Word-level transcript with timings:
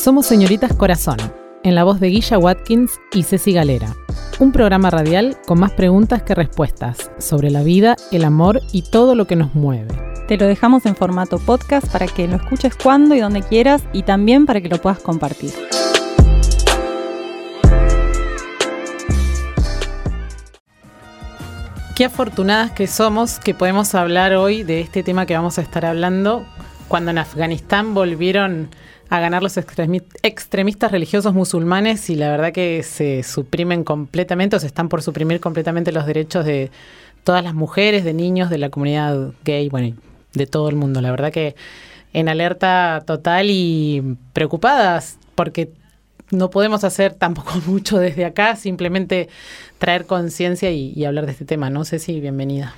Somos 0.00 0.24
Señoritas 0.24 0.74
Corazón, 0.74 1.18
en 1.62 1.74
la 1.74 1.84
voz 1.84 2.00
de 2.00 2.08
Guilla 2.08 2.38
Watkins 2.38 2.98
y 3.12 3.22
Ceci 3.22 3.52
Galera. 3.52 3.94
Un 4.38 4.50
programa 4.50 4.88
radial 4.88 5.36
con 5.46 5.60
más 5.60 5.72
preguntas 5.72 6.22
que 6.22 6.34
respuestas 6.34 7.10
sobre 7.18 7.50
la 7.50 7.62
vida, 7.62 7.96
el 8.10 8.24
amor 8.24 8.62
y 8.72 8.80
todo 8.80 9.14
lo 9.14 9.26
que 9.26 9.36
nos 9.36 9.54
mueve. 9.54 9.94
Te 10.26 10.38
lo 10.38 10.46
dejamos 10.46 10.86
en 10.86 10.96
formato 10.96 11.38
podcast 11.38 11.86
para 11.92 12.06
que 12.06 12.26
lo 12.26 12.36
escuches 12.36 12.76
cuando 12.82 13.14
y 13.14 13.20
donde 13.20 13.42
quieras 13.42 13.82
y 13.92 14.02
también 14.04 14.46
para 14.46 14.62
que 14.62 14.70
lo 14.70 14.80
puedas 14.80 15.00
compartir. 15.00 15.52
Qué 21.94 22.06
afortunadas 22.06 22.70
que 22.70 22.86
somos 22.86 23.38
que 23.38 23.52
podemos 23.52 23.94
hablar 23.94 24.32
hoy 24.32 24.62
de 24.62 24.80
este 24.80 25.02
tema 25.02 25.26
que 25.26 25.34
vamos 25.34 25.58
a 25.58 25.60
estar 25.60 25.84
hablando 25.84 26.46
cuando 26.88 27.10
en 27.10 27.18
Afganistán 27.18 27.92
volvieron 27.92 28.70
a 29.10 29.18
ganar 29.18 29.42
los 29.42 29.56
extremistas 29.56 30.92
religiosos 30.92 31.34
musulmanes 31.34 32.08
y 32.10 32.14
la 32.14 32.30
verdad 32.30 32.52
que 32.52 32.84
se 32.84 33.24
suprimen 33.24 33.82
completamente 33.82 34.54
o 34.54 34.60
se 34.60 34.68
están 34.68 34.88
por 34.88 35.02
suprimir 35.02 35.40
completamente 35.40 35.90
los 35.90 36.06
derechos 36.06 36.44
de 36.44 36.70
todas 37.24 37.42
las 37.42 37.52
mujeres, 37.52 38.04
de 38.04 38.14
niños, 38.14 38.50
de 38.50 38.58
la 38.58 38.70
comunidad 38.70 39.32
gay, 39.44 39.68
bueno, 39.68 39.96
de 40.32 40.46
todo 40.46 40.68
el 40.68 40.76
mundo. 40.76 41.00
La 41.00 41.10
verdad 41.10 41.32
que 41.32 41.56
en 42.12 42.28
alerta 42.28 43.02
total 43.04 43.48
y 43.50 44.16
preocupadas 44.32 45.18
porque 45.34 45.72
no 46.30 46.50
podemos 46.50 46.84
hacer 46.84 47.12
tampoco 47.12 47.54
mucho 47.66 47.98
desde 47.98 48.24
acá, 48.24 48.54
simplemente 48.54 49.28
traer 49.78 50.06
conciencia 50.06 50.70
y, 50.70 51.04
hablar 51.04 51.26
de 51.26 51.32
este 51.32 51.44
tema. 51.44 51.68
No 51.68 51.84
sé 51.84 51.98
si 51.98 52.20
bienvenida. 52.20 52.74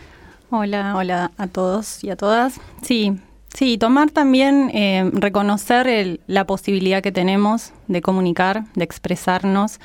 Hola, 0.48 0.95
hola 0.96 1.30
a 1.37 1.46
todos 1.46 2.02
y 2.02 2.09
a 2.09 2.16
todas. 2.16 2.59
Sí, 2.80 3.18
sí, 3.55 3.79
tomar 3.79 4.11
también, 4.11 4.70
eh, 4.74 5.11
reconocer 5.12 6.20
la 6.27 6.47
posibilidad 6.47 7.02
que 7.02 7.12
tenemos 7.12 7.73
de 7.88 8.02
comunicar, 8.02 8.65
de 8.74 8.84
expresarnos, 8.84 9.80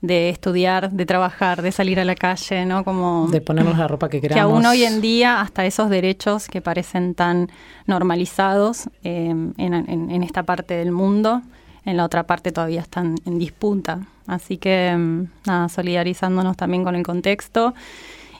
de 0.00 0.28
estudiar, 0.30 0.92
de 0.92 1.06
trabajar, 1.06 1.62
de 1.62 1.72
salir 1.72 1.98
a 1.98 2.04
la 2.04 2.14
calle, 2.14 2.64
¿no? 2.64 2.84
Como 2.84 3.26
de 3.28 3.40
ponernos 3.40 3.76
la 3.78 3.88
ropa 3.88 4.08
que 4.08 4.20
queramos. 4.20 4.36
Que 4.36 4.40
aún 4.40 4.64
hoy 4.64 4.84
en 4.84 5.00
día 5.00 5.40
hasta 5.40 5.66
esos 5.66 5.90
derechos 5.90 6.46
que 6.46 6.60
parecen 6.60 7.14
tan 7.14 7.50
normalizados 7.86 8.88
eh, 9.02 9.34
en 9.56 10.22
esta 10.22 10.44
parte 10.44 10.74
del 10.74 10.92
mundo 10.92 11.42
en 11.88 11.96
la 11.96 12.04
otra 12.04 12.26
parte 12.26 12.52
todavía 12.52 12.82
están 12.82 13.14
en 13.24 13.38
disputa. 13.38 14.00
Así 14.26 14.58
que, 14.58 14.94
mm, 14.94 15.28
nada, 15.46 15.68
solidarizándonos 15.70 16.54
también 16.56 16.84
con 16.84 16.94
el 16.94 17.02
contexto 17.02 17.74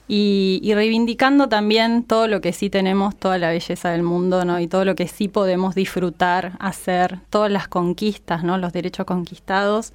y, 0.09 0.73
reivindicando 0.75 1.49
también 1.49 2.03
todo 2.03 2.27
lo 2.29 2.41
que 2.41 2.55
sí 2.55 2.71
tenemos, 2.71 3.15
toda 3.15 3.37
la 3.37 3.51
belleza 3.51 3.91
del 3.91 4.03
mundo, 4.03 4.47
¿no? 4.47 4.59
Y 4.59 4.67
todo 4.67 4.87
lo 4.87 4.95
que 4.95 5.07
sí 5.07 5.29
podemos 5.29 5.75
disfrutar, 5.75 6.53
hacer, 6.59 7.21
todas 7.29 7.51
las 7.53 7.69
conquistas, 7.69 8.43
¿no? 8.43 8.57
Los 8.57 8.73
derechos 8.73 9.05
conquistados 9.05 9.93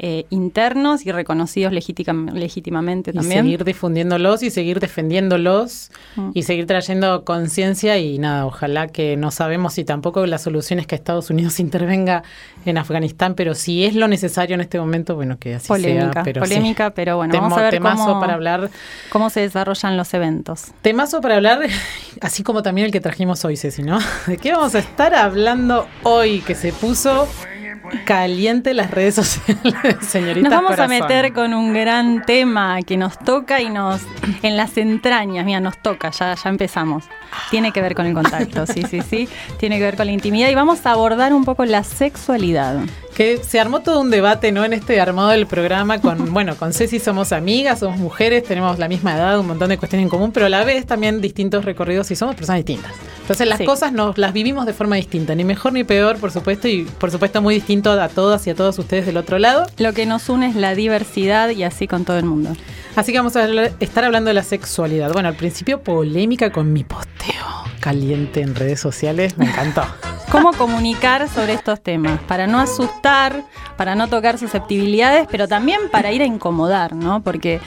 eh, 0.00 0.26
internos 0.30 1.04
y 1.04 1.10
reconocidos 1.10 1.72
legítimamente 1.72 3.12
también. 3.12 3.32
Y 3.32 3.42
seguir 3.42 3.64
difundiéndolos 3.64 4.44
y 4.44 4.50
seguir 4.50 4.78
defendiéndolos 4.78 5.90
mm. 6.14 6.30
y 6.34 6.44
seguir 6.44 6.66
trayendo 6.66 7.24
conciencia 7.24 7.98
y 7.98 8.16
nada, 8.18 8.46
ojalá 8.46 8.86
que 8.86 9.16
no 9.16 9.32
sabemos 9.32 9.74
si 9.74 9.82
tampoco 9.82 10.24
la 10.26 10.38
solución 10.38 10.78
es 10.78 10.86
que 10.86 10.94
Estados 10.94 11.30
Unidos 11.30 11.58
intervenga 11.68 12.22
en 12.64 12.78
Afganistán, 12.78 13.34
pero 13.34 13.56
si 13.56 13.84
es 13.84 13.96
lo 13.96 14.06
necesario 14.06 14.54
en 14.54 14.60
este 14.60 14.78
momento, 14.78 15.16
bueno, 15.16 15.36
que 15.38 15.56
así 15.56 15.66
sea. 15.66 16.12
Pero 16.22 16.42
polémica, 16.42 16.90
pero 16.90 17.16
bueno, 17.16 17.34
vamos 17.34 17.58
a 17.58 17.62
ver 17.62 17.80
cómo, 17.80 18.20
para 18.20 18.34
hablar, 18.34 18.70
cómo 19.10 19.30
se 19.30 19.40
desarrollan 19.40 19.96
los 19.96 20.14
eventos. 20.14 20.66
Temazo 20.82 21.20
para 21.20 21.34
hablar, 21.34 21.60
así 22.20 22.44
como 22.44 22.62
también 22.62 22.86
el 22.86 22.92
que 22.92 23.00
trajimos 23.00 23.44
hoy, 23.44 23.56
Ceci, 23.56 23.82
¿no? 23.82 23.98
¿De 24.28 24.36
qué 24.36 24.52
vamos 24.52 24.76
a 24.76 24.78
estar 24.78 25.12
hablando 25.14 25.88
hoy 26.04 26.40
que 26.40 26.54
se 26.54 26.72
puso 26.72 27.26
caliente 28.04 28.74
las 28.74 28.90
redes 28.90 29.14
sociales, 29.14 29.96
señorita. 30.00 30.48
Nos 30.48 30.62
vamos 30.62 30.78
a 30.78 30.88
meter 30.88 31.32
con 31.32 31.54
un 31.54 31.72
gran 31.72 32.22
tema 32.24 32.82
que 32.82 32.96
nos 32.96 33.18
toca 33.18 33.60
y 33.60 33.70
nos 33.70 34.02
en 34.42 34.56
las 34.56 34.76
entrañas, 34.76 35.44
mira, 35.44 35.60
nos 35.60 35.78
toca, 35.78 36.10
ya, 36.10 36.34
ya 36.34 36.50
empezamos. 36.50 37.04
Tiene 37.50 37.72
que 37.72 37.80
ver 37.80 37.94
con 37.94 38.06
el 38.06 38.14
contacto, 38.14 38.66
sí, 38.66 38.82
sí, 38.88 39.00
sí. 39.02 39.28
Tiene 39.58 39.78
que 39.78 39.84
ver 39.84 39.96
con 39.96 40.06
la 40.06 40.12
intimidad 40.12 40.48
y 40.48 40.54
vamos 40.54 40.84
a 40.86 40.92
abordar 40.92 41.32
un 41.32 41.44
poco 41.44 41.64
la 41.64 41.84
sexualidad. 41.84 42.80
Que 43.18 43.42
se 43.42 43.58
armó 43.58 43.80
todo 43.80 44.00
un 44.00 44.10
debate, 44.10 44.52
¿no? 44.52 44.64
En 44.64 44.72
este 44.72 45.00
armado 45.00 45.30
del 45.30 45.48
programa 45.48 46.00
con, 46.00 46.32
bueno, 46.32 46.54
con 46.54 46.72
Ceci 46.72 47.00
somos 47.00 47.32
amigas, 47.32 47.80
somos 47.80 47.98
mujeres, 47.98 48.44
tenemos 48.44 48.78
la 48.78 48.86
misma 48.86 49.16
edad, 49.16 49.40
un 49.40 49.48
montón 49.48 49.70
de 49.70 49.76
cuestiones 49.76 50.04
en 50.04 50.08
común, 50.08 50.30
pero 50.30 50.46
a 50.46 50.48
la 50.48 50.62
vez 50.62 50.86
también 50.86 51.20
distintos 51.20 51.64
recorridos 51.64 52.12
y 52.12 52.14
somos 52.14 52.36
personas 52.36 52.64
distintas. 52.64 52.92
Entonces 53.22 53.48
las 53.48 53.60
cosas 53.62 53.92
nos 53.92 54.16
las 54.18 54.32
vivimos 54.32 54.66
de 54.66 54.72
forma 54.72 54.94
distinta, 54.94 55.34
ni 55.34 55.42
mejor 55.42 55.72
ni 55.72 55.82
peor, 55.82 56.18
por 56.18 56.30
supuesto, 56.30 56.68
y 56.68 56.84
por 56.84 57.10
supuesto 57.10 57.42
muy 57.42 57.56
distinto 57.56 57.90
a 57.90 58.08
todas 58.08 58.46
y 58.46 58.50
a 58.50 58.54
todos 58.54 58.78
ustedes 58.78 59.04
del 59.04 59.16
otro 59.16 59.40
lado. 59.40 59.66
Lo 59.78 59.92
que 59.94 60.06
nos 60.06 60.28
une 60.28 60.46
es 60.46 60.54
la 60.54 60.76
diversidad 60.76 61.50
y 61.50 61.64
así 61.64 61.88
con 61.88 62.04
todo 62.04 62.18
el 62.18 62.24
mundo. 62.24 62.50
Así 62.94 63.10
que 63.10 63.18
vamos 63.18 63.34
a 63.34 63.44
estar 63.80 64.04
hablando 64.04 64.28
de 64.28 64.34
la 64.34 64.44
sexualidad. 64.44 65.12
Bueno, 65.12 65.28
al 65.28 65.36
principio 65.36 65.82
polémica 65.82 66.52
con 66.52 66.72
mi 66.72 66.84
posteo 66.84 67.58
caliente 67.80 68.42
en 68.42 68.54
redes 68.54 68.80
sociales, 68.80 69.38
me 69.38 69.46
encantó. 69.46 69.82
¿Cómo 70.30 70.52
comunicar 70.52 71.26
sobre 71.30 71.54
estos 71.54 71.82
temas? 71.82 72.20
Para 72.28 72.46
no 72.46 72.60
asustar, 72.60 73.07
para 73.76 73.94
no 73.94 74.08
tocar 74.08 74.38
susceptibilidades, 74.38 75.26
pero 75.30 75.48
también 75.48 75.80
para 75.90 76.12
ir 76.12 76.22
a 76.22 76.26
incomodar, 76.26 76.94
¿no? 76.94 77.22
Porque 77.22 77.60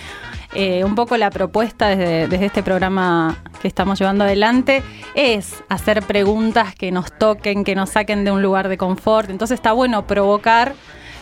eh, 0.54 0.84
un 0.84 0.96
poco 0.96 1.16
la 1.16 1.30
propuesta 1.30 1.96
desde, 1.96 2.46
este 2.46 2.62
programa 2.62 3.38
que 3.62 3.70
estamos 3.70 3.98
llevando 3.98 4.26
adelante 4.26 4.84
es 5.16 5.64
hacer 5.70 6.04
preguntas 6.04 6.76
que 6.76 6.92
nos 6.92 7.18
toquen, 7.18 7.64
que 7.64 7.74
nos 7.74 7.92
saquen 7.92 8.26
de 8.26 8.32
un 8.32 8.42
lugar 8.42 8.68
de 8.68 8.78
confort. 8.78 9.30
Entonces 9.30 9.56
está 9.56 9.72
bueno 9.72 10.06
provocar 10.08 10.74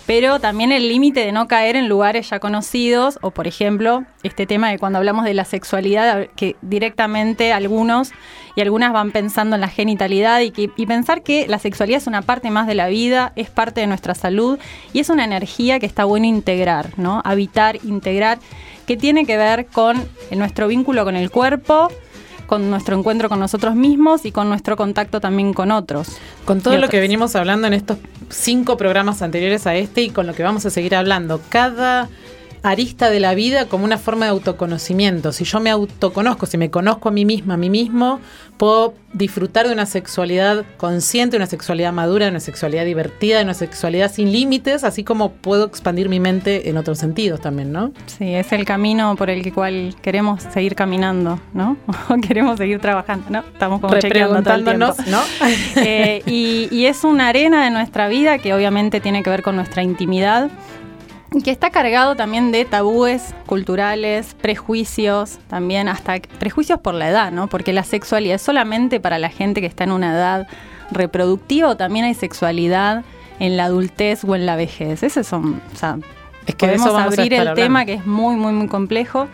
pero 0.09 0.40
también 0.40 0.72
el 0.72 0.90
límite 0.90 1.20
de 1.20 1.31
no 1.31 1.47
caer 1.47 1.75
en 1.75 1.88
lugares 1.88 2.31
ya 2.31 2.40
conocidos, 2.40 3.20
o 3.22 3.30
por 3.30 3.46
ejemplo, 3.46 4.06
este 4.24 4.47
tema 4.47 4.72
de 4.72 4.80
cuando 4.80 4.97
hablamos 4.97 5.24
de 5.24 5.36
la 5.36 5.46
sexualidad, 5.46 6.30
que 6.36 6.56
directamente 6.64 7.53
algunos 7.53 8.09
y 8.56 8.62
algunas 8.62 8.92
van 8.92 9.12
pensando 9.12 9.53
en 9.53 9.62
la 9.62 9.68
genitalidad 9.68 10.42
y, 10.42 10.52
pensar 10.88 11.22
que 11.22 11.47
la 11.47 11.59
sexualidad 11.59 12.00
es 12.00 12.08
una 12.08 12.24
parte 12.24 12.50
más 12.50 12.66
de 12.66 12.74
la 12.74 12.88
vida, 12.88 13.34
es 13.36 13.52
parte 13.52 13.81
de 13.81 13.86
nuestra 13.86 14.16
salud 14.16 14.58
y 14.94 15.00
es 15.00 15.12
una 15.12 15.25
energía 15.25 15.80
que 15.80 15.86
está 15.86 16.06
bueno 16.06 16.26
integrar, 16.26 16.97
¿no? 16.97 17.22
Habitar, 17.24 17.78
integrar 17.84 18.40
que 18.88 18.97
tiene 18.97 19.28
que 19.28 19.38
ver 19.38 19.68
con 19.68 20.09
nuestro 20.31 20.70
vínculo 20.70 21.06
con 21.06 21.18
el 21.18 21.30
cuerpo, 21.30 21.90
con 22.50 22.72
nuestro 22.72 22.98
encuentro 22.98 23.30
con 23.30 23.40
nosotros 23.40 23.76
mismos 23.76 24.26
y 24.26 24.32
con 24.32 24.50
nuestro 24.50 24.76
contacto 24.76 25.22
también 25.22 25.54
con 25.54 25.70
otros. 25.70 26.18
Con 26.46 26.62
todo 26.62 26.78
lo 26.78 26.90
que 26.90 27.00
venimos 27.00 27.36
hablando 27.36 27.68
en 27.68 27.74
estos 27.74 28.00
cinco 28.30 28.76
programas 28.76 29.22
anteriores 29.22 29.68
a 29.68 29.76
este 29.76 30.02
y 30.02 30.10
con 30.10 30.26
lo 30.26 30.34
que 30.34 30.42
vamos 30.42 30.66
a 30.66 30.72
seguir 30.72 30.96
hablando, 30.96 31.40
cada 31.50 32.09
arista 32.64 33.09
de 33.09 33.20
la 33.20 33.34
vida 33.36 33.66
como 33.66 33.86
una 33.86 33.97
forma 33.97 34.25
de 34.25 34.31
autoconocimiento. 34.31 35.31
Si 35.31 35.44
yo 35.46 35.59
me 35.59 35.70
autoconozco, 35.70 36.46
si 36.46 36.58
me 36.58 36.70
conozco 36.70 37.09
a 37.09 37.12
mí 37.12 37.25
misma, 37.25 37.56
a 37.56 37.58
mí 37.58 37.70
mismo, 37.70 38.20
puedo 38.58 38.94
disfrutar 39.14 39.68
de 39.68 39.74
una 39.74 39.86
sexualidad 39.86 40.66
consciente, 40.78 41.38
una 41.38 41.46
sexualidad 41.46 41.94
madura, 41.94 42.25
de 42.25 42.31
una 42.31 42.40
sexualidad 42.42 42.86
divertida, 42.86 43.38
de 43.38 43.46
una 43.46 43.53
sexualidad 43.53 44.12
sin 44.12 44.31
límites, 44.31 44.84
así 44.84 45.03
como 45.03 45.31
puedo 45.31 45.66
expandir 45.66 46.09
mi 46.09 46.20
mente 46.20 46.70
en 46.70 46.78
otros 46.78 47.00
sentidos 47.00 47.40
también, 47.40 47.72
¿no? 47.72 47.92
Sí, 48.06 48.34
es 48.34 48.52
el 48.52 48.66
camino 48.66 49.16
por 49.16 49.30
el 49.30 49.52
cual 49.53 49.96
queremos 50.02 50.44
seguir 50.44 50.76
caminando, 50.76 51.40
¿no? 51.53 51.78
O 52.09 52.16
queremos 52.20 52.58
seguir 52.58 52.80
trabajando, 52.80 53.26
¿no? 53.30 53.40
Estamos 53.40 53.80
como 53.81 53.94
¿no? 55.08 55.22
Eh, 55.76 56.22
y, 56.26 56.68
y 56.72 56.86
es 56.86 57.03
una 57.03 57.28
arena 57.30 57.64
de 57.64 57.72
nuestra 57.72 58.08
vida 58.08 58.38
que 58.40 58.53
obviamente 58.53 59.00
tiene 59.00 59.24
que 59.24 59.30
ver 59.30 59.41
con 59.41 59.56
nuestra 59.56 59.84
intimidad 59.84 60.50
que 61.44 61.51
está 61.51 61.69
cargado 61.69 62.16
también 62.16 62.51
de 62.51 62.66
tabúes 62.66 63.35
culturales, 63.45 64.35
prejuicios, 64.41 65.40
también 65.47 65.88
hasta 65.88 66.19
prejuicios 66.40 66.79
por 66.79 66.95
la 66.95 67.09
edad, 67.09 67.31
¿no? 67.31 67.47
Porque 67.47 67.72
la 67.72 67.84
sexualidad 67.84 68.35
es 68.35 68.41
solamente 68.41 69.00
para 69.00 69.19
la 69.19 69.29
gente 69.29 69.62
que 69.62 69.67
está 69.67 69.84
en 69.84 69.91
una 69.91 70.13
edad 70.13 70.47
reproductiva 70.91 71.69
o 71.69 71.78
también 71.78 72.06
hay 72.06 72.16
sexualidad 72.16 73.03
en 73.40 73.58
la 73.58 73.66
adultez 73.66 74.23
o 74.23 74.35
en 74.35 74.46
la 74.46 74.55
vejez. 74.55 75.03
Ese 75.03 75.23
son, 75.23 75.61
o 75.73 75.78
sea, 75.78 75.97
es 76.47 76.55
que 76.55 76.67
podemos 76.67 76.93
abrir 76.96 77.34
el 77.34 77.53
tema 77.53 77.85
que 77.85 77.93
es 77.93 78.05
muy, 78.05 78.35
muy, 78.35 78.53
muy 78.53 78.67
complejo 78.67 79.28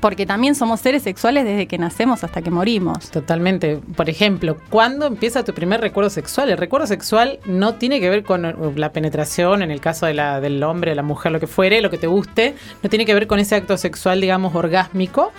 porque 0.00 0.26
también 0.26 0.54
somos 0.54 0.80
seres 0.80 1.02
sexuales 1.02 1.44
desde 1.44 1.66
que 1.66 1.78
nacemos 1.78 2.24
hasta 2.24 2.42
que 2.42 2.50
morimos. 2.50 3.10
Totalmente. 3.10 3.80
Por 3.96 4.10
ejemplo, 4.10 4.56
¿cuándo 4.70 5.06
empieza 5.06 5.44
tu 5.44 5.54
primer 5.54 5.80
recuerdo 5.80 6.10
sexual? 6.10 6.50
El 6.50 6.58
recuerdo 6.58 6.86
sexual 6.86 7.38
no 7.46 7.74
tiene 7.74 8.00
que 8.00 8.10
ver 8.10 8.22
con 8.22 8.74
la 8.76 8.92
penetración, 8.92 9.62
en 9.62 9.70
el 9.70 9.80
caso 9.80 10.06
de 10.06 10.14
la, 10.14 10.40
del 10.40 10.62
hombre, 10.62 10.90
de 10.90 10.96
la 10.96 11.02
mujer, 11.02 11.32
lo 11.32 11.40
que 11.40 11.46
fuere, 11.46 11.80
lo 11.80 11.90
que 11.90 11.98
te 11.98 12.06
guste. 12.06 12.54
No 12.82 12.90
tiene 12.90 13.06
que 13.06 13.14
ver 13.14 13.26
con 13.26 13.38
ese 13.38 13.54
acto 13.54 13.76
sexual, 13.76 14.20
digamos, 14.20 14.54
orgásmico 14.54 15.32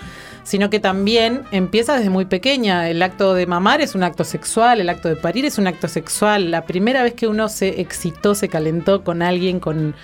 sino 0.48 0.70
que 0.70 0.80
también 0.80 1.42
empieza 1.50 1.94
desde 1.94 2.08
muy 2.08 2.24
pequeña. 2.24 2.88
El 2.88 3.02
acto 3.02 3.34
de 3.34 3.46
mamar 3.46 3.82
es 3.82 3.94
un 3.94 4.02
acto 4.02 4.24
sexual, 4.24 4.80
el 4.80 4.88
acto 4.88 5.10
de 5.10 5.16
parir 5.16 5.44
es 5.44 5.58
un 5.58 5.66
acto 5.66 5.88
sexual. 5.88 6.50
La 6.50 6.64
primera 6.64 7.02
vez 7.02 7.12
que 7.12 7.26
uno 7.26 7.50
se 7.50 7.82
excitó, 7.82 8.34
se 8.34 8.48
calentó 8.48 9.04
con 9.04 9.20
alguien, 9.20 9.60
con 9.60 9.94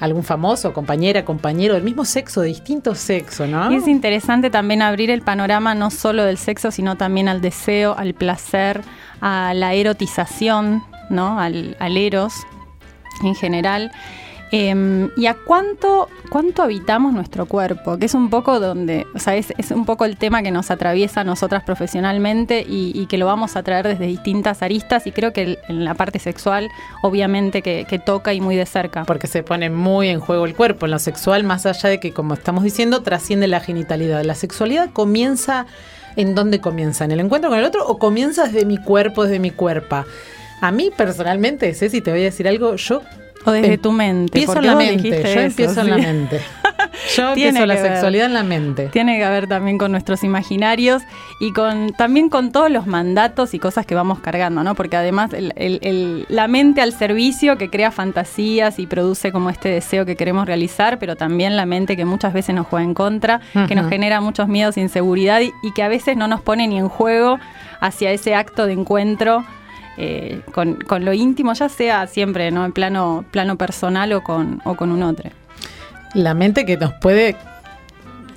algún 0.00 0.24
famoso, 0.24 0.72
compañera, 0.72 1.24
compañero 1.24 1.74
del 1.74 1.82
mismo 1.82 2.04
sexo, 2.04 2.40
de 2.40 2.48
distinto 2.48 2.94
sexo, 2.94 3.46
¿no? 3.46 3.70
Y 3.70 3.76
es 3.76 3.86
interesante 3.86 4.50
también 4.50 4.82
abrir 4.82 5.10
el 5.10 5.22
panorama 5.22 5.74
no 5.74 5.90
solo 5.90 6.24
del 6.24 6.38
sexo, 6.38 6.70
sino 6.70 6.96
también 6.96 7.28
al 7.28 7.40
deseo, 7.40 7.94
al 7.96 8.14
placer, 8.14 8.82
a 9.20 9.54
la 9.54 9.74
erotización, 9.74 10.82
¿no? 11.10 11.38
Al, 11.38 11.76
eros, 11.96 12.34
en 13.22 13.34
general. 13.34 13.92
Em, 14.56 15.10
¿Y 15.16 15.26
a 15.26 15.34
cuánto, 15.34 16.08
cuánto 16.30 16.62
habitamos 16.62 17.12
nuestro 17.12 17.46
cuerpo? 17.46 17.98
Que 17.98 18.06
es 18.06 18.14
un 18.14 18.30
poco 18.30 18.60
donde, 18.60 19.04
o 19.12 19.18
sea, 19.18 19.34
es, 19.34 19.52
un 19.72 19.84
poco 19.84 20.04
el 20.04 20.16
tema 20.16 20.44
que 20.44 20.52
nos 20.52 20.70
atraviesa 20.70 21.22
a 21.22 21.24
nosotras 21.24 21.64
profesionalmente 21.64 22.64
y, 22.64 23.04
que 23.06 23.18
lo 23.18 23.26
vamos 23.26 23.56
a 23.56 23.64
traer 23.64 23.88
desde 23.88 24.06
distintas 24.06 24.62
aristas 24.62 25.08
y 25.08 25.10
creo 25.10 25.32
que 25.32 25.58
en 25.68 25.84
la 25.84 25.94
parte 25.94 26.20
sexual, 26.20 26.70
obviamente 27.02 27.62
que, 27.62 28.00
toca 28.06 28.32
y 28.32 28.40
muy 28.40 28.54
de 28.54 28.64
cerca. 28.64 29.02
Porque 29.06 29.26
se 29.26 29.42
pone 29.42 29.70
muy 29.70 30.08
en 30.08 30.20
juego 30.20 30.44
el 30.44 30.54
cuerpo, 30.54 30.86
en 30.86 30.92
lo 30.92 31.00
sexual, 31.00 31.42
más 31.42 31.66
allá 31.66 31.88
de 31.88 31.98
que, 31.98 32.12
como 32.12 32.34
estamos 32.34 32.62
diciendo, 32.62 33.02
trasciende 33.02 33.48
la 33.48 33.58
genitalidad. 33.58 34.22
La 34.22 34.36
sexualidad 34.36 34.90
comienza, 34.92 35.66
¿en 36.14 36.36
dónde 36.36 36.60
comienza? 36.60 37.04
¿En 37.04 37.10
el 37.10 37.18
encuentro 37.18 37.50
con 37.50 37.58
el 37.58 37.64
otro 37.64 37.84
o 37.88 37.98
comienza 37.98 38.44
desde 38.44 38.66
mi 38.66 38.76
cuerpo, 38.76 39.24
desde 39.24 39.40
mi 39.40 39.50
cuerpo? 39.50 40.04
A 40.60 40.70
mí 40.70 40.92
personalmente, 40.96 41.74
Ceci, 41.74 42.00
te 42.00 42.12
voy 42.12 42.20
a 42.20 42.24
decir 42.24 42.46
algo, 42.46 42.76
yo 42.76 43.02
o 43.44 43.50
desde 43.50 43.78
tu 43.78 43.92
mente. 43.92 44.38
Empiezo 44.38 44.58
en 44.58 44.66
la 44.66 44.76
mente. 44.76 45.22
Yo 45.34 45.40
empiezo 45.40 45.80
en 45.80 45.90
la 45.90 45.96
mente. 45.96 46.40
Yo 47.16 47.28
empiezo 47.28 47.66
la 47.66 47.76
sexualidad 47.76 48.26
en 48.26 48.34
la 48.34 48.42
mente. 48.42 48.88
Tiene 48.88 49.18
que 49.18 49.28
ver 49.28 49.46
también 49.46 49.78
con 49.78 49.90
nuestros 49.90 50.24
imaginarios 50.24 51.02
y 51.40 51.52
con 51.52 51.92
también 51.92 52.28
con 52.28 52.52
todos 52.52 52.70
los 52.70 52.86
mandatos 52.86 53.54
y 53.54 53.58
cosas 53.58 53.86
que 53.86 53.94
vamos 53.94 54.20
cargando, 54.20 54.62
¿no? 54.62 54.74
Porque 54.74 54.96
además 54.96 55.30
la 56.28 56.48
mente 56.48 56.80
al 56.80 56.92
servicio 56.92 57.58
que 57.58 57.70
crea 57.70 57.90
fantasías 57.90 58.78
y 58.78 58.86
produce 58.86 59.32
como 59.32 59.50
este 59.50 59.68
deseo 59.68 60.06
que 60.06 60.16
queremos 60.16 60.46
realizar, 60.46 60.98
pero 60.98 61.16
también 61.16 61.56
la 61.56 61.66
mente 61.66 61.96
que 61.96 62.04
muchas 62.04 62.32
veces 62.32 62.54
nos 62.54 62.66
juega 62.66 62.84
en 62.84 62.94
contra, 62.94 63.40
que 63.68 63.74
nos 63.74 63.88
genera 63.88 64.20
muchos 64.20 64.48
miedos, 64.48 64.76
inseguridad 64.76 65.40
y, 65.40 65.52
y 65.62 65.72
que 65.72 65.82
a 65.82 65.88
veces 65.88 66.16
no 66.16 66.28
nos 66.28 66.40
pone 66.40 66.66
ni 66.66 66.78
en 66.78 66.88
juego 66.88 67.38
hacia 67.80 68.10
ese 68.10 68.34
acto 68.34 68.66
de 68.66 68.72
encuentro 68.72 69.44
eh, 69.96 70.40
con, 70.52 70.78
lo 71.04 71.12
íntimo, 71.12 71.52
ya 71.52 71.68
sea 71.68 72.06
siempre 72.06 72.50
¿no? 72.50 72.64
en 72.64 72.72
plano, 72.72 73.24
plano 73.30 73.56
personal 73.56 74.12
o 74.12 74.22
con, 74.22 74.60
o 74.64 74.74
con 74.74 74.90
un 74.90 75.02
otro. 75.02 75.30
La 76.14 76.34
mente 76.34 76.64
que 76.64 76.76
nos 76.76 76.92
puede 76.94 77.36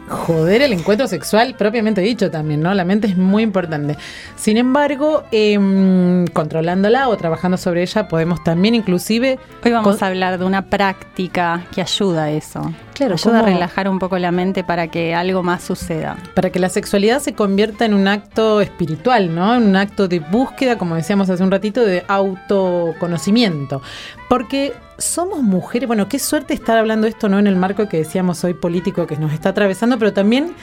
joder 0.09 0.61
el 0.61 0.73
encuentro 0.73 1.07
sexual 1.07 1.55
propiamente 1.57 2.01
dicho 2.01 2.31
también, 2.31 2.61
¿no? 2.61 2.73
La 2.73 2.85
mente 2.85 3.07
es 3.07 3.17
muy 3.17 3.43
importante. 3.43 3.97
Sin 4.35 4.57
embargo, 4.57 5.23
em, 5.31 6.25
controlándola 6.27 7.09
o 7.09 7.17
trabajando 7.17 7.57
sobre 7.57 7.81
ella, 7.81 8.07
podemos 8.07 8.43
también 8.43 8.75
inclusive... 8.75 9.39
Hoy 9.63 9.71
vamos 9.71 10.01
a 10.01 10.07
hablar 10.07 10.39
de 10.39 10.45
una 10.45 10.63
práctica 10.63 11.65
que 11.73 11.81
ayuda 11.81 12.23
a 12.23 12.31
eso. 12.31 12.73
Claro, 12.97 13.13
ayuda 13.13 13.39
a 13.41 13.43
relajar 13.43 13.87
un 13.87 13.99
poco 13.99 14.17
la 14.17 14.31
mente 14.31 14.63
para 14.63 14.87
que 14.87 15.13
algo 15.13 15.43
más 15.43 15.61
suceda. 15.61 16.17
Para 16.33 16.49
que 16.49 16.57
la 16.57 16.67
sexualidad 16.67 17.19
se 17.19 17.35
convierta 17.35 17.85
en 17.85 17.93
un 17.93 18.07
acto 18.07 18.59
espiritual, 18.59 19.35
¿no? 19.35 19.53
En 19.53 19.67
un 19.67 19.75
acto 19.75 20.07
de 20.07 20.19
búsqueda, 20.19 20.79
como 20.79 20.95
decíamos 20.95 21.29
hace 21.29 21.43
un 21.43 21.51
ratito, 21.51 21.85
de 21.85 22.03
autoconocimiento. 22.07 23.83
Porque 24.27 24.73
somos 24.97 25.43
mujeres, 25.43 25.85
bueno, 25.85 26.09
qué 26.09 26.17
suerte 26.17 26.55
estar 26.55 26.75
hablando 26.75 27.05
esto, 27.05 27.29
¿no? 27.29 27.37
En 27.37 27.45
el 27.45 27.55
marco 27.55 27.87
que 27.87 27.97
decíamos 27.97 28.43
hoy 28.43 28.55
político 28.55 29.05
que 29.05 29.15
nos 29.15 29.31
está 29.31 29.49
atravesando, 29.49 29.99
pero 29.99 30.11
también 30.11 30.55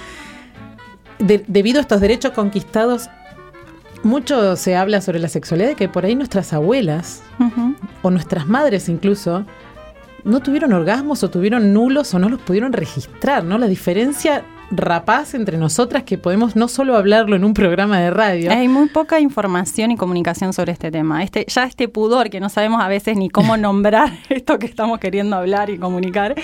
debido 1.20 1.78
a 1.78 1.82
estos 1.82 2.00
derechos 2.00 2.32
conquistados, 2.32 3.10
mucho 4.02 4.56
se 4.56 4.74
habla 4.74 5.00
sobre 5.00 5.20
la 5.20 5.28
sexualidad 5.28 5.68
de 5.68 5.74
que 5.76 5.88
por 5.88 6.04
ahí 6.04 6.16
nuestras 6.16 6.52
abuelas 6.52 7.22
o 8.02 8.10
nuestras 8.10 8.48
madres 8.48 8.88
incluso 8.88 9.46
no 10.24 10.40
tuvieron 10.40 10.72
orgasmos 10.72 11.22
o 11.22 11.30
tuvieron 11.30 11.72
nulos 11.72 12.14
o 12.14 12.18
no 12.18 12.28
los 12.28 12.40
pudieron 12.40 12.72
registrar, 12.72 13.44
¿no? 13.44 13.58
La 13.58 13.66
diferencia 13.66 14.44
rapaz 14.70 15.34
entre 15.34 15.58
nosotras 15.58 16.04
que 16.04 16.18
podemos 16.18 16.56
no 16.56 16.68
solo 16.68 16.96
hablarlo 16.96 17.36
en 17.36 17.44
un 17.44 17.54
programa 17.54 18.00
de 18.00 18.10
radio. 18.10 18.50
Hay 18.50 18.68
muy 18.68 18.88
poca 18.88 19.20
información 19.20 19.90
y 19.90 19.96
comunicación 19.96 20.52
sobre 20.52 20.72
este 20.72 20.90
tema. 20.90 21.22
Este, 21.22 21.44
ya 21.48 21.64
este 21.64 21.88
pudor 21.88 22.30
que 22.30 22.40
no 22.40 22.48
sabemos 22.48 22.82
a 22.82 22.88
veces 22.88 23.16
ni 23.16 23.28
cómo 23.28 23.56
nombrar 23.58 24.12
esto 24.28 24.58
que 24.58 24.66
estamos 24.66 24.98
queriendo 24.98 25.36
hablar 25.36 25.70
y 25.70 25.78
comunicar, 25.78 26.34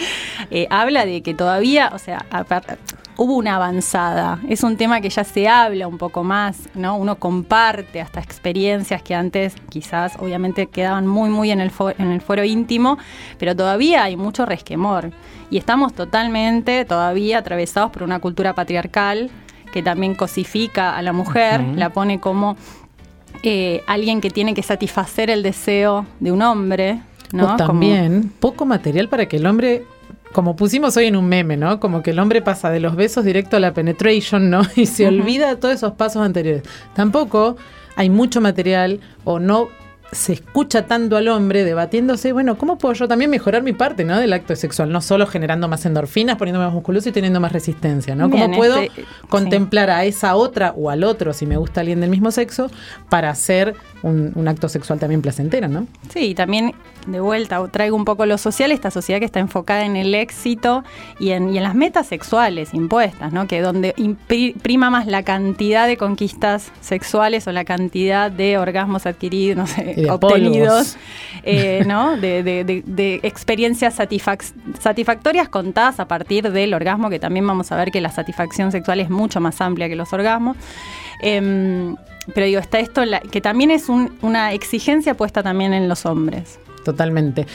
eh, 0.51 0.67
habla 0.71 1.07
de 1.07 1.23
que 1.23 1.35
todavía, 1.35 1.91
o 1.95 1.99
sea, 1.99 2.25
hubo 3.21 3.37
una 3.37 3.57
avanzada. 3.57 4.39
Es 4.49 4.63
un 4.63 4.79
tema 4.79 5.03
que 5.03 5.11
ya 5.11 5.25
se 5.25 5.47
habla 5.47 5.87
un 5.87 5.99
poco 5.99 6.25
más, 6.25 6.71
¿no? 6.75 6.97
Uno 6.97 7.17
comparte 7.17 8.01
hasta 8.01 8.19
experiencias 8.19 9.03
que 9.03 9.15
antes 9.15 9.55
quizás 9.69 10.15
obviamente 10.19 10.69
quedaban 10.69 11.07
muy, 11.07 11.29
muy 11.29 11.51
en 11.51 11.61
el, 11.61 11.71
en 11.99 12.13
el 12.13 12.23
foro 12.23 12.45
íntimo, 12.45 12.97
pero 13.39 13.55
todavía 13.55 14.05
hay 14.05 14.17
mucho 14.17 14.47
resquemor 14.47 15.11
y 15.51 15.59
estamos 15.59 15.93
totalmente 15.93 16.87
todavía 16.87 17.41
atravesados 17.41 17.91
por 17.91 18.05
una 18.05 18.21
cultura 18.21 18.55
patriarcal 18.55 19.31
que 19.71 19.83
también 19.83 20.15
cosifica 20.15 20.97
a 20.97 21.03
la 21.03 21.13
mujer, 21.13 21.61
la 21.77 21.91
pone 21.91 22.21
como 22.21 22.57
eh, 23.43 23.83
alguien 23.87 24.23
que 24.23 24.31
tiene 24.31 24.55
que 24.55 24.63
satisfacer 24.63 25.29
el 25.29 25.43
deseo 25.43 26.07
de 26.21 26.33
un 26.33 26.41
hombre. 26.41 27.03
¿no? 27.33 27.53
O 27.53 27.57
también 27.57 28.33
poco 28.41 28.65
material 28.65 29.11
para 29.11 29.27
que 29.27 29.37
el 29.37 29.45
hombre 29.45 29.85
como 30.33 30.57
pusimos 30.57 30.97
hoy 30.97 31.07
en 31.07 31.17
un 31.17 31.29
meme, 31.29 31.57
¿no? 31.57 31.81
Como 31.81 32.03
que 32.03 32.11
el 32.11 32.19
hombre 32.19 32.43
pasa 32.43 32.71
de 32.71 32.81
los 32.81 32.97
besos 32.97 33.25
directo 33.25 33.57
a 33.57 33.61
la 33.61 33.75
penetration, 33.75 34.51
¿no? 34.51 34.63
Y 34.77 34.87
se 34.87 35.07
olvida 35.07 35.57
todos 35.57 35.75
esos 35.75 35.93
pasos 35.93 36.23
anteriores. 36.23 36.63
Tampoco 36.95 37.57
hay 37.97 38.11
mucho 38.11 38.41
material 38.41 39.01
o 39.25 39.39
no 39.39 39.69
se 40.13 40.33
escucha 40.33 40.87
tanto 40.87 41.17
al 41.17 41.29
hombre 41.29 41.65
debatiéndose, 41.65 42.33
bueno, 42.33 42.59
¿cómo 42.59 42.79
puedo 42.79 42.95
yo 42.95 43.07
también 43.07 43.31
mejorar 43.31 43.63
mi 43.63 43.73
parte 43.73 44.05
¿no? 44.05 44.19
del 44.19 44.33
acto 44.33 44.57
sexual? 44.57 44.91
No 44.91 45.01
solo 45.01 45.27
generando 45.27 45.69
más 45.69 45.87
endorfinas, 45.87 46.37
poniéndome 46.37 46.67
más 46.67 46.75
musculoso 46.75 47.09
y 47.09 47.13
teniendo 47.13 47.41
más 47.41 47.53
resistencia, 47.53 48.15
¿no? 48.15 48.29
¿Cómo 48.31 48.51
puedo 48.51 48.79
este, 48.79 49.05
contemplar 49.29 49.91
a 49.91 50.05
esa 50.05 50.35
otra 50.35 50.75
o 50.77 50.91
al 50.91 51.05
otro, 51.05 51.33
si 51.33 51.47
me 51.47 51.57
gusta 51.57 51.81
alguien 51.81 52.01
del 52.01 52.11
mismo 52.11 52.31
sexo, 52.31 52.71
para 53.09 53.31
hacer 53.31 53.75
un, 54.03 54.49
acto 54.49 54.69
sexual 54.69 54.99
también 54.99 55.23
placentero, 55.23 55.69
¿no? 55.69 55.87
Sí, 56.13 56.35
también 56.35 56.75
de 57.07 57.21
vuelta 57.21 57.67
traigo 57.69 57.97
un 57.97 58.05
poco 58.05 58.27
lo 58.27 58.37
social, 58.39 58.73
esta 58.73 58.91
sociedad 58.91 59.21
que 59.21 59.27
está 59.27 59.39
enfocada 59.39 59.85
en 59.85 59.97
el 59.97 60.15
éxito 60.15 60.85
y 61.19 61.31
en, 61.31 61.55
las 61.61 61.75
metas 61.75 62.07
sexuales 62.07 62.73
impuestas, 62.73 63.33
¿no? 63.33 63.47
Que 63.47 63.61
donde 63.61 63.95
prima 64.63 64.91
más 64.91 65.07
la 65.07 65.23
cantidad 65.23 65.87
de 65.87 65.97
conquistas 65.97 66.73
sexuales 66.81 67.47
o 67.47 67.53
la 67.53 67.65
cantidad 67.65 68.31
de 68.31 68.59
orgasmos 68.59 69.07
adquiridos, 69.07 69.57
no 69.57 69.67
sé, 69.67 70.00
obtenidos, 70.09 70.97
eh, 71.43 71.85
¿no? 71.87 72.17
De, 72.17 73.21
experiencias 73.23 73.95
satisfactorias 73.95 75.49
contadas 75.49 76.01
a 76.01 76.09
partir 76.09 76.51
del 76.51 76.75
orgasmo, 76.75 77.11
que 77.11 77.19
también 77.19 77.47
vamos 77.47 77.73
a 77.73 77.77
ver 77.77 77.91
que 77.91 78.01
la 78.01 78.11
satisfacción 78.11 78.73
sexual 78.73 79.01
es 79.01 79.11
mucho 79.11 79.41
más 79.41 79.61
amplia 79.61 79.89
que 79.89 79.97
los 79.97 80.13
orgasmos. 80.13 80.57
Em, 81.23 81.97
pero 82.35 82.47
digo, 82.47 82.61
está 82.61 82.79
esto 82.79 83.03
que 83.31 83.41
también 83.41 83.71
es 83.71 83.89
una 83.89 84.53
exigencia 84.53 85.15
puesta 85.15 85.43
también 85.43 85.75
en 85.75 85.89
los 85.89 86.07
hombres. 86.07 86.59
Totalmente. 86.85 87.47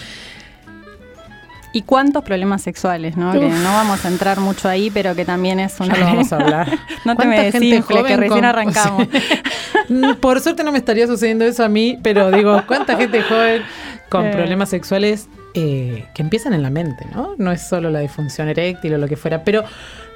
¿Y 1.75 1.81
cuántos 1.81 2.23
problemas 2.23 2.61
sexuales? 2.61 3.17
¿no? 3.17 3.33
Que 3.33 3.49
no 3.49 3.73
vamos 3.73 4.05
a 4.05 4.07
entrar 4.07 4.39
mucho 4.39 4.69
ahí, 4.69 4.89
pero 4.89 5.13
que 5.13 5.25
también 5.25 5.59
es 5.59 5.77
una. 5.81 5.93
Ya 5.93 6.05
vamos 6.05 6.31
a 6.31 6.35
hablar. 6.39 6.79
no 7.03 7.17
te 7.17 7.27
me 7.27 7.51
desinfle, 7.51 8.01
que 8.05 8.15
recién 8.15 8.45
arrancamos. 8.45 9.09
por 10.21 10.39
suerte 10.39 10.63
no 10.63 10.71
me 10.71 10.77
estaría 10.77 11.05
sucediendo 11.05 11.43
eso 11.43 11.65
a 11.65 11.67
mí, 11.67 11.99
pero 12.01 12.31
digo, 12.31 12.63
¿cuánta 12.65 12.95
gente 12.95 13.21
joven 13.23 13.61
con 14.07 14.25
eh. 14.25 14.31
problemas 14.31 14.69
sexuales 14.69 15.27
eh, 15.53 16.05
que 16.15 16.21
empiezan 16.21 16.53
en 16.53 16.63
la 16.63 16.69
mente, 16.69 17.05
¿no? 17.13 17.35
No 17.37 17.51
es 17.51 17.67
solo 17.67 17.89
la 17.89 17.99
disfunción 17.99 18.47
eréctil 18.47 18.93
o 18.93 18.97
lo 18.97 19.09
que 19.09 19.17
fuera, 19.17 19.43
pero 19.43 19.65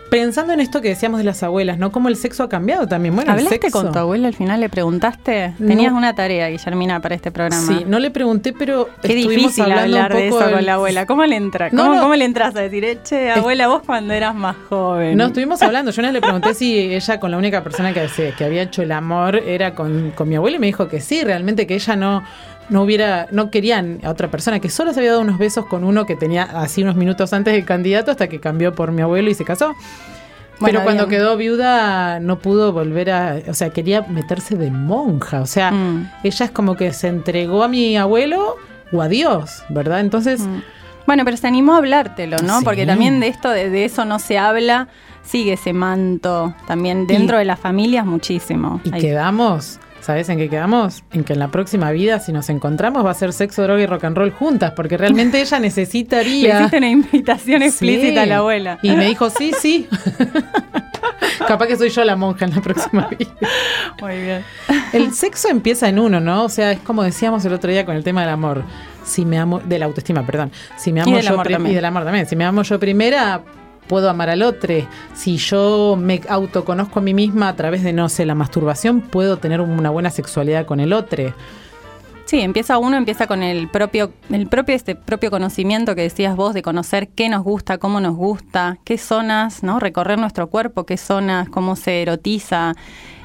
Pensando 0.09 0.53
en 0.53 0.59
esto 0.59 0.81
que 0.81 0.89
decíamos 0.89 1.19
de 1.19 1.23
las 1.23 1.43
abuelas, 1.43 1.77
¿no? 1.77 1.91
Cómo 1.91 2.09
el 2.09 2.15
sexo 2.15 2.43
ha 2.43 2.49
cambiado 2.49 2.87
también. 2.87 3.15
Bueno, 3.15 3.31
¿Hablaste 3.31 3.71
con 3.71 3.91
tu 3.91 3.99
abuela 3.99 4.27
al 4.27 4.33
final? 4.33 4.59
¿Le 4.59 4.69
preguntaste? 4.69 5.53
Tenías 5.57 5.93
una 5.93 6.15
tarea, 6.15 6.49
Guillermina, 6.49 6.99
para 6.99 7.15
este 7.15 7.31
programa. 7.31 7.61
Sí, 7.61 7.85
no 7.87 7.99
le 7.99 8.09
pregunté, 8.09 8.53
pero 8.53 8.89
Qué 9.01 9.13
difícil 9.13 9.71
hablar 9.71 10.13
de 10.13 10.27
eso 10.27 10.39
con 10.51 10.65
la 10.65 10.73
abuela. 10.73 11.05
¿Cómo 11.05 11.25
le 11.25 11.35
entra? 11.35 11.69
¿Cómo, 11.69 12.15
le 12.15 12.25
entras 12.25 12.55
a 12.55 12.61
decir, 12.61 12.99
che, 13.03 13.31
abuela, 13.31 13.67
vos 13.67 13.83
cuando 13.85 14.13
eras 14.13 14.33
más 14.33 14.55
joven? 14.67 15.17
No, 15.17 15.27
estuvimos 15.27 15.61
hablando. 15.61 15.91
Yo 15.91 16.01
una 16.01 16.09
vez 16.09 16.13
le 16.13 16.21
pregunté 16.21 16.53
si 16.53 16.93
ella 16.93 17.19
con 17.19 17.31
la 17.31 17.37
única 17.37 17.63
persona 17.63 17.93
que, 17.93 18.07
que 18.37 18.43
había 18.43 18.63
hecho 18.63 18.81
el 18.81 18.91
amor 18.91 19.35
era 19.35 19.75
con, 19.75 20.11
con 20.11 20.27
mi 20.27 20.35
abuela 20.35 20.57
y 20.57 20.59
me 20.59 20.67
dijo 20.67 20.87
que 20.87 21.01
sí, 21.01 21.23
realmente 21.23 21.67
que 21.67 21.75
ella 21.75 21.95
no 21.95 22.23
no 22.69 22.83
hubiera, 22.83 23.27
no 23.31 23.51
querían 23.51 23.99
a 24.03 24.09
otra 24.09 24.29
persona, 24.29 24.59
que 24.59 24.69
solo 24.69 24.93
se 24.93 24.99
había 24.99 25.11
dado 25.11 25.21
unos 25.21 25.37
besos 25.37 25.65
con 25.65 25.83
uno 25.83 26.05
que 26.05 26.15
tenía 26.15 26.43
así 26.43 26.83
unos 26.83 26.95
minutos 26.95 27.33
antes 27.33 27.53
del 27.53 27.65
candidato 27.65 28.11
hasta 28.11 28.27
que 28.27 28.39
cambió 28.39 28.73
por 28.73 28.91
mi 28.91 29.01
abuelo 29.01 29.29
y 29.29 29.33
se 29.33 29.45
casó. 29.45 29.75
Pero 30.63 30.83
cuando 30.83 31.07
quedó 31.07 31.37
viuda 31.37 32.19
no 32.19 32.39
pudo 32.39 32.73
volver 32.73 33.11
a, 33.11 33.37
o 33.47 33.53
sea, 33.53 33.69
quería 33.69 34.01
meterse 34.01 34.57
de 34.57 34.71
monja, 34.71 35.41
o 35.41 35.45
sea, 35.45 35.71
mm. 35.71 36.11
ella 36.23 36.45
es 36.45 36.51
como 36.51 36.75
que 36.75 36.91
se 36.91 37.07
entregó 37.07 37.63
a 37.63 37.69
mi 37.69 37.95
abuelo 37.97 38.57
o 38.91 39.01
a 39.01 39.07
Dios, 39.07 39.63
¿verdad? 39.69 40.01
Entonces... 40.01 40.41
Mm. 40.41 40.61
Bueno, 41.05 41.25
pero 41.25 41.37
se 41.37 41.47
animó 41.47 41.73
a 41.73 41.77
hablártelo, 41.77 42.37
¿no? 42.43 42.61
Porque 42.61 42.85
también 42.85 43.19
de 43.19 43.29
esto, 43.29 43.49
de, 43.49 43.83
eso 43.83 44.05
no 44.05 44.19
se 44.19 44.37
habla, 44.37 44.89
sigue 45.23 45.53
ese 45.53 45.73
manto 45.73 46.53
también 46.67 47.07
dentro 47.07 47.39
de 47.39 47.45
las 47.45 47.59
familias 47.59 48.05
muchísimo. 48.05 48.79
Y 48.83 48.91
quedamos 48.91 49.79
¿Sabes 50.01 50.29
en 50.29 50.37
qué 50.37 50.49
quedamos? 50.49 51.03
En 51.11 51.23
que 51.23 51.33
en 51.33 51.39
la 51.39 51.49
próxima 51.49 51.91
vida, 51.91 52.19
si 52.19 52.31
nos 52.31 52.49
encontramos, 52.49 53.05
va 53.05 53.11
a 53.11 53.13
ser 53.13 53.33
sexo, 53.33 53.63
droga 53.63 53.81
y 53.81 53.85
rock 53.85 54.05
and 54.05 54.17
roll 54.17 54.31
juntas, 54.31 54.71
porque 54.71 54.97
realmente 54.97 55.41
ella 55.41 55.59
necesitaría. 55.61 56.53
Le 56.53 56.59
hiciste 56.59 56.77
una 56.77 56.89
invitación 56.89 57.61
explícita 57.61 58.23
a 58.23 58.25
la 58.25 58.37
abuela. 58.37 58.79
Y 58.81 58.91
me 58.91 59.05
dijo, 59.05 59.29
sí, 59.29 59.51
sí. 59.59 59.87
Capaz 61.47 61.67
que 61.67 61.77
soy 61.77 61.89
yo 61.89 62.03
la 62.03 62.15
monja 62.15 62.45
en 62.45 62.55
la 62.55 62.61
próxima 62.61 63.07
vida. 63.07 63.31
Muy 64.01 64.21
bien. 64.21 64.43
El 64.93 65.13
sexo 65.13 65.49
empieza 65.49 65.89
en 65.89 65.99
uno, 65.99 66.19
¿no? 66.19 66.43
O 66.45 66.49
sea, 66.49 66.71
es 66.71 66.79
como 66.79 67.03
decíamos 67.03 67.43
el 67.45 67.53
otro 67.53 67.71
día 67.71 67.85
con 67.85 67.95
el 67.95 68.03
tema 68.03 68.21
del 68.21 68.29
amor. 68.29 68.63
si 69.03 69.25
me 69.25 69.37
amo, 69.37 69.59
de 69.59 69.79
la 69.79 69.85
autoestima, 69.85 70.25
perdón, 70.25 70.51
si 70.77 70.93
me 70.93 71.01
amo 71.01 71.15
del 71.15 71.25
yo 71.25 71.33
amor 71.33 71.47
también. 71.47 71.71
y 71.71 71.75
del 71.75 71.85
amor 71.85 72.03
también, 72.03 72.27
si 72.27 72.35
me 72.35 72.45
amo 72.45 72.61
yo 72.61 72.79
primera, 72.79 73.41
puedo 73.89 74.09
amar 74.09 74.29
al 74.29 74.43
otro. 74.43 74.73
Si 75.13 75.35
yo 75.35 75.97
me 75.99 76.21
autoconozco 76.29 76.99
a 76.99 77.01
mí 77.01 77.13
misma 77.13 77.49
a 77.49 77.55
través 77.57 77.83
de, 77.83 77.91
no 77.91 78.07
sé, 78.07 78.25
la 78.25 78.35
masturbación, 78.35 79.01
puedo 79.01 79.37
tener 79.37 79.59
una 79.59 79.89
buena 79.89 80.11
sexualidad 80.11 80.65
con 80.65 80.79
el 80.79 80.93
otro. 80.93 81.33
Sí, 82.25 82.39
empieza 82.41 82.77
uno, 82.77 82.95
empieza 82.95 83.25
con 83.25 83.41
el 83.41 83.67
propio, 83.67 84.13
el 84.29 84.45
propio, 84.47 84.75
este 84.75 84.93
propio 84.93 85.31
conocimiento 85.31 85.95
que 85.95 86.03
decías 86.03 86.35
vos 86.35 86.53
de 86.53 86.61
conocer 86.61 87.09
qué 87.09 87.27
nos 87.27 87.43
gusta, 87.43 87.79
cómo 87.79 87.99
nos 87.99 88.15
gusta, 88.15 88.77
qué 88.83 88.99
zonas, 88.99 89.63
¿no? 89.63 89.79
Recorrer 89.79 90.19
nuestro 90.19 90.47
cuerpo, 90.47 90.85
qué 90.85 90.95
zonas, 90.95 91.49
cómo 91.49 91.75
se 91.75 92.03
erotiza, 92.03 92.75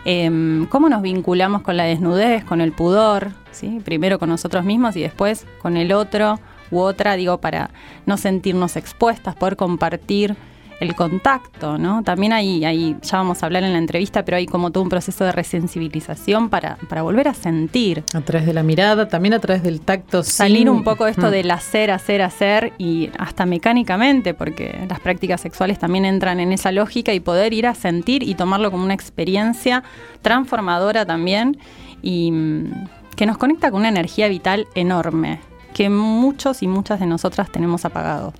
em, 0.06 0.64
cómo 0.68 0.88
nos 0.88 1.02
vinculamos 1.02 1.60
con 1.60 1.76
la 1.76 1.84
desnudez, 1.84 2.44
con 2.44 2.62
el 2.62 2.72
pudor, 2.72 3.32
¿sí? 3.50 3.82
Primero 3.84 4.18
con 4.18 4.30
nosotros 4.30 4.64
mismos 4.64 4.96
y 4.96 5.02
después 5.02 5.46
con 5.60 5.76
el 5.76 5.92
otro 5.92 6.40
u 6.70 6.78
otra, 6.78 7.14
digo, 7.16 7.36
para 7.42 7.68
no 8.06 8.16
sentirnos 8.16 8.76
expuestas, 8.76 9.34
poder 9.36 9.56
compartir 9.56 10.34
el 10.84 10.94
contacto, 10.94 11.78
¿no? 11.78 12.02
También 12.02 12.32
hay, 12.32 12.64
hay, 12.64 12.96
ya 13.02 13.18
vamos 13.18 13.42
a 13.42 13.46
hablar 13.46 13.64
en 13.64 13.72
la 13.72 13.78
entrevista, 13.78 14.24
pero 14.24 14.36
hay 14.36 14.46
como 14.46 14.70
todo 14.70 14.82
un 14.84 14.88
proceso 14.90 15.24
de 15.24 15.32
resensibilización 15.32 16.48
para, 16.50 16.76
para 16.88 17.02
volver 17.02 17.28
a 17.28 17.34
sentir. 17.34 18.04
A 18.14 18.20
través 18.20 18.46
de 18.46 18.54
la 18.54 18.62
mirada, 18.62 19.08
también 19.08 19.34
a 19.34 19.38
través 19.40 19.62
del 19.62 19.80
tacto. 19.80 20.22
Salir 20.22 20.58
sin- 20.58 20.68
un 20.68 20.84
poco 20.84 21.04
de 21.04 21.10
esto 21.12 21.28
Mm. 21.28 21.30
del 21.30 21.50
hacer, 21.50 21.90
hacer, 21.90 22.22
hacer 22.22 22.72
y 22.78 23.10
hasta 23.18 23.46
mecánicamente, 23.46 24.34
porque 24.34 24.86
las 24.88 25.00
prácticas 25.00 25.40
sexuales 25.40 25.78
también 25.78 26.04
entran 26.04 26.40
en 26.40 26.52
esa 26.52 26.70
lógica 26.72 27.12
y 27.12 27.20
poder 27.20 27.52
ir 27.52 27.66
a 27.66 27.74
sentir 27.74 28.22
y 28.22 28.34
tomarlo 28.34 28.70
como 28.70 28.84
una 28.84 28.94
experiencia 28.94 29.82
transformadora 30.22 31.04
también 31.06 31.56
y 32.02 32.30
mm, 32.30 32.70
que 33.16 33.26
nos 33.26 33.38
conecta 33.38 33.70
con 33.70 33.80
una 33.80 33.88
energía 33.88 34.28
vital 34.28 34.66
enorme 34.74 35.40
que 35.72 35.88
muchos 35.90 36.62
y 36.62 36.68
muchas 36.68 37.00
de 37.00 37.06
nosotras 37.06 37.50
tenemos 37.50 37.84
apagado. 37.84 38.32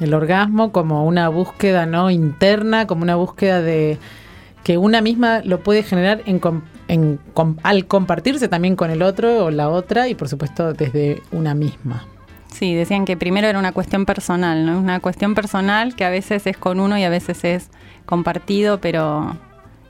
El 0.00 0.14
orgasmo 0.14 0.70
como 0.72 1.04
una 1.04 1.28
búsqueda 1.28 1.86
no 1.86 2.10
interna, 2.10 2.86
como 2.86 3.02
una 3.02 3.16
búsqueda 3.16 3.60
de 3.62 3.98
que 4.64 4.76
una 4.78 5.00
misma 5.00 5.40
lo 5.44 5.60
puede 5.60 5.82
generar 5.82 6.22
en, 6.26 6.40
en 6.88 7.18
com- 7.34 7.56
al 7.62 7.86
compartirse 7.86 8.48
también 8.48 8.76
con 8.76 8.90
el 8.90 9.02
otro 9.02 9.46
o 9.46 9.50
la 9.50 9.68
otra 9.68 10.08
y 10.08 10.14
por 10.14 10.28
supuesto 10.28 10.72
desde 10.72 11.22
una 11.32 11.54
misma. 11.54 12.04
Sí, 12.52 12.74
decían 12.74 13.04
que 13.04 13.16
primero 13.16 13.46
era 13.48 13.58
una 13.58 13.72
cuestión 13.72 14.04
personal, 14.06 14.64
¿no? 14.66 14.78
Una 14.78 15.00
cuestión 15.00 15.34
personal 15.34 15.94
que 15.94 16.04
a 16.04 16.10
veces 16.10 16.46
es 16.46 16.56
con 16.56 16.80
uno 16.80 16.96
y 16.98 17.04
a 17.04 17.08
veces 17.10 17.44
es 17.44 17.70
compartido, 18.06 18.80
pero 18.80 19.36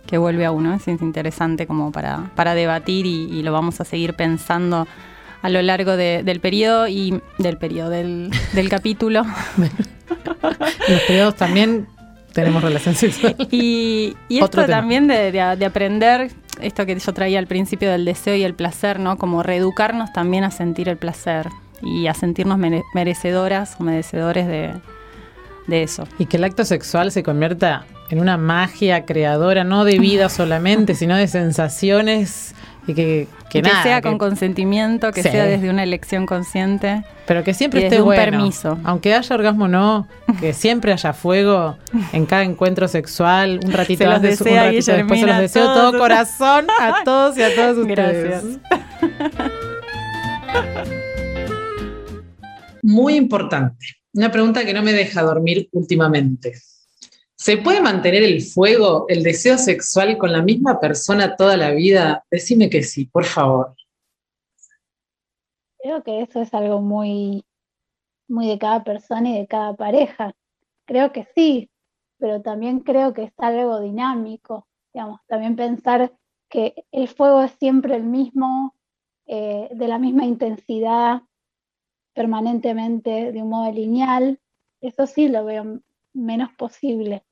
que 0.07 0.19
vuelve 0.19 0.45
a 0.45 0.53
uno. 0.53 0.75
Es 0.75 0.87
interesante 0.89 1.67
como 1.67 1.93
para, 1.93 2.31
para 2.35 2.55
debatir 2.55 3.07
y, 3.07 3.25
y 3.31 3.43
lo 3.43 3.53
vamos 3.53 3.81
a 3.81 3.85
seguir 3.85 4.15
pensando 4.15 4.87
a 5.43 5.49
lo 5.51 5.63
largo 5.63 5.97
de- 5.97 6.23
del 6.25 6.41
periodo 6.41 6.89
y 6.89 7.21
del 7.39 7.59
periodo, 7.59 7.91
del, 7.91 8.31
del 8.55 8.69
capítulo. 8.69 9.23
Los 10.89 11.01
periodos 11.03 11.37
también 11.37 11.87
tenemos 12.33 12.63
relación 12.63 12.95
sexual. 12.95 13.35
Y, 13.51 14.15
esto 14.31 14.65
también 14.67 15.07
de, 15.09 15.33
de- 15.33 15.57
de 15.57 15.65
aprender, 15.65 16.31
esto 16.61 16.87
que 16.87 16.99
yo 16.99 17.13
traía 17.13 17.39
al 17.39 17.47
principio 17.47 17.91
del 17.91 18.05
deseo 18.05 18.35
y 18.35 18.45
el 18.45 18.55
placer, 18.55 18.99
¿no? 19.01 19.17
Como 19.17 19.43
reeducarnos 19.43 20.13
también 20.13 20.45
a 20.45 20.51
sentir 20.51 20.89
el 20.89 20.97
placer 20.97 21.49
y 21.83 22.07
a 22.07 22.15
sentirnos 22.15 22.59
mere- 22.59 22.83
merecedoras 22.95 23.77
o 23.79 23.85
merecedores 23.85 24.47
de, 24.47 24.73
de 25.67 25.83
eso. 25.83 26.07
Y 26.19 26.27
que 26.27 26.37
el 26.37 26.45
acto 26.45 26.65
sexual 26.65 27.13
se 27.13 27.23
convierta 27.23 27.85
en 28.11 28.21
una 28.21 28.37
magia 28.39 29.05
creadora, 29.05 29.65
no 29.65 29.85
de 29.85 29.99
vida 29.99 30.29
solamente, 30.31 30.95
sino 30.95 31.17
de 31.17 31.29
sensaciones 31.29 32.55
y 32.89 32.95
que, 32.95 33.29
que 33.51 33.63
Que, 33.63 33.63
nada, 33.63 33.83
sea 33.83 34.01
que- 34.01 34.09
con 34.09 34.19
consentimiento, 34.19 35.13
que 35.13 35.23
Sí. 35.23 35.29
sea 35.29 35.45
desde 35.45 35.71
una 35.71 35.83
elección 35.83 36.27
consciente. 36.27 37.05
pero 37.27 37.45
que 37.45 37.53
siempre 37.53 37.81
y 37.81 37.85
esté 37.85 37.97
desde 37.97 38.03
un 38.03 38.07
bueno. 38.07 38.23
permiso. 38.25 38.79
Aunque 38.85 39.15
haya 39.15 39.35
orgasmo 39.37 39.67
o 39.67 39.69
no, 39.69 40.09
que 40.41 40.55
siempre 40.55 40.93
haya 40.95 41.13
fuego 41.13 41.77
en 42.15 42.25
cada 42.25 42.43
encuentro 42.45 42.89
sexual, 42.89 43.61
un 43.65 43.73
ratito 43.73 43.99
Se 43.99 44.07
los 44.07 44.15
antes, 44.17 44.41
un 44.41 44.45
desea 44.47 44.65
ratito 44.65 44.93
después, 44.93 45.21
se 45.21 45.27
los 45.27 45.35
a 45.37 45.41
deseo 45.41 45.65
todos. 45.67 45.91
todo 45.93 45.99
corazón 46.01 46.67
a 46.81 47.05
todos 47.05 47.37
y 47.37 47.43
a 47.43 47.55
todas 47.55 47.77
ustedes. 47.77 48.25
Gracias. 48.25 48.45
Muy 52.83 53.15
importante. 53.17 53.87
Una 54.15 54.31
pregunta 54.33 54.65
que 54.65 54.73
no 54.73 54.83
me 54.83 54.93
deja 54.93 55.23
dormir 55.23 55.69
últimamente. 55.73 56.55
¿Se 57.41 57.57
puede 57.57 57.81
mantener 57.81 58.25
el 58.25 58.43
fuego, 58.43 59.07
el 59.09 59.23
deseo 59.23 59.59
sexual 59.59 60.19
con 60.19 60.33
la 60.33 60.43
misma 60.43 60.81
persona 60.81 61.37
toda 61.37 61.57
la 61.57 61.71
vida? 61.71 62.25
Decime 62.33 62.69
que 62.69 62.83
sí, 62.83 63.05
por 63.05 63.25
favor. 63.25 63.77
Creo 65.79 66.03
que 66.03 66.23
eso 66.23 66.43
es 66.43 66.53
algo 66.53 66.81
muy, 66.81 67.45
muy 68.27 68.49
de 68.49 68.59
cada 68.59 68.83
persona 68.83 69.31
y 69.31 69.39
de 69.39 69.47
cada 69.47 69.77
pareja. 69.77 70.35
Creo 70.85 71.13
que 71.13 71.29
sí, 71.37 71.71
pero 72.19 72.43
también 72.43 72.81
creo 72.81 73.15
que 73.15 73.25
es 73.25 73.33
algo 73.37 73.79
dinámico. 73.79 74.67
Digamos, 74.93 75.21
también 75.29 75.55
pensar 75.55 76.13
que 76.49 76.75
el 76.91 77.07
fuego 77.07 77.45
es 77.45 77.53
siempre 77.53 77.95
el 77.95 78.03
mismo, 78.03 78.75
eh, 79.27 79.69
de 79.71 79.87
la 79.87 80.01
misma 80.01 80.25
intensidad, 80.25 81.23
permanentemente, 82.15 83.31
de 83.31 83.43
un 83.43 83.51
modo 83.51 83.71
lineal, 83.71 84.41
eso 84.81 85.07
sí 85.07 85.29
lo 85.29 85.45
veo 85.45 85.81
menos 86.15 86.53
posible. 86.55 87.23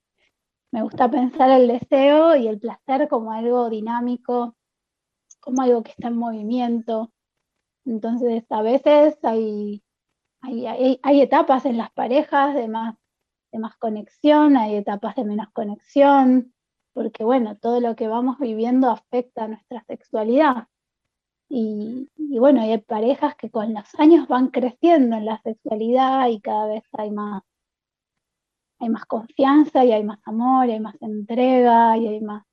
Me 0.77 0.83
gusta 0.83 1.11
pensar 1.11 1.49
el 1.59 1.69
deseo 1.69 2.37
y 2.37 2.49
el 2.49 2.59
placer 2.61 3.09
como 3.09 3.33
algo 3.33 3.71
dinámico, 3.71 4.57
como 5.41 5.63
algo 5.63 5.83
que 5.83 5.93
está 5.93 6.09
en 6.09 6.19
movimiento. 6.19 7.15
Entonces, 7.87 8.45
a 8.51 8.61
veces 8.61 9.17
hay, 9.23 9.83
hay, 10.43 10.99
hay- 11.03 11.23
etapas 11.23 11.65
en 11.65 11.79
las 11.79 11.91
parejas 11.93 12.55
de 12.55 12.69
más, 12.69 12.95
de 13.53 13.59
más 13.59 13.75
conexión, 13.79 14.59
hay 14.59 14.77
etapas 14.77 15.17
de 15.17 15.25
menos 15.25 15.49
conexión, 15.55 16.53
porque 16.93 17.25
bueno, 17.25 17.57
todo 17.57 17.81
lo 17.81 17.97
que 17.97 18.09
vamos 18.09 18.39
viviendo 18.39 18.91
afecta 18.91 19.45
a 19.45 19.49
nuestra 19.49 19.83
sexualidad. 19.85 20.69
Y, 21.49 22.11
y 22.19 22.39
bueno, 22.39 22.61
hay 22.61 22.77
parejas 22.77 23.35
que 23.37 23.51
con 23.51 23.73
los 23.73 23.95
años 23.95 24.29
van 24.29 24.49
creciendo 24.49 25.17
en 25.17 25.25
la 25.25 25.41
sexualidad 25.41 26.29
y 26.29 26.43
cada 26.43 26.67
vez 26.67 26.85
hay 26.93 27.13
más, 27.13 27.45
hay 28.79 28.89
más 28.89 29.05
confianza 29.07 29.85
y 29.85 29.93
hay 29.93 30.05
más 30.05 30.19
amor 30.25 30.69
y 30.69 30.73
hay 30.73 30.81
más 30.81 30.95
entrega 31.01 31.97
y 31.97 32.07
hay 32.09 32.21
más 32.21 32.45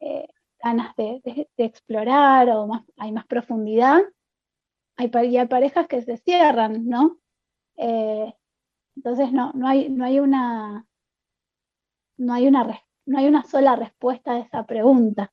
eh, 0.00 0.28
ganas 0.62 0.94
de, 0.96 1.20
de- 1.24 1.48
de 1.56 1.64
explorar 1.64 2.48
o 2.50 2.66
más, 2.66 2.82
hay 2.96 3.12
más 3.12 3.26
profundidad. 3.26 4.00
Hay, 4.96 5.10
y 5.28 5.36
hay 5.38 5.46
parejas 5.46 5.86
que 5.86 6.02
se 6.02 6.16
cierran, 6.18 6.86
¿no? 6.86 7.18
Eh, 7.76 8.34
entonces 8.96 9.32
no, 9.32 9.52
no, 9.54 9.66
hay, 9.68 9.88
no, 9.88 10.04
hay 10.04 10.20
una, 10.20 10.86
no, 12.18 12.34
hay 12.34 12.46
una, 12.48 12.82
no 13.06 13.18
hay 13.18 13.26
una 13.26 13.44
sola 13.44 13.76
respuesta 13.76 14.32
a 14.32 14.38
esa 14.40 14.66
pregunta. 14.66 15.32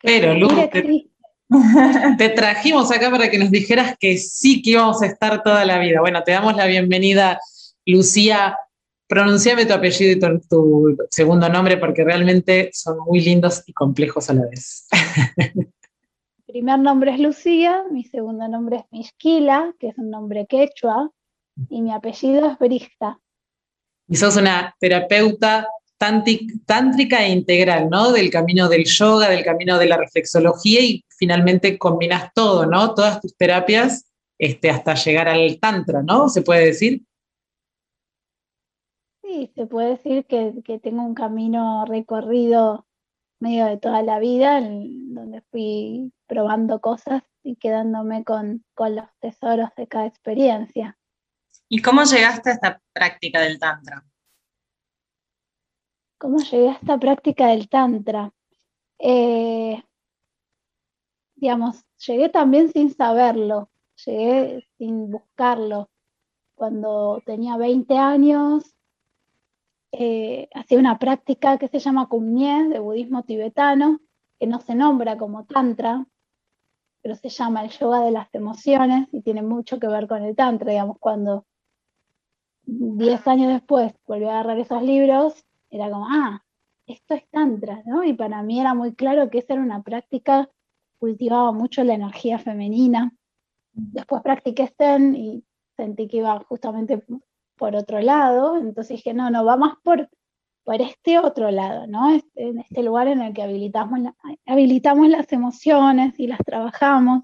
Pero, 0.00 0.28
sentir 0.32 0.40
Lu, 0.48 0.54
te- 0.70 0.78
existe. 0.78 1.12
Te 2.18 2.28
trajimos 2.30 2.90
acá 2.90 3.10
para 3.10 3.30
que 3.30 3.38
nos 3.38 3.50
dijeras 3.50 3.96
que 3.98 4.16
sí 4.16 4.62
que 4.62 4.70
íbamos 4.70 5.02
a 5.02 5.06
estar 5.06 5.42
toda 5.42 5.64
la 5.66 5.78
vida. 5.78 6.00
Bueno, 6.00 6.22
te 6.22 6.32
damos 6.32 6.56
la 6.56 6.66
bienvenida, 6.66 7.38
Lucía. 7.84 8.56
Pronunciame 9.12 9.66
tu 9.66 9.74
apellido 9.74 10.10
y 10.10 10.18
tu, 10.18 10.38
tu 10.48 10.96
segundo 11.10 11.46
nombre 11.46 11.76
porque 11.76 12.02
realmente 12.02 12.70
son 12.72 12.96
muy 13.00 13.20
lindos 13.20 13.62
y 13.66 13.74
complejos 13.74 14.30
a 14.30 14.32
la 14.32 14.46
vez. 14.46 14.86
Mi 15.54 15.66
primer 16.46 16.78
nombre 16.78 17.12
es 17.12 17.20
Lucía, 17.20 17.84
mi 17.90 18.04
segundo 18.04 18.48
nombre 18.48 18.76
es 18.78 18.84
Mishkila, 18.90 19.74
que 19.78 19.88
es 19.88 19.98
un 19.98 20.08
nombre 20.08 20.46
quechua, 20.46 21.10
y 21.68 21.82
mi 21.82 21.92
apellido 21.92 22.50
es 22.50 22.58
Brista. 22.58 23.20
Y 24.08 24.16
sos 24.16 24.38
una 24.38 24.74
terapeuta 24.80 25.68
tántrica 25.98 27.22
e 27.22 27.32
integral, 27.32 27.90
¿no? 27.90 28.12
Del 28.12 28.30
camino 28.30 28.66
del 28.70 28.86
yoga, 28.86 29.28
del 29.28 29.44
camino 29.44 29.78
de 29.78 29.88
la 29.88 29.98
reflexología 29.98 30.80
y 30.80 31.04
finalmente 31.18 31.76
combinas 31.76 32.32
todo, 32.34 32.64
¿no? 32.64 32.94
Todas 32.94 33.20
tus 33.20 33.36
terapias 33.36 34.10
este, 34.38 34.70
hasta 34.70 34.94
llegar 34.94 35.28
al 35.28 35.58
tantra, 35.60 36.02
¿no? 36.02 36.30
Se 36.30 36.40
puede 36.40 36.64
decir. 36.64 37.02
Sí, 39.32 39.50
se 39.54 39.66
puede 39.66 39.92
decir 39.92 40.26
que, 40.26 40.62
que 40.62 40.78
tengo 40.78 41.02
un 41.02 41.14
camino 41.14 41.86
recorrido 41.86 42.86
medio 43.40 43.64
de 43.64 43.78
toda 43.78 44.02
la 44.02 44.18
vida, 44.18 44.58
en 44.58 45.14
donde 45.14 45.40
fui 45.50 46.12
probando 46.26 46.82
cosas 46.82 47.22
y 47.42 47.56
quedándome 47.56 48.24
con, 48.24 48.62
con 48.74 48.94
los 48.94 49.06
tesoros 49.20 49.70
de 49.74 49.88
cada 49.88 50.04
experiencia. 50.04 50.98
¿Y 51.66 51.80
cómo 51.80 52.04
llegaste 52.04 52.50
a 52.50 52.52
esta 52.52 52.82
práctica 52.92 53.40
del 53.40 53.58
Tantra? 53.58 54.04
¿Cómo 56.18 56.36
llegué 56.36 56.68
a 56.68 56.74
esta 56.74 56.98
práctica 56.98 57.46
del 57.46 57.70
Tantra? 57.70 58.30
Eh, 58.98 59.82
digamos, 61.36 61.86
llegué 62.06 62.28
también 62.28 62.70
sin 62.70 62.94
saberlo, 62.94 63.70
llegué 64.04 64.68
sin 64.76 65.10
buscarlo. 65.10 65.88
Cuando 66.54 67.22
tenía 67.24 67.56
20 67.56 67.96
años, 67.96 68.71
eh, 69.92 70.48
hacía 70.54 70.78
una 70.78 70.98
práctica 70.98 71.58
que 71.58 71.68
se 71.68 71.78
llama 71.78 72.08
Kumnie, 72.08 72.68
de 72.68 72.78
budismo 72.78 73.22
tibetano, 73.24 74.00
que 74.40 74.46
no 74.46 74.60
se 74.60 74.74
nombra 74.74 75.18
como 75.18 75.44
Tantra, 75.44 76.06
pero 77.02 77.14
se 77.16 77.28
llama 77.28 77.64
el 77.64 77.70
yoga 77.70 78.00
de 78.00 78.12
las 78.12 78.34
emociones 78.34 79.08
y 79.12 79.22
tiene 79.22 79.42
mucho 79.42 79.78
que 79.78 79.88
ver 79.88 80.06
con 80.06 80.22
el 80.22 80.34
tantra, 80.36 80.70
digamos, 80.70 80.98
cuando 80.98 81.46
10 82.64 83.26
años 83.26 83.52
después 83.52 83.92
volví 84.06 84.24
a 84.24 84.30
agarrar 84.30 84.58
esos 84.58 84.82
libros, 84.82 85.44
era 85.68 85.90
como, 85.90 86.06
ah, 86.08 86.42
esto 86.86 87.14
es 87.14 87.28
tantra, 87.30 87.82
¿no? 87.84 88.04
Y 88.04 88.14
para 88.14 88.42
mí 88.42 88.60
era 88.60 88.72
muy 88.74 88.94
claro 88.94 89.30
que 89.30 89.38
esa 89.38 89.54
era 89.54 89.62
una 89.62 89.82
práctica 89.82 90.48
cultivaba 90.98 91.52
mucho 91.52 91.82
la 91.82 91.94
energía 91.94 92.38
femenina. 92.38 93.12
Después 93.72 94.22
practiqué 94.22 94.72
Zen 94.78 95.16
y 95.16 95.44
sentí 95.76 96.06
que 96.06 96.18
iba 96.18 96.38
justamente 96.44 97.04
por 97.62 97.76
otro 97.76 98.00
lado, 98.00 98.56
entonces 98.56 98.96
dije, 98.96 99.14
no, 99.14 99.30
no, 99.30 99.44
va 99.44 99.56
más 99.56 99.74
por, 99.84 100.10
por 100.64 100.82
este 100.82 101.20
otro 101.20 101.48
lado, 101.52 101.86
¿no? 101.86 102.10
Este, 102.10 102.48
en 102.48 102.58
este 102.58 102.82
lugar 102.82 103.06
en 103.06 103.22
el 103.22 103.32
que 103.32 103.40
habilitamos, 103.44 104.00
habilitamos 104.46 105.08
las 105.08 105.32
emociones 105.32 106.18
y 106.18 106.26
las 106.26 106.40
trabajamos. 106.40 107.22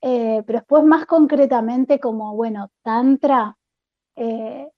Eh, 0.00 0.42
pero 0.46 0.60
después 0.60 0.84
más 0.84 1.04
concretamente 1.04 2.00
como, 2.00 2.34
bueno, 2.34 2.70
Tantra, 2.80 3.58
eh, 4.16 4.70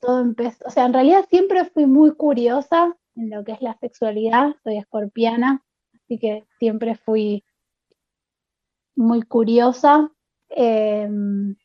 todo 0.00 0.20
empezó, 0.20 0.66
o 0.66 0.70
sea, 0.70 0.84
en 0.84 0.92
realidad 0.92 1.24
siempre 1.30 1.64
fui 1.64 1.86
muy 1.86 2.14
curiosa 2.14 2.94
en 3.16 3.30
lo 3.30 3.42
que 3.42 3.52
es 3.52 3.62
la 3.62 3.72
sexualidad, 3.78 4.54
soy 4.64 4.76
escorpiana, 4.76 5.64
así 5.94 6.18
que 6.18 6.44
siempre 6.58 6.94
fui 6.94 7.42
muy 8.96 9.22
curiosa. 9.22 10.10
Em, 10.50 11.56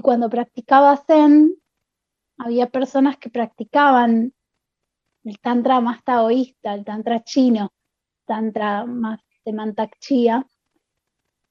y 0.00 0.02
cuando 0.02 0.30
practicaba 0.30 0.96
Zen, 0.96 1.56
había 2.38 2.70
personas 2.70 3.18
que 3.18 3.28
practicaban 3.28 4.32
el 5.24 5.38
tantra 5.40 5.82
más 5.82 6.02
taoísta, 6.02 6.72
el 6.72 6.86
tantra 6.86 7.22
chino, 7.22 7.74
tantra 8.24 8.86
más 8.86 9.20
de 9.44 9.52
mantak 9.52 9.98
chia, 9.98 10.46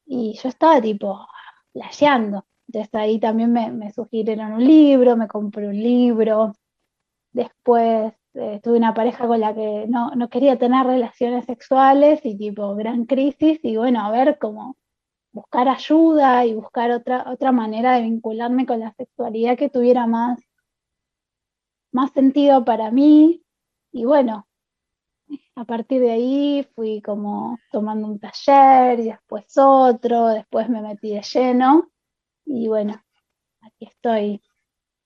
y 0.03 0.33
yo 0.33 0.49
estaba 0.49 0.81
tipo 0.81 1.27
flasheando. 1.73 2.47
Entonces 2.67 2.95
ahí 2.95 3.19
también 3.19 3.53
me, 3.53 3.91
sugirieron 3.91 4.53
un 4.53 4.65
libro, 4.65 5.15
me 5.15 5.27
compré 5.27 5.67
un 5.67 5.77
libro. 5.77 6.53
Después 7.31 8.13
eh, 8.33 8.59
tuve 8.63 8.77
una 8.77 8.95
pareja 8.95 9.27
con 9.27 9.39
la 9.39 9.53
que 9.53 9.85
no, 9.87 10.09
no, 10.15 10.27
quería 10.27 10.57
tener 10.57 10.87
relaciones 10.87 11.45
sexuales 11.45 12.21
y 12.25 12.35
tipo 12.35 12.75
gran 12.75 13.05
crisis 13.05 13.59
y 13.61 13.77
bueno, 13.77 14.03
a 14.03 14.09
ver 14.09 14.39
cómo 14.39 14.75
buscar 15.31 15.67
ayuda 15.67 16.45
y 16.45 16.53
buscar 16.53 16.91
otra, 16.91 17.29
otra 17.31 17.51
manera 17.51 17.95
de 17.95 18.03
vincularme 18.03 18.65
con 18.65 18.79
la 18.79 18.93
sexualidad 18.93 19.57
que 19.57 19.69
tuviera 19.69 20.07
más, 20.07 20.39
más 21.91 22.11
sentido 22.11 22.65
para 22.65 22.91
mí. 22.91 23.43
Y 23.91 24.05
bueno, 24.05 24.47
a 25.55 25.65
partir 25.65 26.01
de 26.01 26.11
ahí 26.11 26.67
fui 26.75 27.01
como 27.01 27.57
tomando 27.71 28.07
un 28.07 28.19
taller 28.19 28.99
y 28.99 29.03
después 29.05 29.45
otro, 29.57 30.27
después 30.27 30.69
me 30.69 30.81
metí 30.81 31.13
de 31.13 31.21
lleno 31.21 31.89
y 32.45 32.67
bueno, 32.67 33.01
aquí 33.61 33.85
estoy. 33.85 34.41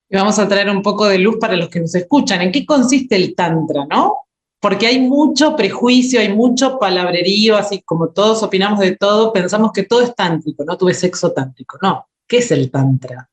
Y 0.09 0.15
vamos 0.15 0.37
a 0.39 0.47
traer 0.47 0.69
un 0.69 0.81
poco 0.81 1.07
de 1.07 1.17
luz 1.17 1.37
para 1.39 1.55
los 1.55 1.69
que 1.69 1.79
nos 1.79 1.93
escuchan. 1.95 2.41
¿En 2.41 2.51
qué 2.51 2.65
consiste 2.65 3.15
el 3.15 3.35
tantra, 3.35 3.85
no? 3.85 4.22
Porque 4.63 4.87
hay 4.87 5.01
mucho 5.01 5.57
prejuicio, 5.57 6.21
hay 6.21 6.33
mucho 6.33 6.79
palabrerío, 6.79 7.57
así 7.57 7.81
como 7.81 8.11
todos 8.11 8.43
opinamos 8.43 8.79
de 8.79 8.95
todo, 8.95 9.33
pensamos 9.33 9.73
que 9.73 9.83
todo 9.83 10.01
es 10.01 10.15
tántrico, 10.15 10.63
¿no? 10.63 10.77
Tuve 10.77 10.93
sexo 10.93 11.33
tántrico. 11.33 11.77
No, 11.81 12.07
¿qué 12.25 12.37
es 12.37 12.49
el 12.49 12.71
tantra? 12.71 13.29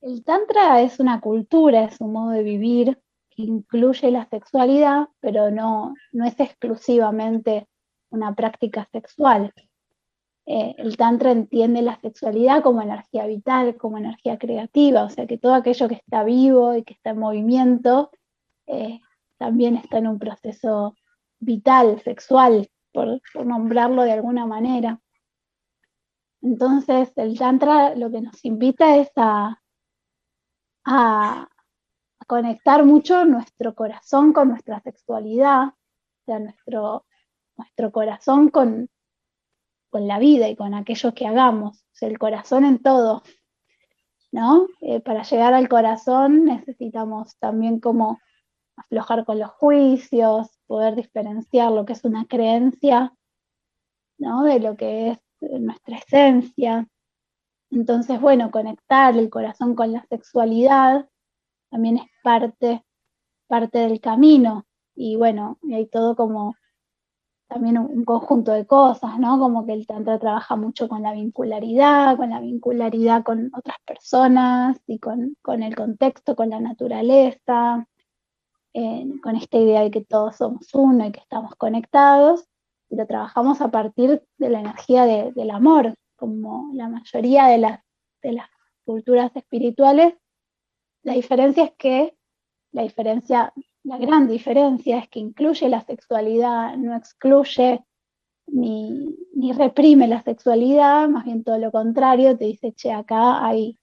El 0.00 0.22
tantra 0.22 0.80
es 0.80 1.00
una 1.00 1.20
cultura, 1.20 1.86
es 1.86 2.00
un 2.00 2.12
modo 2.12 2.30
de 2.30 2.44
vivir 2.44 3.02
que 3.30 3.42
incluye 3.42 4.12
la 4.12 4.28
sexualidad, 4.28 5.08
pero 5.18 5.50
no, 5.50 5.96
no 6.12 6.24
es 6.24 6.38
exclusivamente 6.38 7.66
una 8.10 8.32
práctica 8.32 8.88
sexual. 8.92 9.52
Eh, 10.46 10.76
el 10.78 10.96
Tantra 10.96 11.32
entiende 11.32 11.82
la 11.82 11.98
sexualidad 11.98 12.62
como 12.62 12.80
energía 12.80 13.26
vital, 13.26 13.74
como 13.76 13.98
energía 13.98 14.38
creativa, 14.38 15.02
o 15.02 15.10
sea 15.10 15.26
que 15.26 15.36
todo 15.36 15.54
aquello 15.54 15.88
que 15.88 15.96
está 15.96 16.22
vivo 16.22 16.76
y 16.76 16.84
que 16.84 16.94
está 16.94 17.10
en 17.10 17.18
movimiento 17.18 18.12
eh, 18.68 19.00
también 19.38 19.76
está 19.76 19.98
en 19.98 20.06
un 20.08 20.18
proceso 20.18 20.96
vital, 21.38 22.00
sexual, 22.02 22.68
por, 22.92 23.20
nombrarlo 23.44 24.02
de 24.02 24.12
alguna 24.12 24.46
manera. 24.46 25.00
Entonces 26.42 27.12
el 27.16 27.38
Tantra 27.38 27.94
lo 27.94 28.10
que 28.10 28.20
nos 28.20 28.44
invita 28.44 28.96
es 28.96 29.10
a, 29.16 29.60
a, 30.84 31.48
conectar 32.26 32.84
mucho 32.84 33.24
nuestro 33.24 33.74
corazón 33.74 34.32
con 34.32 34.48
nuestra 34.48 34.80
sexualidad, 34.80 35.68
o 35.68 36.24
sea, 36.24 36.38
nuestro, 36.40 37.06
nuestro 37.56 37.92
corazón 37.92 38.48
con, 38.48 38.88
con 39.90 40.08
la 40.08 40.18
vida 40.18 40.48
y 40.48 40.56
con 40.56 40.74
aquello 40.74 41.14
que 41.14 41.26
hagamos, 41.26 41.84
el 42.00 42.18
corazón 42.18 42.64
en 42.64 42.82
todo, 42.82 43.22
¿no? 44.32 44.66
Eh, 44.80 45.00
para 45.00 45.22
llegar 45.22 45.54
al 45.54 45.68
corazón 45.68 46.44
necesitamos 46.44 47.36
también 47.38 47.80
como 47.80 48.18
aflojar 48.76 49.24
con 49.24 49.38
los 49.38 49.50
juicios, 49.50 50.48
poder 50.66 50.94
diferenciar 50.94 51.72
lo 51.72 51.84
que 51.84 51.94
es 51.94 52.04
una 52.04 52.26
creencia, 52.26 53.14
¿no? 54.18 54.44
De 54.44 54.60
lo 54.60 54.76
que 54.76 55.10
es 55.10 55.18
nuestra 55.60 55.98
esencia. 55.98 56.88
Entonces, 57.70 58.20
bueno, 58.20 58.50
conectar 58.50 59.16
el 59.16 59.30
corazón 59.30 59.74
con 59.74 59.92
la 59.92 60.04
sexualidad 60.06 61.08
también 61.70 61.98
es 61.98 62.06
parte, 62.22 62.84
parte 63.48 63.78
del 63.78 64.00
camino. 64.00 64.66
Y 64.94 65.16
bueno, 65.16 65.58
hay 65.72 65.86
todo 65.86 66.16
como 66.16 66.54
también 67.48 67.78
un, 67.78 68.04
conjunto 68.04 68.52
de 68.52 68.66
cosas, 68.66 69.18
¿no? 69.18 69.38
Como 69.38 69.66
que 69.66 69.72
el 69.72 69.86
Tantra 69.86 70.18
trabaja 70.18 70.56
mucho 70.56 70.88
con 70.88 71.02
la 71.02 71.12
vincularidad, 71.12 72.16
con 72.16 72.30
la 72.30 72.40
vincularidad 72.40 73.22
con 73.24 73.50
otras 73.54 73.76
personas 73.86 74.80
y 74.86 74.98
con, 74.98 75.36
el 75.62 75.76
contexto, 75.76 76.34
con 76.34 76.50
la 76.50 76.60
naturaleza, 76.60 77.86
con 79.22 79.36
esta 79.36 79.58
idea 79.58 79.82
de 79.82 79.90
que 79.90 80.04
todos 80.04 80.36
somos 80.36 80.72
uno 80.74 81.06
y 81.06 81.12
que 81.12 81.20
estamos 81.20 81.54
conectados. 81.56 82.46
Y 82.88 82.96
lo 82.96 83.06
trabajamos 83.06 83.60
a 83.60 83.70
partir 83.70 84.22
de 84.38 84.48
la 84.48 84.60
energía 84.60 85.04
del 85.04 85.50
amor, 85.50 85.94
como 86.16 86.70
la 86.74 86.88
mayoría 86.88 87.46
de 87.46 87.58
las, 87.58 87.80
culturas 88.84 89.34
espirituales. 89.34 90.14
La 91.02 91.14
diferencia 91.14 91.64
es 91.64 91.72
que 91.76 92.16
la 92.70 92.82
diferencia 92.82 93.52
la 93.86 93.98
gran 93.98 94.26
diferencia 94.26 94.98
es 94.98 95.08
que 95.08 95.20
incluye 95.20 95.68
la 95.68 95.80
sexualidad, 95.80 96.76
no 96.76 96.96
excluye 96.96 97.84
ni, 98.48 99.16
reprime 99.52 100.08
la 100.08 100.22
sexualidad, 100.24 101.08
más 101.08 101.24
bien 101.24 101.44
todo 101.44 101.58
lo 101.58 101.70
contrario, 101.70 102.36
te 102.36 102.46
dice, 102.46 102.72
che, 102.72 102.92
acá 102.92 103.46
hay, 103.46 103.78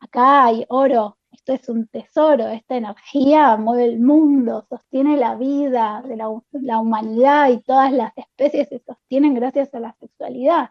acá 0.00 0.44
hay 0.44 0.66
oro, 0.68 1.16
esto 1.44 1.54
es 1.54 1.68
un 1.68 1.88
tesoro, 1.88 2.46
esta 2.48 2.76
energía 2.76 3.56
mueve 3.56 3.86
el 3.86 3.98
mundo, 3.98 4.64
sostiene 4.68 5.16
la 5.16 5.34
vida 5.34 6.00
de 6.06 6.16
la, 6.16 6.78
humanidad 6.78 7.50
y 7.50 7.60
todas 7.62 7.92
las 7.92 8.12
especies 8.16 8.68
se 8.68 8.78
sostienen 8.78 9.34
gracias 9.34 9.74
a 9.74 9.80
la 9.80 9.92
sexualidad. 9.98 10.70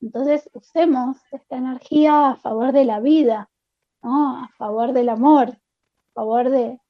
Entonces 0.00 0.50
usemos 0.54 1.18
esta 1.30 1.56
energía 1.56 2.30
a 2.30 2.36
favor 2.36 2.72
de 2.72 2.84
la 2.84 2.98
vida, 2.98 3.48
a 4.02 4.48
favor 4.58 4.92
del 4.92 5.08
amor, 5.08 5.50
a 5.50 6.12
favor 6.14 6.50
de, 6.50 6.80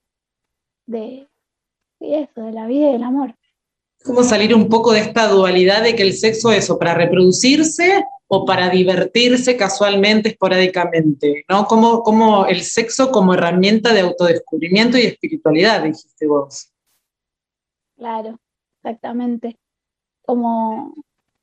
de, 0.87 1.29
eso, 2.01 2.41
de 2.41 2.53
la 2.53 2.67
vida 2.67 2.89
y 2.89 2.93
del 2.93 3.03
amor. 3.03 3.35
¿Cómo 4.05 4.23
salir 4.23 4.55
un 4.55 4.71
poco 4.71 4.93
de 4.93 5.01
esta 5.01 5.29
dualidad 5.29 5.83
de 5.83 5.95
que 5.95 6.03
el 6.03 6.15
sexo 6.15 6.51
es 6.51 6.67
para 6.79 6.95
reproducirse 6.95 8.07
o 8.35 8.47
para 8.47 8.71
divertirse 8.71 9.59
casualmente, 9.59 10.31
esporádicamente? 10.31 11.45
¿no? 11.51 11.67
Como, 11.67 12.03
como 12.03 12.47
el 12.47 12.63
sexo 12.63 13.11
como 13.11 13.35
herramienta 13.35 13.93
de 13.93 14.01
autodescubrimiento 14.01 14.97
y 14.97 15.03
espiritualidad, 15.03 15.83
dijiste 15.83 16.27
vos. 16.27 16.73
Claro, 17.95 18.41
exactamente. 18.79 19.59
Como, 20.25 20.95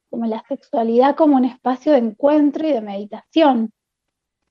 como 0.10 0.26
la 0.26 0.44
sexualidad 0.48 1.16
como 1.16 1.36
un 1.36 1.46
espacio 1.46 1.92
de 1.92 2.00
encuentro 2.00 2.68
y 2.68 2.74
de 2.74 2.82
meditación, 2.82 3.72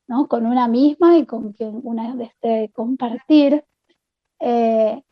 ¿no? 0.07 0.29
Con 0.29 0.47
una 0.47 0.69
misma 0.69 1.19
y 1.19 1.27
con 1.27 1.53
quien 1.55 1.81
una 1.83 2.15
desee 2.15 2.71
compartir 2.71 3.65
eh, 4.39 5.03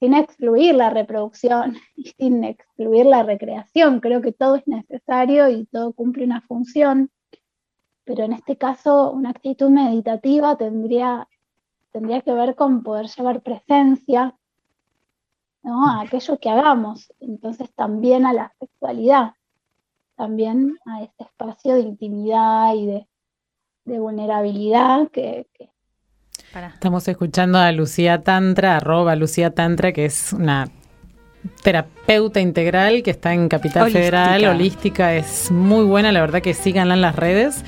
excluir 0.00 0.74
la 0.74 0.90
reproducción 0.90 1.76
y 1.96 2.10
sin 2.18 2.44
excluir 2.44 3.06
la 3.06 3.22
recreación. 3.22 4.00
Creo 4.00 4.20
que 4.22 4.32
todo 4.32 4.56
es 4.56 4.66
necesario 4.66 5.48
y 5.48 5.66
todo 5.66 5.92
cumple 5.92 6.24
una 6.24 6.40
función, 6.42 7.10
pero 8.04 8.24
en 8.24 8.32
este 8.32 8.56
caso 8.56 9.10
una 9.10 9.30
actitud 9.30 9.70
meditativa 9.70 10.56
tendría, 10.56 11.28
tendría 11.92 12.22
que 12.22 12.32
ver 12.32 12.54
con 12.54 12.82
poder 12.82 13.06
llevar 13.06 13.42
presencia 13.42 14.34
a 15.64 16.00
aquello 16.00 16.38
que 16.38 16.48
hagamos, 16.48 17.12
entonces 17.20 17.72
también 17.74 18.24
a 18.24 18.32
la 18.32 18.54
sexualidad, 18.58 19.34
también 20.16 20.78
a 20.86 21.02
este 21.02 21.24
espacio 21.24 21.74
de 21.74 21.80
intimidad 21.80 22.74
y 22.74 22.86
de, 22.86 23.06
vulnerabilidad 23.84 25.08
que, 25.10 25.46
Estamos 26.54 27.06
escuchando 27.08 27.58
a 27.58 27.70
Lucía 27.72 28.22
Tantra, 28.22 28.78
arroba 28.78 29.14
Lucía 29.16 29.50
Tantra, 29.50 29.92
que 29.92 30.06
es 30.06 30.32
una 30.32 30.68
terapeuta 31.62 32.40
integral 32.40 33.02
que 33.02 33.10
está 33.10 33.34
en 33.34 33.48
Capital 33.48 33.90
Federal, 33.90 34.44
holística, 34.46 35.14
es 35.14 35.50
muy 35.50 35.84
buena, 35.84 36.10
la 36.10 36.20
verdad 36.20 36.40
que 36.40 36.54
síganla 36.54 36.94
en 36.94 37.02
las 37.02 37.16
redes. 37.16 37.64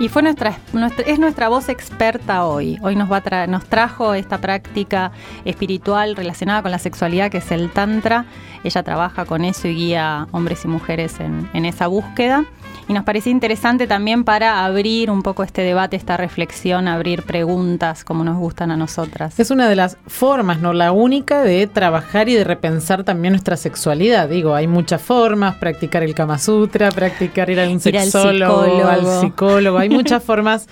Y 0.00 0.08
fue 0.08 0.22
nuestra, 0.22 0.56
es 1.06 1.18
nuestra 1.18 1.48
voz 1.48 1.68
experta 1.68 2.46
hoy. 2.46 2.78
Hoy 2.82 2.94
nos, 2.94 3.10
va 3.10 3.20
nos 3.48 3.64
trajo 3.64 4.14
esta 4.14 4.38
práctica 4.38 5.10
espiritual 5.44 6.14
relacionada 6.14 6.62
con 6.62 6.70
la 6.70 6.78
sexualidad 6.78 7.32
que 7.32 7.38
es 7.38 7.50
el 7.50 7.70
Tantra. 7.70 8.24
Ella 8.68 8.82
trabaja 8.82 9.24
con 9.24 9.44
eso 9.44 9.66
y 9.66 9.74
guía 9.74 10.28
hombres 10.30 10.64
y 10.64 10.68
mujeres 10.68 11.20
en, 11.20 11.48
en 11.54 11.64
esa 11.64 11.86
búsqueda 11.86 12.44
y 12.88 12.94
nos 12.94 13.04
parecía 13.04 13.30
interesante 13.32 13.86
también 13.86 14.24
para 14.24 14.64
abrir 14.64 15.10
un 15.10 15.22
poco 15.22 15.42
este 15.42 15.60
debate, 15.60 15.94
esta 15.94 16.16
reflexión, 16.16 16.88
abrir 16.88 17.22
preguntas 17.22 18.02
como 18.02 18.24
nos 18.24 18.38
gustan 18.38 18.70
a 18.70 18.78
nosotras. 18.78 19.38
Es 19.38 19.50
una 19.50 19.68
de 19.68 19.76
las 19.76 19.98
formas, 20.06 20.60
no 20.60 20.72
la 20.72 20.90
única, 20.90 21.42
de 21.42 21.66
trabajar 21.66 22.30
y 22.30 22.34
de 22.34 22.44
repensar 22.44 23.04
también 23.04 23.32
nuestra 23.32 23.58
sexualidad. 23.58 24.30
Digo, 24.30 24.54
hay 24.54 24.66
muchas 24.66 25.02
formas, 25.02 25.56
practicar 25.56 26.02
el 26.02 26.14
Kama 26.14 26.38
Sutra, 26.38 26.90
practicar 26.90 27.50
ir 27.50 27.60
a 27.60 27.68
un 27.68 27.78
sexólogo, 27.78 28.86
al 28.88 29.20
psicólogo. 29.20 29.76
Hay 29.76 29.90
muchas 29.90 30.24
formas 30.28 30.66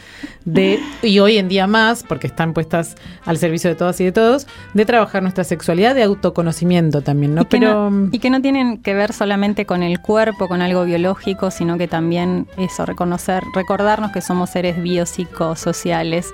de, 0.46 0.80
y 1.02 1.18
hoy 1.18 1.36
en 1.36 1.48
día 1.48 1.66
más, 1.66 2.02
porque 2.02 2.28
están 2.28 2.54
puestas 2.54 2.94
al 3.26 3.36
servicio 3.36 3.68
de 3.68 3.76
todas 3.76 4.00
y 4.00 4.04
de 4.04 4.12
todos, 4.12 4.46
de 4.72 4.86
trabajar 4.86 5.20
nuestra 5.22 5.44
sexualidad, 5.44 5.94
de 5.94 6.04
autoconocimiento 6.04 7.02
también, 7.02 7.34
¿no? 7.34 7.42
Y 7.42 7.60
Pero, 7.90 8.08
y 8.12 8.18
que 8.18 8.30
no 8.30 8.40
tienen 8.40 8.78
que 8.78 8.94
ver 8.94 9.12
solamente 9.12 9.66
con 9.66 9.82
el 9.82 10.00
cuerpo, 10.00 10.48
con 10.48 10.62
algo 10.62 10.84
biológico, 10.84 11.50
sino 11.50 11.78
que 11.78 11.88
también 11.88 12.46
eso, 12.56 12.86
reconocer, 12.86 13.42
recordarnos 13.54 14.12
que 14.12 14.20
somos 14.20 14.50
seres 14.50 14.82
biopsicosociales 14.82 16.32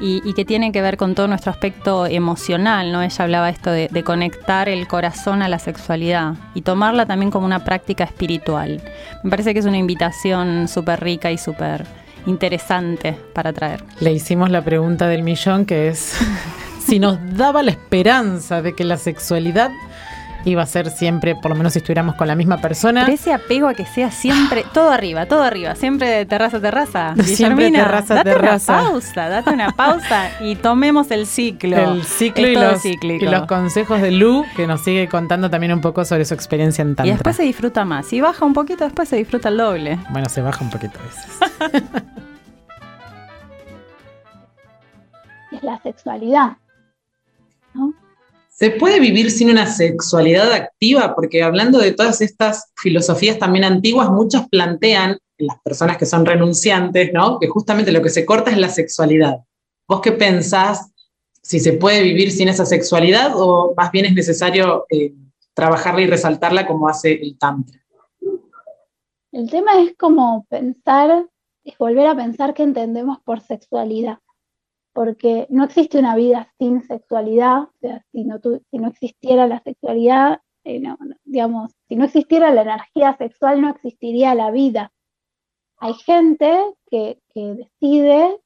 y, 0.00 0.22
y, 0.24 0.32
que 0.34 0.44
tienen 0.44 0.70
que 0.70 0.80
ver 0.80 0.96
con 0.96 1.16
todo 1.16 1.26
nuestro 1.26 1.50
aspecto 1.50 2.06
emocional, 2.06 2.92
¿no? 2.92 3.02
Ella 3.02 3.24
hablaba 3.24 3.48
esto 3.48 3.70
de, 3.70 3.88
de, 3.90 4.04
conectar 4.04 4.68
el 4.68 4.86
corazón 4.86 5.42
a 5.42 5.48
la 5.48 5.58
sexualidad 5.58 6.34
y 6.54 6.62
tomarla 6.62 7.04
también 7.06 7.32
como 7.32 7.46
una 7.46 7.64
práctica 7.64 8.04
espiritual. 8.04 8.80
Me 9.24 9.30
parece 9.30 9.52
que 9.52 9.58
es 9.58 9.66
una 9.66 9.78
invitación 9.78 10.68
súper 10.68 11.00
rica 11.00 11.32
y 11.32 11.38
súper 11.38 11.84
interesante 12.26 13.16
para 13.32 13.52
traer. 13.52 13.82
Le 14.00 14.12
hicimos 14.12 14.50
la 14.50 14.62
pregunta 14.62 15.08
del 15.08 15.22
millón 15.22 15.66
que 15.66 15.88
es 15.88 16.16
si 16.86 16.98
nos 16.98 17.18
daba 17.36 17.62
la 17.62 17.72
esperanza 17.72 18.62
de 18.62 18.74
que 18.74 18.84
la 18.84 18.98
sexualidad 18.98 19.70
iba 20.44 20.62
a 20.62 20.66
ser 20.66 20.90
siempre, 20.90 21.34
por 21.34 21.50
lo 21.50 21.56
menos 21.56 21.72
si 21.72 21.80
estuviéramos 21.80 22.14
con 22.14 22.28
la 22.28 22.34
misma 22.34 22.58
persona. 22.58 23.02
Pero 23.04 23.14
ese 23.14 23.32
apego 23.32 23.68
a 23.68 23.74
que 23.74 23.84
sea 23.86 24.10
siempre 24.10 24.64
todo 24.72 24.90
arriba, 24.90 25.26
todo 25.26 25.42
arriba, 25.42 25.74
siempre 25.74 26.08
de 26.08 26.26
terraza 26.26 26.58
a 26.58 26.60
terraza. 26.60 27.14
Siempre 27.38 27.70
terraza 27.70 28.14
date 28.14 28.30
terraza. 28.30 28.72
Una 28.80 28.90
pausa, 28.90 29.28
date 29.28 29.50
una 29.50 29.70
pausa 29.72 30.30
y 30.40 30.56
tomemos 30.56 31.10
el 31.10 31.26
ciclo. 31.26 31.76
El 31.76 32.04
ciclo 32.04 32.48
y 32.48 32.54
los, 32.54 32.84
y 32.84 32.96
los, 33.20 33.46
consejos 33.46 34.00
de 34.00 34.10
Lu, 34.10 34.44
que 34.56 34.66
nos 34.66 34.80
sigue 34.82 35.08
contando 35.08 35.50
también 35.50 35.72
un 35.72 35.80
poco 35.80 36.04
sobre 36.04 36.24
su 36.24 36.34
experiencia 36.34 36.82
en 36.82 36.96
Tantra. 36.96 37.06
Y 37.06 37.10
después 37.10 37.36
se 37.36 37.42
disfruta 37.44 37.84
más. 37.84 38.06
Si 38.06 38.20
baja 38.20 38.44
un 38.44 38.54
poquito, 38.54 38.84
después 38.84 39.08
se 39.08 39.16
disfruta 39.16 39.48
el 39.50 39.56
doble. 39.56 39.98
Bueno, 40.10 40.28
se 40.28 40.42
baja 40.42 40.64
un 40.64 40.70
poquito 40.70 40.98
a 40.98 41.02
veces. 41.02 42.02
es 45.52 45.62
la 45.62 45.78
sexualidad. 45.82 46.56
¿no? 47.74 47.94
¿Se 48.58 48.72
puede 48.72 48.98
vivir 48.98 49.30
sin 49.30 49.50
una 49.50 49.66
sexualidad 49.66 50.52
activa? 50.52 51.14
Porque 51.14 51.44
hablando 51.44 51.78
de 51.78 51.92
todas 51.92 52.20
estas 52.20 52.72
filosofías 52.74 53.38
también 53.38 53.64
antiguas, 53.64 54.10
muchas 54.10 54.48
plantean, 54.48 55.16
las 55.36 55.60
personas 55.60 55.96
que 55.96 56.06
son 56.06 56.26
renunciantes, 56.26 57.12
¿no? 57.12 57.38
que 57.38 57.46
justamente 57.46 57.92
lo 57.92 58.02
que 58.02 58.10
se 58.10 58.26
corta 58.26 58.50
es 58.50 58.58
la 58.58 58.68
sexualidad. 58.68 59.44
¿Vos 59.86 60.00
qué 60.00 60.10
pensás? 60.10 60.90
Si 61.40 61.60
se 61.60 61.74
puede 61.74 62.02
vivir 62.02 62.32
sin 62.32 62.48
esa 62.48 62.66
sexualidad 62.66 63.30
o 63.36 63.74
más 63.76 63.92
bien 63.92 64.06
es 64.06 64.14
necesario 64.14 64.86
eh, 64.90 65.14
trabajarla 65.54 66.00
y 66.00 66.06
resaltarla 66.08 66.66
como 66.66 66.88
hace 66.88 67.12
el 67.12 67.38
Tantra. 67.38 67.78
El 69.30 69.48
tema 69.48 69.80
es 69.80 69.94
como 69.96 70.46
pensar, 70.50 71.26
es 71.62 71.78
volver 71.78 72.08
a 72.08 72.16
pensar 72.16 72.54
qué 72.54 72.64
entendemos 72.64 73.18
por 73.20 73.40
sexualidad 73.40 74.18
porque 74.98 75.46
no 75.48 75.62
existe 75.62 75.96
una 75.96 76.16
vida 76.16 76.52
sin 76.58 76.82
sexualidad, 76.82 77.60
o 77.60 77.72
sea, 77.80 78.04
si 78.10 78.24
no, 78.24 78.88
existiera 78.88 79.46
la 79.46 79.60
sexualidad, 79.60 80.40
eh, 80.64 80.82
digamos, 81.24 81.70
si 81.86 81.94
no 81.94 82.06
existiera 82.06 82.50
la 82.50 82.62
energía 82.62 83.16
sexual, 83.16 83.60
no 83.60 83.70
existiría 83.70 84.34
la 84.34 84.50
vida. 84.50 84.92
Hay 85.76 85.94
gente 85.94 86.74
que, 86.90 87.20
decide 87.32 88.40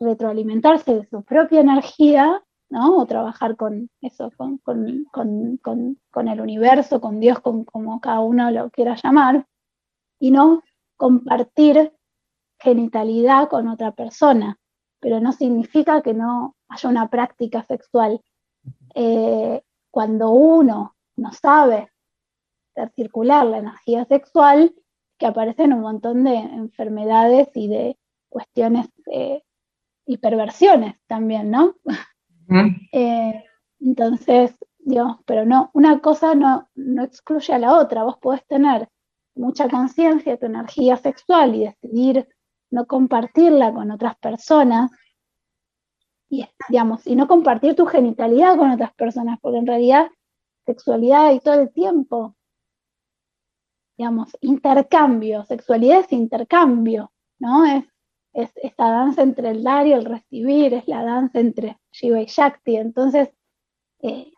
retroalimentarse 0.00 0.94
de 0.94 1.06
su 1.10 1.22
propia 1.24 1.60
energía, 1.60 2.42
¿no? 2.70 2.96
O 2.96 3.04
trabajar 3.04 3.56
con 3.56 3.90
eso, 4.00 4.32
con, 4.38 4.56
con 5.12 6.28
el 6.28 6.40
universo, 6.40 7.02
con 7.02 7.20
Dios, 7.20 7.40
como 7.40 8.00
cada 8.00 8.20
uno 8.20 8.50
lo 8.50 8.70
quiera 8.70 8.96
llamar, 8.96 9.46
y 10.18 10.30
no 10.30 10.62
compartir 10.96 11.92
genitalidad 12.58 13.50
con 13.50 13.68
otra 13.68 13.92
persona 13.92 14.58
pero 15.00 15.20
no 15.20 15.32
significa 15.32 16.02
que 16.02 16.14
no 16.14 16.56
haya 16.68 16.88
una 16.88 17.08
práctica 17.08 17.62
sexual. 17.64 18.20
Eh, 18.94 19.62
cuando 19.90 20.30
uno 20.30 20.96
no 21.16 21.32
sabe 21.32 21.90
hacer 22.74 22.92
circular 22.94 23.46
la 23.46 23.58
energía 23.58 24.04
sexual, 24.04 24.74
que 25.18 25.26
aparecen 25.26 25.72
un 25.72 25.80
montón 25.80 26.24
de 26.24 26.34
enfermedades 26.36 27.48
y 27.54 27.68
de 27.68 27.98
cuestiones 28.28 28.88
eh, 29.10 29.42
y 30.04 30.18
perversiones 30.18 30.96
también, 31.06 31.50
¿no? 31.50 31.74
Eh, 32.92 33.44
entonces, 33.80 34.54
Dios, 34.78 35.16
pero 35.26 35.44
no, 35.44 35.70
una 35.74 35.98
cosa 35.98 36.36
no, 36.36 36.68
no 36.76 37.02
excluye 37.02 37.52
a 37.52 37.58
la 37.58 37.76
otra. 37.76 38.04
Vos 38.04 38.18
podés 38.18 38.46
tener 38.46 38.88
mucha 39.34 39.68
conciencia 39.68 40.32
de 40.32 40.38
tu 40.38 40.46
energía 40.46 40.96
sexual 40.96 41.56
y 41.56 41.64
decidir 41.64 42.28
no 42.70 42.86
compartirla 42.86 43.72
con 43.72 43.90
otras 43.90 44.16
personas 44.16 44.90
y, 46.28 46.46
digamos, 46.68 47.06
y 47.06 47.14
no 47.14 47.28
compartir 47.28 47.74
tu 47.74 47.86
genitalidad 47.86 48.56
con 48.56 48.70
otras 48.70 48.92
personas, 48.94 49.38
porque 49.40 49.58
en 49.58 49.66
realidad 49.66 50.08
sexualidad 50.64 51.26
hay 51.26 51.40
todo 51.40 51.60
el 51.60 51.72
tiempo. 51.72 52.34
Digamos, 53.96 54.36
intercambio, 54.40 55.44
sexualidad 55.44 56.00
es 56.00 56.12
intercambio, 56.12 57.12
¿no? 57.38 57.64
Es, 57.64 57.84
es 58.34 58.52
esta 58.56 58.90
danza 58.90 59.22
entre 59.22 59.50
el 59.50 59.62
dar 59.62 59.86
y 59.86 59.92
el 59.92 60.04
recibir, 60.04 60.74
es 60.74 60.86
la 60.88 61.02
danza 61.02 61.40
entre 61.40 61.78
Shiva 61.92 62.20
y 62.20 62.26
Shakti. 62.26 62.76
Entonces, 62.76 63.30
eh, 64.00 64.32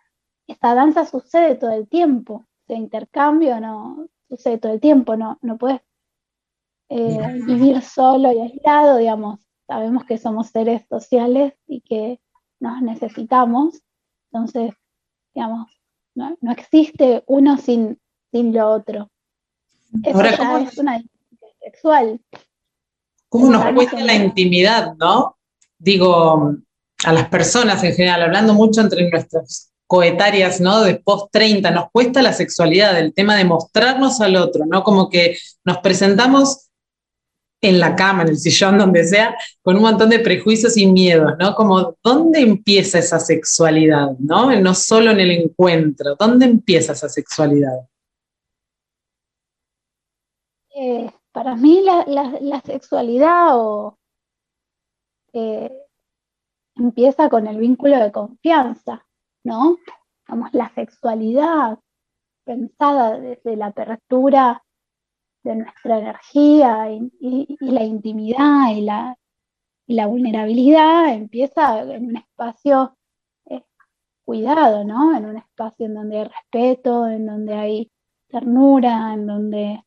esta 0.47 0.75
danza 0.75 1.05
sucede 1.05 1.57
todo 1.57 1.73
el 1.73 1.89
tiempo, 1.89 2.47
ese 2.67 2.79
intercambio 2.79 3.61
no 3.61 4.07
sucede 4.29 4.59
todo 4.59 4.73
el 4.73 4.81
tiempo, 4.81 5.17
no, 5.17 5.39
no 5.43 5.59
puedes 5.59 5.81
eh, 6.89 7.41
vivir 7.47 7.83
solo 7.83 8.33
y 8.33 8.41
aislado, 8.41 8.97
digamos, 8.97 9.41
sabemos 9.67 10.05
que 10.05 10.19
somos 10.19 10.49
seres 10.49 10.83
sociales 10.89 11.53
y 11.67 11.83
que 11.83 12.21
nos 12.61 12.81
necesitamos, 12.83 13.83
entonces, 14.31 14.73
digamos, 15.35 15.69
no, 16.15 16.37
existe 16.51 17.23
uno 17.27 17.59
sin, 17.59 18.01
sin 18.33 18.53
lo 18.53 18.71
otro. 18.71 19.11
Eso 20.03 20.23
ya 20.23 20.61
es 20.61 20.79
una 20.79 21.03
sexual. 21.61 22.21
¿Cómo 23.29 23.51
nos 23.51 23.73
cuesta 23.75 24.01
la 24.01 24.15
intimidad, 24.15 24.95
no? 24.97 25.37
Digo, 25.79 26.57
a 27.05 27.13
las 27.13 27.29
personas 27.29 27.85
en 27.85 27.95
general, 27.95 28.23
hablando 28.23 28.55
mucho 28.55 28.81
entre 28.81 29.09
nuestras 29.09 29.73
coetarias, 29.87 30.61
¿no? 30.61 30.83
De 30.83 30.97
post 30.97 31.29
30, 31.33 31.71
nos 31.71 31.91
cuesta 31.91 32.21
la 32.21 32.33
sexualidad, 32.33 32.99
el 32.99 33.15
tema 33.15 33.37
de 33.37 33.45
mostrarnos 33.45 34.21
al 34.21 34.37
otro, 34.37 34.67
¿no? 34.67 34.83
Como 34.83 35.09
que 35.09 35.39
nos 35.65 35.79
presentamos 35.79 36.68
en 37.61 37.81
la 37.81 37.97
cama, 37.97 38.23
en 38.23 38.29
el 38.29 38.39
sillón, 38.39 38.79
donde 38.79 39.05
sea, 39.05 39.37
con 39.63 39.77
un 39.77 39.83
montón 39.83 40.11
de 40.11 40.21
prejuicios 40.21 40.77
y 40.77 40.87
miedos, 40.87 41.33
¿no? 41.39 41.55
Como, 41.55 41.97
¿dónde 42.03 42.41
empieza 42.41 42.99
esa 42.99 43.19
sexualidad, 43.19 44.11
¿no? 44.19 44.59
No 44.61 44.75
solo 44.75 45.11
en 45.11 45.21
el 45.21 45.31
encuentro, 45.33 46.15
¿dónde 46.17 46.47
empieza 46.47 46.93
esa 46.93 47.09
sexualidad? 47.09 47.89
Eh, 50.75 51.11
para 51.33 51.57
mí 51.57 51.83
la, 51.83 52.63
sexualidad 52.65 53.57
eh, 55.33 55.73
empieza 56.77 57.29
con 57.29 57.49
el 57.49 57.59
vínculo 57.59 57.99
de 57.99 58.13
confianza, 58.13 59.05
¿no? 59.45 59.79
Vamos, 60.29 60.51
la 60.53 60.73
sexualidad 60.75 61.79
pensada 62.45 63.19
desde 63.19 63.57
la 63.57 63.67
apertura 63.67 64.63
de 65.49 65.57
nuestra 65.57 65.99
energía 65.99 66.91
y, 66.91 67.57
la 67.61 67.83
intimidad 67.83 68.71
y 68.75 68.83
la, 68.83 70.07
vulnerabilidad 70.07 71.15
empieza 71.15 71.81
en 71.81 72.07
un 72.07 72.17
espacio 72.17 72.97
eh, 73.47 73.65
cuidado, 74.25 74.85
¿no? 74.85 75.17
En 75.17 75.25
un 75.25 75.39
espacio 75.39 75.87
en 75.87 75.95
donde 75.95 76.19
hay 76.19 76.25
respeto, 76.25 77.09
en 77.09 77.27
donde 77.27 77.55
hay 77.55 77.91
ternura, 78.29 79.15
en 79.15 79.27
donde, 79.27 79.83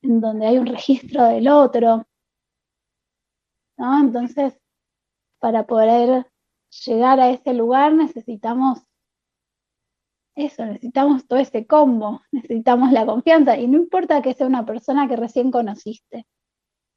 en 0.00 0.20
donde 0.20 0.46
hay 0.46 0.58
un 0.58 0.66
registro 0.66 1.24
del 1.24 1.48
otro. 1.48 2.06
¿no? 3.76 4.00
Entonces, 4.00 4.58
para 5.38 5.66
poder 5.66 6.26
llegar 6.86 7.20
a 7.20 7.28
ese 7.28 7.52
lugar 7.52 7.92
necesitamos 7.92 8.78
eso, 10.34 10.64
necesitamos 10.64 11.26
todo 11.26 11.38
ese 11.38 11.66
combo, 11.66 12.22
necesitamos 12.32 12.92
la 12.92 13.06
confianza 13.06 13.56
y 13.58 13.68
no 13.68 13.78
importa 13.78 14.22
que 14.22 14.34
sea 14.34 14.46
una 14.46 14.64
persona 14.64 15.08
que 15.08 15.16
recién 15.16 15.50
conociste, 15.50 16.26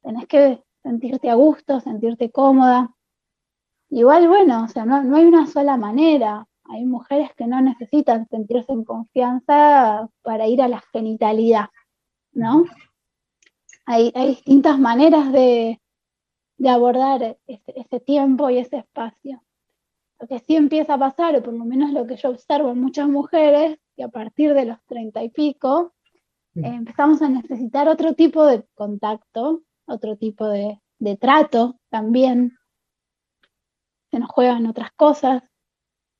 tenés 0.02 0.26
que 0.26 0.62
sentirte 0.82 1.30
a 1.30 1.34
gusto, 1.34 1.80
sentirte 1.80 2.30
cómoda. 2.30 2.94
Igual, 3.90 4.28
bueno, 4.28 4.64
o 4.64 4.68
sea, 4.68 4.84
no, 4.84 5.02
no 5.02 5.16
hay 5.16 5.24
una 5.24 5.46
sola 5.46 5.76
manera. 5.76 6.46
Hay 6.64 6.84
mujeres 6.84 7.30
que 7.36 7.46
no 7.46 7.60
necesitan 7.60 8.26
sentirse 8.28 8.72
en 8.72 8.84
confianza 8.84 10.08
para 10.22 10.46
ir 10.48 10.62
a 10.62 10.68
la 10.68 10.82
genitalidad, 10.92 11.66
¿no? 12.32 12.64
Hay, 13.84 14.12
hay 14.14 14.28
distintas 14.28 14.78
maneras 14.78 15.30
de, 15.32 15.80
de 16.58 16.68
abordar 16.68 17.38
ese, 17.46 18.00
tiempo 18.00 18.50
y 18.50 18.58
ese 18.58 18.78
espacio. 18.78 19.42
Lo 20.18 20.26
que 20.26 20.38
sí 20.38 20.56
empieza 20.56 20.94
a 20.94 20.98
pasar, 20.98 21.36
o 21.36 21.42
por 21.42 21.54
lo 21.54 21.64
menos 21.64 21.92
lo 21.92 22.06
que 22.06 22.16
yo 22.16 22.30
observo 22.30 22.70
en 22.70 22.80
muchas 22.80 23.08
mujeres, 23.08 23.78
que 23.96 24.02
a 24.02 24.08
partir 24.08 24.54
de 24.54 24.64
los 24.64 24.78
treinta 24.86 25.22
y 25.22 25.30
pico 25.30 25.94
mm. 26.54 26.64
eh, 26.64 26.74
empezamos 26.74 27.20
a 27.22 27.28
necesitar 27.28 27.88
otro 27.88 28.14
tipo 28.14 28.44
de 28.46 28.64
contacto, 28.74 29.62
otro 29.86 30.16
tipo 30.16 30.46
de, 30.48 30.80
trato 31.20 31.78
también. 31.90 32.56
Se 34.10 34.18
nos 34.18 34.30
juegan 34.30 34.66
otras 34.66 34.90
cosas. 34.92 35.42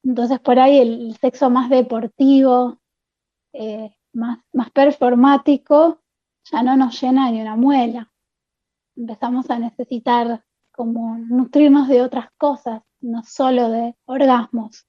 Entonces 0.04 0.38
por 0.40 0.58
ahí 0.58 0.78
el 0.78 1.16
sexo 1.16 1.50
más 1.50 1.70
deportivo, 1.70 2.78
eh, 3.52 3.96
más, 4.12 4.40
más 4.52 4.70
performático, 4.70 6.00
ya 6.50 6.62
no 6.62 6.76
nos 6.76 7.00
llena 7.00 7.30
ni 7.30 7.40
una 7.40 7.56
muela 7.56 8.12
empezamos 8.96 9.50
a 9.50 9.58
necesitar 9.58 10.44
como 10.72 11.16
nutrirnos 11.18 11.88
de 11.88 12.02
otras 12.02 12.28
cosas, 12.36 12.82
no 13.06 13.22
solo 13.24 13.70
de 13.70 13.94
orgasmos. 14.04 14.86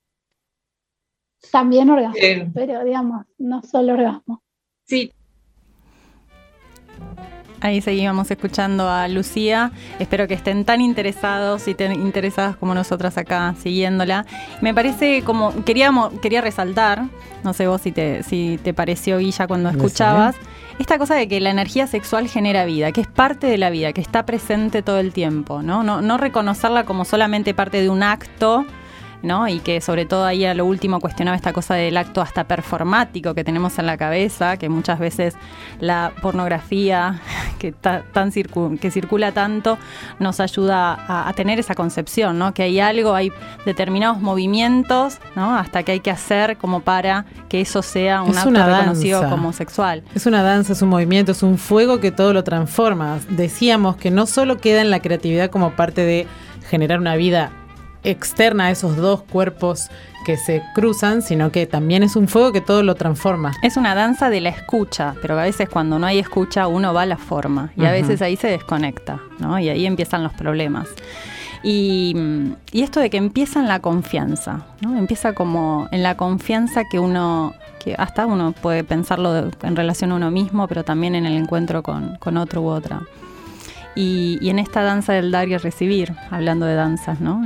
También 1.51 1.89
orgasmos, 1.89 2.51
pero 2.53 2.83
digamos, 2.83 3.25
no 3.37 3.61
solo 3.61 3.93
orgasmos. 3.93 4.39
Sí. 4.85 5.13
Ahí 7.59 7.81
seguíamos 7.81 8.29
escuchando 8.29 8.89
a 8.89 9.07
Lucía. 9.07 9.71
Espero 9.99 10.27
que 10.27 10.35
estén 10.35 10.63
tan 10.63 10.81
interesados 10.81 11.67
y 11.67 11.73
tan 11.73 11.93
interesadas 11.93 12.55
como 12.55 12.75
nosotras 12.75 13.17
acá 13.17 13.55
siguiéndola. 13.61 14.25
Me 14.61 14.73
parece 14.73 15.23
como, 15.23 15.63
queríamos, 15.65 16.13
quería 16.21 16.41
resaltar, 16.41 17.05
no 17.43 17.53
sé 17.53 17.67
vos 17.67 17.81
si 17.81 17.91
te, 17.91 18.23
si 18.23 18.59
te 18.63 18.73
pareció 18.73 19.17
Guilla 19.17 19.47
cuando 19.47 19.69
escuchabas 19.69 20.35
esta 20.79 20.99
cosa 20.99 21.15
de 21.15 21.27
que 21.27 21.39
la 21.39 21.49
energía 21.49 21.87
sexual 21.87 22.27
genera 22.27 22.65
vida, 22.65 22.91
que 22.91 23.01
es 23.01 23.07
parte 23.07 23.47
de 23.47 23.57
la 23.57 23.71
vida, 23.71 23.93
que 23.93 24.01
está 24.01 24.25
presente 24.25 24.83
todo 24.83 24.99
el 24.99 25.11
tiempo, 25.11 25.63
¿no? 25.63 25.81
No, 25.81 26.01
no 26.01 26.17
reconocerla 26.17 26.83
como 26.83 27.03
solamente 27.03 27.55
parte 27.55 27.81
de 27.81 27.89
un 27.89 28.03
acto 28.03 28.65
¿no? 29.21 29.47
Y 29.47 29.59
que 29.59 29.81
sobre 29.81 30.05
todo 30.05 30.25
ahí 30.25 30.45
a 30.45 30.53
lo 30.53 30.65
último 30.65 30.99
cuestionaba 30.99 31.35
esta 31.35 31.53
cosa 31.53 31.75
del 31.75 31.97
acto 31.97 32.21
hasta 32.21 32.45
performático 32.45 33.33
que 33.33 33.43
tenemos 33.43 33.79
en 33.79 33.85
la 33.85 33.97
cabeza, 33.97 34.57
que 34.57 34.69
muchas 34.69 34.99
veces 34.99 35.35
la 35.79 36.11
pornografía 36.21 37.19
que, 37.59 37.71
tan 37.71 38.31
que 38.79 38.91
circula 38.91 39.31
tanto 39.31 39.77
nos 40.19 40.39
ayuda 40.39 41.27
a, 41.27 41.33
tener 41.33 41.59
esa 41.59 41.75
concepción, 41.75 42.39
¿no? 42.39 42.53
Que 42.53 42.63
hay 42.63 42.79
algo, 42.79 43.13
hay 43.13 43.31
determinados 43.65 44.19
movimientos, 44.21 45.19
¿no? 45.35 45.55
Hasta 45.55 45.83
que 45.83 45.93
hay 45.93 45.99
que 45.99 46.11
hacer 46.11 46.57
como 46.57 46.81
para 46.81 47.25
que 47.49 47.61
eso 47.61 47.81
sea 47.81 48.21
un 48.21 48.37
acto 48.37 48.51
reconocido 48.51 49.29
como 49.29 49.53
sexual. 49.53 50.03
Es 50.15 50.25
una 50.25 50.41
danza, 50.41 50.73
es 50.73 50.81
un 50.81 50.89
movimiento, 50.89 51.31
es 51.31 51.43
un 51.43 51.57
fuego 51.57 51.99
que 51.99 52.11
todo 52.11 52.33
lo 52.33 52.43
transforma. 52.43 53.19
Decíamos 53.29 53.97
que 53.97 54.11
no 54.11 54.25
solo 54.25 54.57
queda 54.57 54.81
en 54.81 54.89
la 54.89 54.99
creatividad 54.99 55.49
como 55.49 55.71
parte 55.71 56.01
de 56.01 56.27
generar 56.69 56.99
una 56.99 57.15
vida 57.15 57.51
externa 58.09 58.67
a 58.67 58.71
esos 58.71 58.95
dos 58.97 59.21
cuerpos 59.23 59.89
que 60.25 60.37
se 60.37 60.61
cruzan, 60.75 61.21
sino 61.21 61.51
que 61.51 61.65
también 61.65 62.03
es 62.03 62.15
un 62.15 62.27
fuego 62.27 62.51
que 62.51 62.61
todo 62.61 62.83
lo 62.83 62.95
transforma. 62.95 63.53
Es 63.63 63.77
una 63.77 63.95
danza 63.95 64.29
de 64.29 64.41
la 64.41 64.49
escucha, 64.49 65.15
pero 65.21 65.39
a 65.39 65.43
veces 65.43 65.69
cuando 65.69 65.99
no 65.99 66.05
hay 66.05 66.19
escucha 66.19 66.67
uno 66.67 66.93
va 66.93 67.03
a 67.03 67.05
la 67.05 67.17
forma 67.17 67.71
y 67.77 67.85
a 67.85 67.91
veces 67.91 68.21
ahí 68.21 68.35
se 68.35 68.47
desconecta, 68.47 69.21
¿no? 69.39 69.57
Y 69.57 69.69
ahí 69.69 69.85
empiezan 69.85 70.23
los 70.23 70.33
problemas. 70.33 70.89
Y, 71.63 72.15
esto 72.73 72.99
de 72.99 73.09
que 73.09 73.17
empieza 73.17 73.59
en 73.59 73.67
la 73.67 73.79
confianza, 73.79 74.65
¿no? 74.81 74.97
Empieza 74.97 75.33
como 75.33 75.87
en 75.91 76.03
la 76.03 76.15
confianza 76.15 76.83
que 76.89 76.99
uno, 76.99 77.53
que 77.83 77.95
hasta 77.97 78.25
uno 78.25 78.53
puede 78.53 78.83
pensarlo 78.83 79.35
en 79.35 79.75
relación 79.75 80.11
a 80.11 80.15
uno 80.15 80.31
mismo, 80.31 80.67
pero 80.67 80.83
también 80.83 81.15
en 81.15 81.25
el 81.25 81.33
encuentro 81.33 81.83
con, 81.83 82.37
otro 82.37 82.61
u 82.61 82.67
otra. 82.67 83.01
Y, 83.97 84.49
en 84.49 84.59
esta 84.59 84.83
danza 84.83 85.13
del 85.13 85.31
dar 85.31 85.49
y 85.49 85.57
recibir, 85.57 86.13
hablando 86.29 86.65
de 86.65 86.75
danzas, 86.75 87.19
¿no? 87.19 87.43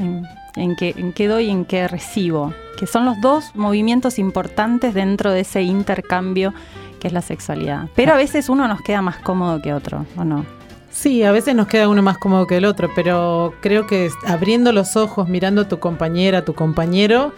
en 0.56 0.76
qué, 0.76 0.94
en 0.98 1.14
doy 1.30 1.46
y 1.46 1.50
en 1.50 1.66
qué 1.66 1.88
recibo, 1.88 2.54
que 2.78 2.88
son 2.88 3.06
los 3.06 3.20
dos 3.22 3.56
movimientos 3.56 4.20
importantes 4.20 4.94
dentro 4.94 5.32
de 5.32 5.42
ese 5.42 5.62
intercambio 5.62 6.54
que 7.00 7.08
es 7.08 7.14
la 7.14 7.22
sexualidad. 7.22 7.88
Pero 7.96 8.14
a 8.14 8.18
veces 8.18 8.50
uno 8.50 8.68
nos 8.68 8.82
queda 8.82 9.02
más 9.02 9.18
cómodo 9.18 9.62
que 9.62 9.74
otro, 9.74 10.06
¿o 10.18 10.24
no? 10.24 10.46
Sí, 10.92 11.24
a 11.24 11.32
veces 11.32 11.56
nos 11.56 11.68
queda 11.68 11.88
uno 11.88 12.02
más 12.02 12.18
cómodo 12.18 12.48
que 12.48 12.58
el 12.58 12.66
otro, 12.66 12.90
pero 12.94 13.54
creo 13.62 13.88
que 13.88 14.10
abriendo 14.28 14.74
los 14.74 14.98
ojos, 14.98 15.30
mirando 15.30 15.62
a 15.62 15.68
tu 15.68 15.80
compañera, 15.80 16.40
a 16.40 16.46
tu 16.46 16.54
compañero, 16.54 17.34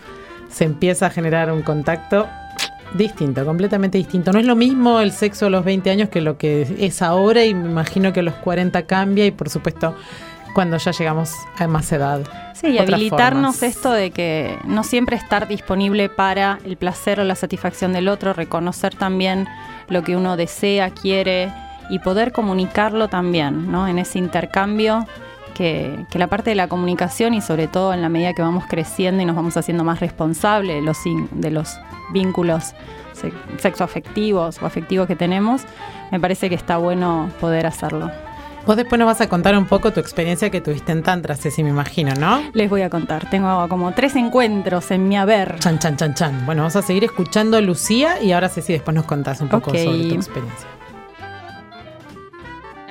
se 0.49 0.65
empieza 0.65 1.05
a 1.05 1.09
generar 1.11 1.51
un 1.51 1.61
contacto 1.61 2.27
distinto, 2.93 3.45
completamente 3.45 3.97
distinto. 3.97 4.31
No 4.31 4.39
es 4.39 4.45
lo 4.45 4.55
mismo 4.55 4.99
el 4.99 5.11
sexo 5.11 5.47
a 5.47 5.49
los 5.49 5.65
20 5.65 5.89
años 5.89 6.09
que 6.09 6.21
lo 6.21 6.37
que 6.37 6.67
es 6.79 7.01
ahora 7.01 7.43
y 7.45 7.53
me 7.53 7.69
imagino 7.69 8.13
que 8.13 8.21
a 8.21 8.23
los 8.23 8.35
40 8.35 8.83
cambia 8.83 9.25
y 9.25 9.31
por 9.31 9.49
supuesto 9.49 9.95
cuando 10.53 10.77
ya 10.77 10.91
llegamos 10.91 11.31
a 11.57 11.67
más 11.67 11.91
edad. 11.91 12.21
Sí, 12.53 12.67
y 12.67 12.77
habilitarnos 12.77 13.63
esto 13.63 13.91
de 13.91 14.11
que 14.11 14.57
no 14.65 14.83
siempre 14.83 15.17
estar 15.17 15.47
disponible 15.47 16.09
para 16.09 16.59
el 16.63 16.77
placer 16.77 17.19
o 17.19 17.23
la 17.23 17.35
satisfacción 17.35 17.91
del 17.93 18.07
otro, 18.07 18.33
reconocer 18.33 18.95
también 18.95 19.47
lo 19.89 20.03
que 20.03 20.15
uno 20.15 20.37
desea, 20.37 20.91
quiere 20.91 21.51
y 21.89 21.99
poder 21.99 22.31
comunicarlo 22.31 23.07
también, 23.07 23.71
¿no? 23.71 23.87
En 23.87 23.99
ese 23.99 24.19
intercambio 24.19 25.05
que, 25.53 26.05
la 26.13 26.27
parte 26.27 26.51
de 26.51 26.55
la 26.55 26.67
comunicación 26.67 27.33
y 27.33 27.41
sobre 27.41 27.67
todo 27.67 27.93
en 27.93 28.01
la 28.01 28.09
medida 28.09 28.33
que 28.33 28.41
vamos 28.41 28.65
creciendo 28.67 29.21
y 29.21 29.25
nos 29.25 29.35
vamos 29.35 29.57
haciendo 29.57 29.83
más 29.83 29.99
responsables 29.99 30.75
de 30.75 30.81
los, 30.81 30.97
de 31.31 31.51
los 31.51 31.77
vínculos 32.11 32.73
sexoafectivos 33.57 34.61
o 34.61 34.65
afectivos 34.65 35.07
que 35.07 35.15
tenemos, 35.15 35.63
me 36.11 36.19
parece 36.19 36.49
que 36.49 36.55
está 36.55 36.77
bueno 36.77 37.29
poder 37.39 37.65
hacerlo. 37.65 38.11
Vos 38.65 38.77
después 38.77 38.97
nos 38.97 39.07
vas 39.07 39.19
a 39.19 39.27
contar 39.27 39.57
un 39.57 39.65
poco 39.65 39.91
tu 39.91 39.99
experiencia 39.99 40.49
que 40.49 40.61
tuviste 40.61 40.93
en 40.93 41.03
Tantra, 41.03 41.35
Ceci, 41.35 41.63
me 41.63 41.69
imagino, 41.69 42.13
¿no? 42.15 42.41
Les 42.53 42.69
voy 42.69 42.81
a 42.81 42.89
contar. 42.89 43.29
Tengo 43.29 43.67
como 43.67 43.91
tres 43.91 44.15
encuentros 44.15 44.89
en 44.91 45.09
mi 45.09 45.17
haber. 45.17 45.59
Chan, 45.59 45.79
chan, 45.79 45.97
chan, 45.97 46.13
chan. 46.13 46.45
Bueno, 46.45 46.61
vamos 46.61 46.77
a 46.77 46.81
seguir 46.81 47.03
escuchando 47.03 47.57
a 47.57 47.61
Lucía 47.61 48.21
y 48.21 48.31
ahora 48.31 48.47
Ceci 48.47 48.71
después 48.71 48.95
nos 48.95 49.05
contás 49.05 49.41
un 49.41 49.49
poco 49.49 49.71
sobre 49.71 50.07
tu 50.07 50.15
experiencia. 50.15 50.67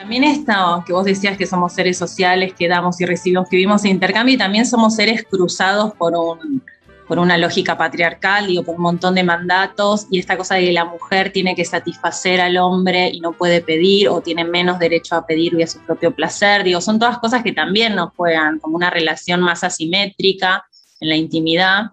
También 0.02 0.24
esto 0.24 0.82
que 0.84 0.92
vos 0.92 1.04
decías 1.04 1.38
que 1.38 1.46
somos 1.46 1.74
seres 1.74 1.96
sociales, 1.96 2.54
que 2.54 2.66
damos 2.66 3.00
y 3.00 3.06
recibimos, 3.06 3.48
que 3.48 3.54
vivimos 3.54 3.84
en 3.84 3.92
intercambio 3.92 4.34
y 4.34 4.36
también 4.36 4.66
somos 4.66 4.96
seres 4.96 5.22
cruzados 5.22 5.94
por 5.94 6.16
un 6.16 6.60
por 7.06 7.20
una 7.20 7.38
lógica 7.38 7.78
patriarcal, 7.78 8.48
digo, 8.48 8.64
por 8.64 8.74
un 8.74 8.82
montón 8.82 9.14
de 9.14 9.22
mandatos, 9.22 10.08
y 10.10 10.18
esta 10.18 10.36
cosa 10.36 10.56
de 10.56 10.64
que 10.64 10.72
la 10.72 10.86
mujer 10.86 11.30
tiene 11.30 11.54
que 11.54 11.64
satisfacer 11.64 12.40
al 12.40 12.56
hombre 12.56 13.10
y 13.10 13.20
no 13.20 13.32
puede 13.32 13.60
pedir, 13.60 14.08
o 14.08 14.20
tiene 14.20 14.44
menos 14.44 14.80
derecho 14.80 15.14
a 15.14 15.24
pedir 15.24 15.54
y 15.54 15.62
a 15.62 15.66
su 15.68 15.78
propio 15.80 16.12
placer, 16.12 16.64
digo, 16.64 16.80
son 16.80 16.98
todas 16.98 17.18
cosas 17.18 17.44
que 17.44 17.52
también 17.52 17.94
nos 17.94 18.12
juegan 18.16 18.58
como 18.58 18.74
una 18.74 18.90
relación 18.90 19.40
más 19.40 19.62
asimétrica 19.62 20.64
en 21.00 21.08
la 21.10 21.16
intimidad, 21.16 21.90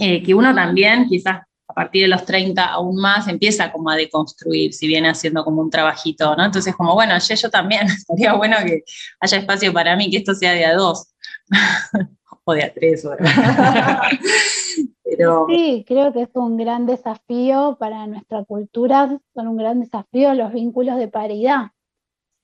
eh, 0.00 0.20
que 0.22 0.34
uno 0.34 0.52
también 0.52 1.06
quizás 1.08 1.42
a 1.74 1.82
partir 1.82 2.02
de 2.02 2.08
los 2.08 2.24
30 2.24 2.64
aún 2.64 2.94
más 3.00 3.26
empieza 3.26 3.72
como 3.72 3.90
a 3.90 3.96
deconstruir, 3.96 4.72
si 4.72 4.86
viene 4.86 5.08
haciendo 5.08 5.44
como 5.44 5.60
un 5.60 5.70
trabajito, 5.70 6.36
¿no? 6.36 6.44
Entonces 6.44 6.72
como, 6.76 6.94
bueno, 6.94 7.18
yo, 7.18 7.34
yo 7.34 7.50
también, 7.50 7.88
sería 8.06 8.34
bueno 8.34 8.56
que 8.64 8.84
haya 9.18 9.38
espacio 9.38 9.72
para 9.72 9.96
mí, 9.96 10.08
que 10.08 10.18
esto 10.18 10.34
sea 10.34 10.52
de 10.52 10.64
a 10.64 10.74
dos. 10.76 11.12
o 12.44 12.52
de 12.54 12.62
a 12.62 12.72
tres. 12.72 13.04
Pero... 15.02 15.46
Sí, 15.48 15.84
creo 15.86 16.12
que 16.12 16.22
es 16.22 16.30
un 16.34 16.56
gran 16.56 16.86
desafío 16.86 17.76
para 17.80 18.06
nuestra 18.06 18.44
cultura, 18.44 19.18
son 19.34 19.48
un 19.48 19.56
gran 19.56 19.80
desafío 19.80 20.32
los 20.34 20.52
vínculos 20.52 20.96
de 20.96 21.08
paridad. 21.08 21.72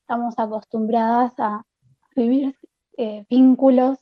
Estamos 0.01 0.35
acostumbradas 0.39 1.35
a 1.39 1.65
vivir 2.17 2.57
eh, 2.97 3.25
vínculos 3.31 3.99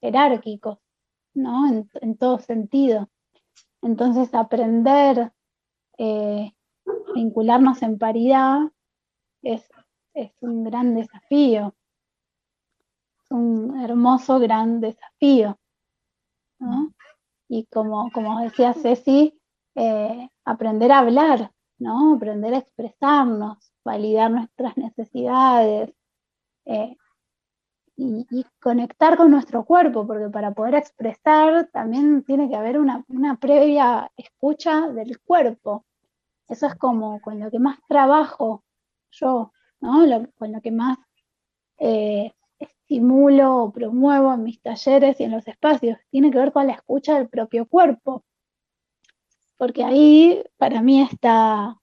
jerárquicos, 0.00 0.78
¿no? 1.34 1.68
En, 2.00 2.16
todo 2.16 2.38
sentido. 2.38 3.10
Entonces, 3.82 4.34
aprender 4.34 5.32
eh, 5.98 6.54
a 6.86 7.12
vincularnos 7.14 7.82
en 7.82 7.98
paridad 7.98 8.58
es, 9.42 9.68
es 10.14 10.32
un 10.40 10.64
gran 10.64 10.94
desafío 10.94 11.74
un 13.30 13.80
hermoso, 13.80 14.38
gran 14.38 14.80
desafío. 14.80 15.58
Y 17.48 17.64
como, 17.66 18.10
como 18.12 18.40
decía 18.40 18.74
Ceci, 18.74 19.40
eh, 19.74 20.28
aprender 20.44 20.92
a 20.92 20.98
hablar, 20.98 21.52
¿no? 21.78 22.14
aprender 22.14 22.54
a 22.54 22.58
expresarnos, 22.58 23.72
validar 23.84 24.30
nuestras 24.30 24.76
necesidades. 24.76 25.94
Eh, 26.66 26.96
y, 28.00 28.46
conectar 28.60 29.16
con 29.16 29.30
nuestro 29.30 29.64
cuerpo, 29.64 30.06
porque 30.06 30.30
para 30.30 30.52
poder 30.52 30.74
expresar 30.74 31.68
también 31.72 32.24
tiene 32.24 32.48
que 32.48 32.56
haber 32.56 32.78
una, 32.78 33.04
previa 33.38 34.10
escucha 34.16 34.88
del 34.88 35.20
cuerpo. 35.20 35.84
Eso 36.48 36.66
es 36.66 36.74
como 36.76 37.20
con 37.20 37.38
lo 37.38 37.50
que 37.50 37.58
más 37.58 37.78
trabajo 37.88 38.64
yo, 39.10 39.52
¿no? 39.80 40.28
con 40.38 40.52
lo 40.52 40.60
que 40.60 40.70
más 40.70 40.98
eh, 41.78 42.32
estimulo 42.58 43.64
o 43.64 43.72
promuevo 43.72 44.32
en 44.32 44.44
mis 44.44 44.60
talleres 44.62 45.20
y 45.20 45.24
en 45.24 45.32
los 45.32 45.46
espacios. 45.46 45.98
Tiene 46.10 46.30
que 46.30 46.38
ver 46.38 46.52
con 46.52 46.66
la 46.66 46.74
escucha 46.74 47.16
del 47.16 47.28
propio 47.28 47.66
cuerpo. 47.66 48.24
Porque 49.58 49.84
ahí 49.84 50.42
para 50.56 50.80
mí 50.80 51.02
está, 51.02 51.76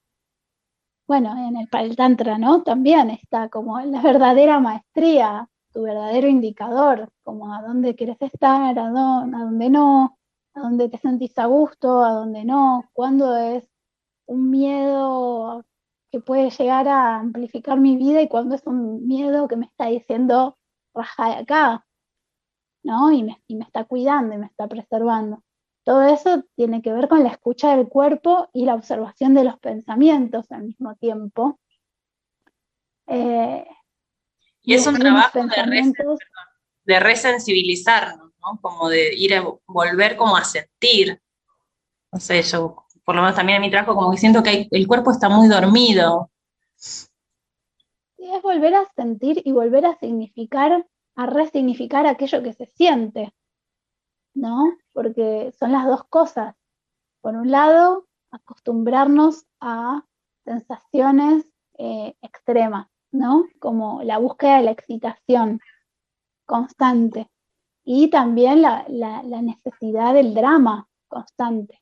bueno, 1.08 1.38
en 1.48 1.58
el, 1.58 1.68
para 1.70 1.94
Tantra, 1.96 2.40
¿no? 2.40 2.64
También 2.64 3.12
está 3.12 3.50
como 3.50 3.80
la 3.82 4.02
verdadera 4.02 4.60
maestría 4.60 5.48
tu 5.78 5.84
verdadero 5.84 6.28
indicador, 6.28 7.08
como 7.22 7.54
a 7.54 7.62
dónde 7.62 7.94
quieres 7.94 8.20
estar, 8.20 8.80
a 8.80 8.90
dónde, 8.90 9.38
a 9.38 9.42
dónde 9.42 9.70
no, 9.70 10.18
a 10.56 10.60
dónde 10.62 10.90
te 10.90 10.98
sentís 10.98 11.38
a 11.38 11.46
gusto, 11.46 12.04
a 12.04 12.14
dónde 12.14 12.46
no, 12.46 12.90
cuándo 12.94 13.38
es 13.38 13.70
un 14.26 14.50
miedo 14.50 15.64
que 16.12 16.20
puede 16.20 16.50
llegar 16.50 16.88
a 16.88 17.18
amplificar 17.18 17.80
mi 17.80 17.96
vida 17.96 18.24
y 18.24 18.28
cuándo 18.28 18.56
es 18.56 18.66
un 18.66 19.08
miedo 19.08 19.48
que 19.48 19.56
me 19.56 19.68
está 19.68 19.86
diciendo 19.86 20.58
raja 20.96 21.30
de 21.30 21.36
acá, 21.36 21.86
¿no? 22.82 23.12
Y 23.12 23.22
me, 23.22 23.44
y 23.46 23.56
me 23.56 23.64
está 23.64 23.84
cuidando 23.84 24.34
y 24.34 24.40
me 24.40 24.48
está 24.48 24.68
preservando. 24.68 25.44
Todo 25.84 26.02
eso 26.02 26.44
tiene 26.56 26.82
que 26.82 26.92
ver 26.92 27.08
con 27.08 27.22
la 27.22 27.30
escucha 27.30 27.76
del 27.76 27.88
cuerpo 27.88 28.50
y 28.52 28.66
la 28.66 28.74
observación 28.74 29.36
de 29.36 29.44
los 29.44 29.60
pensamientos 29.60 30.52
al 30.52 30.64
mismo 30.64 30.96
tiempo. 30.96 31.60
Eh, 33.06 33.64
y 34.68 34.74
es 34.74 34.86
un 34.86 35.00
trabajo 35.00 35.40
de, 36.84 37.00
resensibilizarnos, 37.00 38.34
¿no? 38.42 38.60
Como 38.62 38.90
de 38.90 39.16
ir 39.16 39.34
a 39.34 39.46
volver 39.66 40.18
como 40.18 40.36
a 40.36 40.44
sentir. 40.44 41.22
No 42.12 42.20
sé, 42.20 42.42
yo 42.42 42.86
por 43.06 43.16
lo 43.16 43.22
menos 43.22 43.38
también 43.38 43.56
en 43.56 43.62
mi 43.62 43.72
trabajo 43.72 43.96
como 43.96 44.12
que 44.12 44.18
siento 44.18 44.44
que 44.44 44.68
el 44.70 44.86
cuerpo 44.86 45.12
está 45.12 45.30
muy 45.30 45.48
dormido. 45.48 46.30
Sí, 46.76 47.08
es 48.20 48.42
volver 48.42 48.76
a 48.76 48.86
sentir 48.94 49.42
y 49.46 49.54
volver 49.54 49.86
a 49.86 49.98
significar, 50.00 50.86
a 51.16 51.26
resignificar 51.28 52.06
aquello 52.06 52.44
que 52.44 52.52
se 52.52 52.66
siente, 52.66 53.34
¿no? 54.34 54.66
Porque 54.92 55.54
son 55.58 55.72
las 55.72 55.86
dos 55.86 56.04
cosas. 56.10 56.56
Por 57.22 57.36
un 57.36 57.52
lado, 57.52 58.06
acostumbrarnos 58.32 59.46
a 59.62 60.04
sensaciones 60.44 61.46
eh, 61.78 62.16
extremas, 62.22 62.90
¿no? 63.12 63.46
Como 63.60 64.04
la 64.04 64.18
búsqueda 64.18 64.58
de 64.58 64.64
la 64.64 64.72
excitación 64.72 65.60
constante 66.46 67.30
y 67.84 68.10
también 68.10 68.62
la, 68.62 68.86
necesidad 69.42 70.14
del 70.14 70.34
drama 70.34 70.88
constante, 71.08 71.82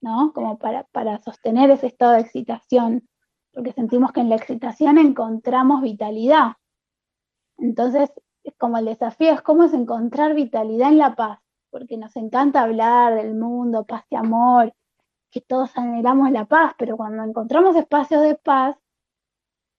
¿no? 0.00 0.32
Como 0.34 0.58
para, 0.58 0.84
para, 0.84 1.22
sostener 1.22 1.70
ese 1.70 1.86
estado 1.86 2.12
de 2.12 2.20
excitación, 2.20 3.08
porque 3.52 3.72
sentimos 3.72 4.12
que 4.12 4.20
en 4.20 4.28
la 4.28 4.36
excitación 4.36 4.98
encontramos 4.98 5.82
vitalidad. 5.82 6.52
Entonces, 7.56 8.10
es 8.42 8.54
como 8.58 8.78
el 8.78 8.84
desafío 8.84 9.32
es 9.32 9.42
cómo 9.42 9.64
es 9.64 9.72
encontrar 9.72 10.34
vitalidad 10.34 10.90
en 10.90 10.98
la 10.98 11.14
paz, 11.14 11.38
porque 11.70 11.96
nos 11.96 12.14
encanta 12.16 12.62
hablar 12.62 13.14
del 13.14 13.34
mundo, 13.34 13.84
paz 13.84 14.04
y 14.10 14.16
amor, 14.16 14.74
que 15.30 15.40
todos 15.40 15.76
anhelamos 15.76 16.30
la 16.30 16.44
paz, 16.44 16.74
pero 16.78 16.96
cuando 16.96 17.24
encontramos 17.24 17.74
espacios 17.76 18.22
de 18.22 18.36
paz, 18.36 18.76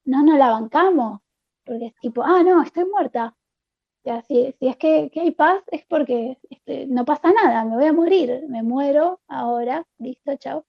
no 0.05 0.23
nos 0.23 0.37
la 0.37 0.49
bancamos, 0.51 1.21
porque 1.65 1.87
es 1.87 1.95
tipo, 1.97 2.23
ah, 2.23 2.43
no, 2.43 2.61
estoy 2.61 2.85
muerta. 2.85 3.35
O 3.99 4.03
sea, 4.03 4.21
si, 4.23 4.55
es 4.59 4.77
que, 4.77 5.11
hay 5.15 5.31
paz, 5.31 5.63
es 5.71 5.83
porque 5.85 6.37
este, 6.49 6.87
no 6.87 7.05
pasa 7.05 7.31
nada, 7.33 7.65
me 7.65 7.75
voy 7.75 7.85
a 7.85 7.93
morir, 7.93 8.43
me 8.47 8.63
muero 8.63 9.21
ahora, 9.27 9.85
listo, 9.97 10.35
chao. 10.37 10.65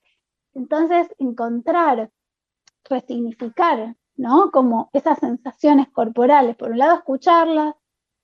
Entonces, 0.54 1.08
encontrar, 1.18 2.10
resignificar, 2.88 3.96
¿no? 4.16 4.50
Como 4.50 4.90
esas 4.94 5.18
sensaciones 5.18 5.88
corporales, 5.90 6.56
por 6.56 6.70
un 6.70 6.78
lado 6.78 6.96
escucharlas, 6.96 7.74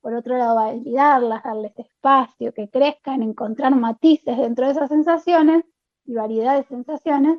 por 0.01 0.15
otro 0.15 0.39
lado 0.39 0.57
validarlas, 0.57 1.43
darles 1.45 1.79
espacio, 1.79 2.53
que 2.55 2.71
crezcan, 2.71 3.23
encontrar 3.23 3.75
matices 3.77 4.39
dentro 4.39 4.67
de 4.67 4.73
esas 4.73 4.89
sensaciones 4.89 5.65
y 6.05 6.15
variedad 6.15 6.57
de 6.57 6.65
sensaciones, 6.65 7.39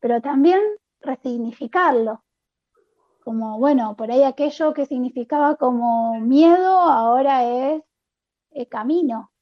pero 0.00 0.20
también 0.22 0.60
resignificarlo, 1.00 2.22
como, 3.28 3.58
bueno, 3.58 3.94
por 3.94 4.10
ahí 4.10 4.22
aquello 4.22 4.72
que 4.72 4.86
significaba 4.86 5.56
como 5.56 6.18
miedo 6.18 6.80
ahora 6.80 7.44
es 7.44 7.82
eh, 8.52 8.66
camino, 8.68 9.32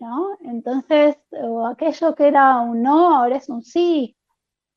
¿no? 0.00 0.36
Entonces, 0.40 1.16
o 1.30 1.64
aquello 1.64 2.12
que 2.16 2.26
era 2.26 2.58
un 2.58 2.82
no, 2.82 3.14
ahora 3.14 3.36
es 3.36 3.48
un 3.48 3.62
sí, 3.62 4.16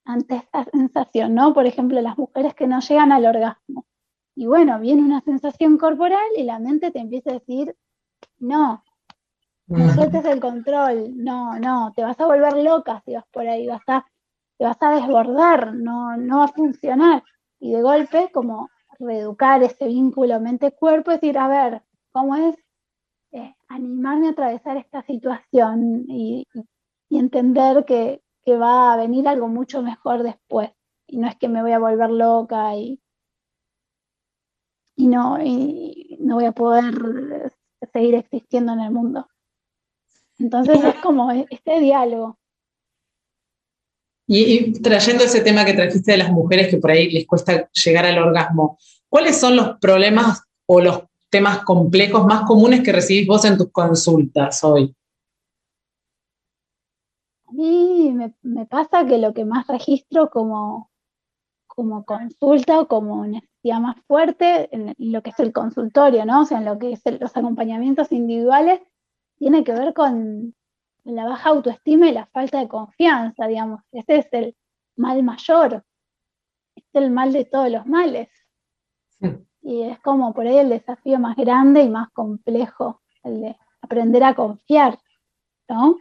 ante 0.06 0.36
esta 0.36 0.66
sensación, 0.66 1.34
¿no? 1.34 1.56
Por 1.56 1.66
ejemplo, 1.66 2.00
las 2.00 2.16
mujeres 2.16 2.54
que 2.54 2.68
no 2.68 2.80
llegan 2.80 3.12
al 3.12 3.26
orgasmo. 3.26 3.88
Y 4.36 4.46
bueno, 4.46 4.80
viene 4.80 5.02
una 5.02 5.22
sensación 5.22 5.80
corporal 5.80 6.28
y 6.36 6.44
la 6.44 6.60
mente 6.60 6.92
te 6.92 7.00
empieza 7.00 7.32
a 7.32 7.40
decir, 7.40 7.76
no, 8.38 8.84
no 9.66 9.84
mm. 9.84 9.96
sueltes 9.96 10.26
el 10.26 10.40
control, 10.40 11.12
no, 11.16 11.58
no, 11.58 11.92
te 11.96 12.04
vas 12.04 12.20
a 12.20 12.28
volver 12.28 12.58
loca 12.58 13.02
si 13.04 13.16
vas 13.16 13.26
por 13.32 13.48
ahí, 13.48 13.66
vas 13.66 13.82
a, 13.88 14.06
te 14.60 14.64
vas 14.64 14.78
a 14.80 14.92
desbordar, 14.92 15.74
no, 15.74 16.16
no 16.18 16.38
va 16.38 16.46
a 16.46 16.50
funcionar 16.50 17.24
y 17.60 17.74
de 17.74 17.82
golpe 17.82 18.32
como 18.32 18.70
reeducar 19.00 19.64
ese 19.64 19.88
vínculo 19.88 20.40
mente-cuerpo, 20.40 21.12
decir, 21.12 21.38
a 21.38 21.48
ver, 21.48 21.84
¿cómo 22.12 22.36
es 22.36 22.56
eh, 23.32 23.56
animarme 23.68 24.28
a 24.28 24.32
atravesar 24.32 24.78
esta 24.78 25.04
situación 25.04 26.06
y, 26.08 26.46
entender 27.10 27.86
que, 27.86 28.22
va 28.50 28.94
a 28.94 28.98
venir 28.98 29.28
algo 29.28 29.50
mucho 29.50 29.82
mejor 29.82 30.24
después? 30.24 30.72
Y 31.06 31.18
no 31.18 31.28
es 31.28 31.36
que 31.36 31.50
me 31.50 31.62
voy 31.62 31.74
a 31.74 31.80
volver 31.80 32.10
loca 32.10 32.76
y, 32.76 33.02
y, 34.96 35.08
no, 35.08 35.38
y 35.44 36.18
no 36.22 36.36
voy 36.36 36.46
a 36.46 36.54
poder 36.54 37.54
seguir 37.92 38.16
existiendo 38.16 38.74
en 38.74 38.80
el 38.80 38.92
mundo. 38.92 39.28
Entonces 40.40 40.80
es 40.84 40.96
como 41.02 41.32
este 41.32 41.80
diálogo. 41.80 42.38
Y, 44.28 44.74
trayendo 44.82 45.24
ese 45.24 45.42
tema 45.42 45.64
que 45.64 45.74
trajiste 45.74 46.12
de 46.12 46.18
las 46.18 46.32
mujeres 46.32 46.68
que 46.68 46.78
por 46.78 46.92
ahí 46.92 47.10
les 47.10 47.26
cuesta 47.26 47.70
llegar 47.72 48.06
al 48.06 48.20
orgasmo, 48.20 48.78
¿cuáles 49.08 49.40
son 49.40 49.56
los 49.56 49.78
problemas 49.80 50.44
o 50.66 50.82
los 50.82 51.04
temas 51.30 51.64
complejos 51.64 52.26
más 52.26 52.46
comunes 52.46 52.84
que 52.84 52.92
recibís 52.92 53.26
vos 53.26 53.46
en 53.46 53.58
tus 53.58 53.72
consultas 53.72 54.64
hoy? 54.66 54.94
A 57.48 57.54
mí 57.54 58.14
me, 58.44 58.66
pasa 58.66 59.06
que 59.06 59.18
lo 59.18 59.34
que 59.34 59.46
más 59.46 59.66
registro 59.68 60.30
como, 60.30 60.92
como 61.66 62.04
consulta 62.04 62.82
o 62.82 62.88
como 62.90 63.26
necesidad 63.26 63.80
más 63.80 63.96
fuerte 64.08 64.68
en 64.76 64.94
lo 64.98 65.24
que 65.24 65.30
es 65.30 65.40
el 65.40 65.54
consultorio, 65.54 66.26
¿no? 66.26 66.42
O 66.42 66.46
sea, 66.46 66.58
en 66.58 66.66
lo 66.66 66.78
que 66.78 66.92
es 66.92 67.02
los 67.22 67.38
acompañamientos 67.38 68.12
individuales, 68.12 68.82
tiene 69.38 69.64
que 69.64 69.72
ver 69.72 69.94
con, 69.94 70.54
la 71.14 71.26
baja 71.26 71.50
autoestima 71.50 72.08
y 72.08 72.12
la 72.12 72.26
falta 72.28 72.60
de 72.60 72.68
confianza, 72.68 73.48
digamos. 73.48 73.82
Ese 73.92 74.18
es 74.18 74.28
el 74.32 74.56
mal 74.96 75.24
mayor, 75.24 75.84
es 76.76 76.84
el 76.94 77.12
mal 77.12 77.32
de 77.32 77.46
todos 77.46 77.72
los 77.72 77.86
males. 77.86 78.30
Y 79.62 79.82
es 79.82 80.00
como 80.00 80.34
por 80.34 80.48
ahí 80.48 80.58
el 80.58 80.70
desafío 80.70 81.20
más 81.20 81.36
grande 81.36 81.82
y 81.82 81.90
más 81.90 82.10
complejo, 82.12 83.02
el 83.24 83.42
de 83.42 83.58
aprender 83.82 84.24
a 84.24 84.34
confiar, 84.34 84.98
¿no? 85.68 85.98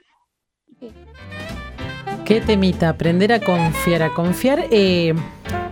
Qué 2.24 2.40
temita, 2.40 2.90
aprender 2.90 3.32
a 3.32 3.40
confiar, 3.40 4.02
a 4.02 4.14
confiar. 4.14 4.66
Eh, 4.70 5.14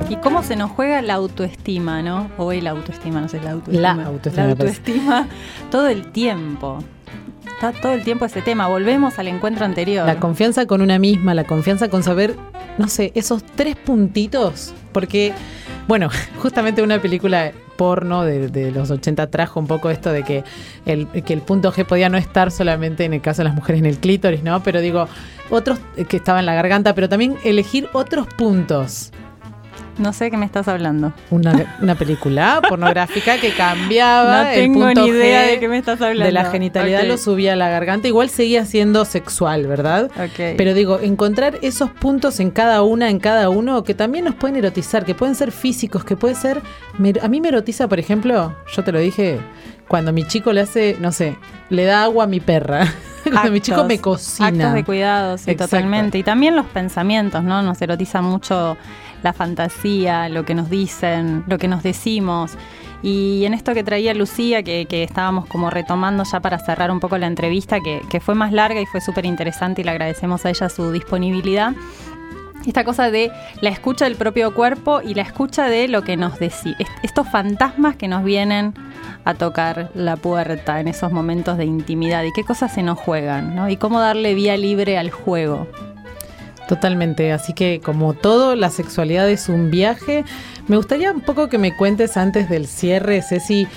y 0.09 0.17
cómo 0.17 0.43
se 0.43 0.57
nos 0.57 0.71
juega 0.71 1.03
la 1.03 1.15
autoestima, 1.15 2.03
¿no? 2.03 2.31
O 2.37 2.53
el 2.53 2.67
autoestima, 2.67 3.21
no 3.21 3.29
sé, 3.29 3.41
la 3.41 3.53
autoestima. 3.53 3.95
La 3.95 4.07
autoestima. 4.07 4.45
La 4.45 4.51
autoestima 4.53 5.29
todo 5.71 5.89
el 5.89 6.11
tiempo 6.11 6.79
está 7.55 7.73
todo 7.73 7.93
el 7.93 8.03
tiempo 8.03 8.25
ese 8.25 8.43
tema. 8.43 8.69
Volvemos 8.69 9.19
al 9.19 9.29
encuentro 9.29 9.65
anterior. 9.65 10.07
La 10.07 10.21
confianza 10.21 10.67
con 10.67 10.83
una 10.83 10.99
misma, 10.99 11.35
la 11.35 11.45
confianza 11.45 11.89
con 11.89 12.03
saber, 12.03 12.37
no 12.79 12.89
sé, 12.89 13.13
esos 13.15 13.45
tres 13.45 13.77
puntitos. 13.77 14.75
Porque, 14.93 15.33
bueno, 15.89 16.11
justamente 16.43 16.83
una 16.83 17.01
película 17.01 17.53
porno 17.77 18.23
de, 18.23 18.71
los 18.71 18.91
80 18.91 19.31
trajo 19.31 19.59
un 19.59 19.67
poco 19.67 19.91
esto 19.91 20.13
de 20.13 20.23
que 20.23 20.45
el, 20.87 21.09
que 21.09 21.33
el 21.33 21.41
punto 21.41 21.73
G 21.73 21.85
podía 21.85 22.09
no 22.09 22.17
estar 22.17 22.53
solamente 22.53 23.05
en 23.05 23.15
el 23.15 23.21
caso 23.21 23.43
de 23.43 23.49
las 23.49 23.55
mujeres 23.55 23.81
en 23.81 23.87
el 23.87 23.99
clítoris, 23.99 24.45
¿no? 24.45 24.63
Pero 24.63 24.81
digo, 24.81 25.09
otros 25.51 25.81
que 26.09 26.17
estaban 26.17 26.41
en 26.41 26.47
la 26.47 26.55
garganta, 26.55 26.95
pero 26.95 27.09
también 27.09 27.37
elegir 27.43 27.89
otros 27.93 28.29
puntos 28.29 29.13
No 29.99 30.13
sé 30.13 30.31
qué 30.31 30.37
me 30.37 30.45
estás 30.45 30.67
hablando. 30.67 31.13
Una, 31.31 31.95
película 31.95 32.61
pornográfica 32.69 33.39
que 33.39 33.53
cambiaba 33.53 34.45
no 34.45 34.51
tengo 34.51 34.91
ni 34.91 35.09
idea 35.09 35.43
de 35.43 35.61
qué 35.61 35.69
me 35.69 35.79
estás 35.79 36.01
hablando. 36.01 36.25
De 36.25 36.33
la 36.33 36.51
genitalidad 36.51 37.05
lo 37.05 37.17
subía 37.17 37.53
a 37.53 37.57
la 37.57 37.69
garganta. 37.69 38.09
Igual 38.09 38.29
seguía 38.29 38.65
siendo 38.65 39.05
sexual, 39.05 39.67
¿verdad? 39.67 40.11
Okay. 40.33 40.57
Pero 40.57 40.75
digo, 40.75 40.99
encontrar 41.01 41.59
esos 41.63 41.91
puntos 41.91 42.41
en 42.41 42.51
cada 42.51 42.83
una, 42.83 43.09
en 43.09 43.21
cada 43.21 43.49
uno, 43.49 43.85
que 43.85 43.95
también 43.95 44.25
nos 44.25 44.35
pueden 44.35 44.57
erotizar, 44.57 45.05
que 45.05 45.15
pueden 45.15 45.35
ser 45.35 45.53
físicos, 45.53 46.05
que 46.05 46.17
puede 46.17 46.35
ser. 46.35 46.61
A 47.23 47.29
mí 47.29 47.41
me 47.41 47.49
erotiza, 47.49 47.89
por 47.89 48.01
ejemplo, 48.01 48.57
yo 48.75 48.83
te 48.83 48.91
lo 48.91 48.99
dije, 48.99 49.39
cuando 49.87 50.13
mi 50.13 50.25
chico 50.25 50.53
le 50.53 50.63
hace, 50.63 50.97
no 51.01 51.13
sé, 51.13 51.37
le 51.71 51.85
da 51.85 52.05
agua 52.05 52.25
a 52.25 52.27
mi 52.27 52.41
perra. 52.41 52.93
cuando 53.31 53.53
mi 53.53 53.61
chico 53.61 53.85
me 53.85 54.01
cocina. 54.01 54.49
Actos 54.49 54.75
de 54.75 54.85
cuidado, 54.85 55.39
sí, 55.39 55.55
totalmente. 55.55 56.19
Y 56.19 56.23
también 56.23 56.57
los 56.57 56.67
pensamientos, 56.67 57.43
¿no? 57.45 57.63
Nos 57.63 57.81
erotiza 57.81 58.23
mucho 58.23 58.77
la 59.25 59.33
fantasía, 59.33 60.29
lo 60.29 60.45
que 60.45 60.55
nos 60.55 60.71
dicen, 60.71 61.45
lo 61.49 61.59
que 61.59 61.67
nos 61.67 61.83
decimos. 61.83 62.57
Y 63.03 63.45
en 63.45 63.55
esto 63.55 63.75
que 63.75 63.83
traía 63.83 64.15
Lucía, 64.15 64.63
que, 64.63 64.87
estábamos 64.91 65.47
como 65.47 65.71
retomando 65.71 66.25
ya 66.25 66.41
para 66.41 66.59
cerrar 66.59 66.91
un 66.91 67.01
poco 67.01 67.19
la 67.19 67.27
entrevista, 67.27 67.79
que, 67.81 68.21
fue 68.21 68.35
más 68.35 68.53
larga 68.53 68.81
y 68.81 68.87
fue 68.87 69.01
súper 69.01 69.25
interesante 69.25 69.81
y 69.81 69.85
le 69.85 69.91
agradecemos 69.91 70.45
a 70.47 70.51
ella 70.51 70.69
su 70.69 70.93
disponibilidad, 70.93 71.73
esta 72.67 72.85
cosa 72.85 73.11
de 73.11 73.31
la 73.61 73.69
escucha 73.69 74.07
del 74.07 74.17
propio 74.17 74.55
cuerpo 74.55 75.03
y 75.03 75.13
la 75.15 75.23
escucha 75.23 75.67
de 75.67 75.87
lo 75.89 76.03
que 76.03 76.17
nos 76.17 76.39
decía, 76.39 76.77
estos 77.03 77.29
fantasmas 77.29 77.97
que 77.97 78.09
nos 78.09 78.25
vienen 78.25 78.73
a 79.27 79.35
tocar 79.35 79.91
la 79.95 80.17
puerta 80.17 80.81
en 80.81 80.89
esos 80.89 81.13
momentos 81.13 81.59
de 81.59 81.67
intimidad 81.67 82.25
y 82.25 82.33
qué 82.33 82.45
cosas 82.45 82.73
se 82.73 82.83
nos 82.83 82.99
juegan, 82.99 83.55
¿no? 83.55 83.69
Y 83.69 83.77
cómo 83.77 84.01
darle 84.01 84.35
vía 84.35 84.57
libre 84.57 84.97
al 84.97 85.11
juego. 85.11 85.67
Totalmente, 86.69 87.33
así 87.33 87.53
que 87.53 87.81
como 87.81 88.15
todo, 88.15 88.57
la 88.57 88.71
sexualidad 88.71 89.29
es 89.29 89.49
un 89.49 89.71
viaje. 89.71 90.25
Me 90.67 90.77
gustaría 90.77 91.13
un 91.13 91.21
poco 91.21 91.49
que 91.49 91.59
me 91.59 91.77
cuentes 91.77 92.17
antes 92.17 92.49
del 92.49 92.67
cierre, 92.67 93.21
Ceci, 93.21 93.69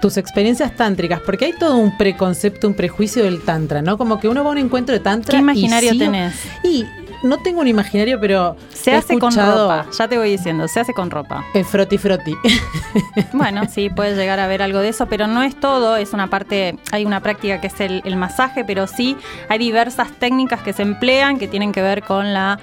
tus 0.00 0.16
experiencias 0.16 0.74
tántricas, 0.74 1.20
porque 1.20 1.44
hay 1.44 1.52
todo 1.52 1.76
un 1.76 1.96
preconcepto, 1.98 2.66
un 2.66 2.74
prejuicio 2.74 3.24
del 3.24 3.42
tantra, 3.42 3.82
¿no? 3.82 3.98
Como 3.98 4.18
que 4.18 4.28
uno 4.28 4.42
va 4.42 4.50
a 4.50 4.52
un 4.52 4.58
encuentro 4.58 4.94
de 4.94 5.00
tantra. 5.00 5.32
¿Qué 5.32 5.42
imaginario 5.42 5.98
tenés? 5.98 6.34
Y 6.64 6.86
no 7.22 7.38
tengo 7.38 7.60
un 7.60 7.68
imaginario, 7.68 8.18
pero. 8.20 8.56
Se 8.72 8.94
hace 8.94 9.18
con 9.18 9.34
ropa, 9.34 9.86
ya 9.96 10.08
te 10.08 10.18
voy 10.18 10.30
diciendo, 10.30 10.68
se 10.68 10.80
hace 10.80 10.92
con 10.92 11.10
ropa. 11.10 11.44
El 11.54 11.64
froti 11.64 11.98
froti. 11.98 12.34
bueno, 13.32 13.62
sí, 13.68 13.90
puedes 13.90 14.16
llegar 14.16 14.40
a 14.40 14.46
ver 14.46 14.62
algo 14.62 14.80
de 14.80 14.88
eso, 14.88 15.06
pero 15.06 15.26
no 15.26 15.42
es 15.42 15.58
todo, 15.58 15.96
es 15.96 16.12
una 16.12 16.28
parte, 16.28 16.76
hay 16.90 17.04
una 17.04 17.20
práctica 17.20 17.60
que 17.60 17.68
es 17.68 17.80
el, 17.80 18.16
masaje, 18.16 18.64
pero 18.64 18.86
sí 18.86 19.16
hay 19.48 19.58
diversas 19.58 20.12
técnicas 20.12 20.60
que 20.60 20.72
se 20.72 20.82
emplean 20.82 21.38
que 21.38 21.48
tienen 21.48 21.72
que 21.72 21.82
ver 21.82 22.02
con 22.02 22.34
la, 22.34 22.58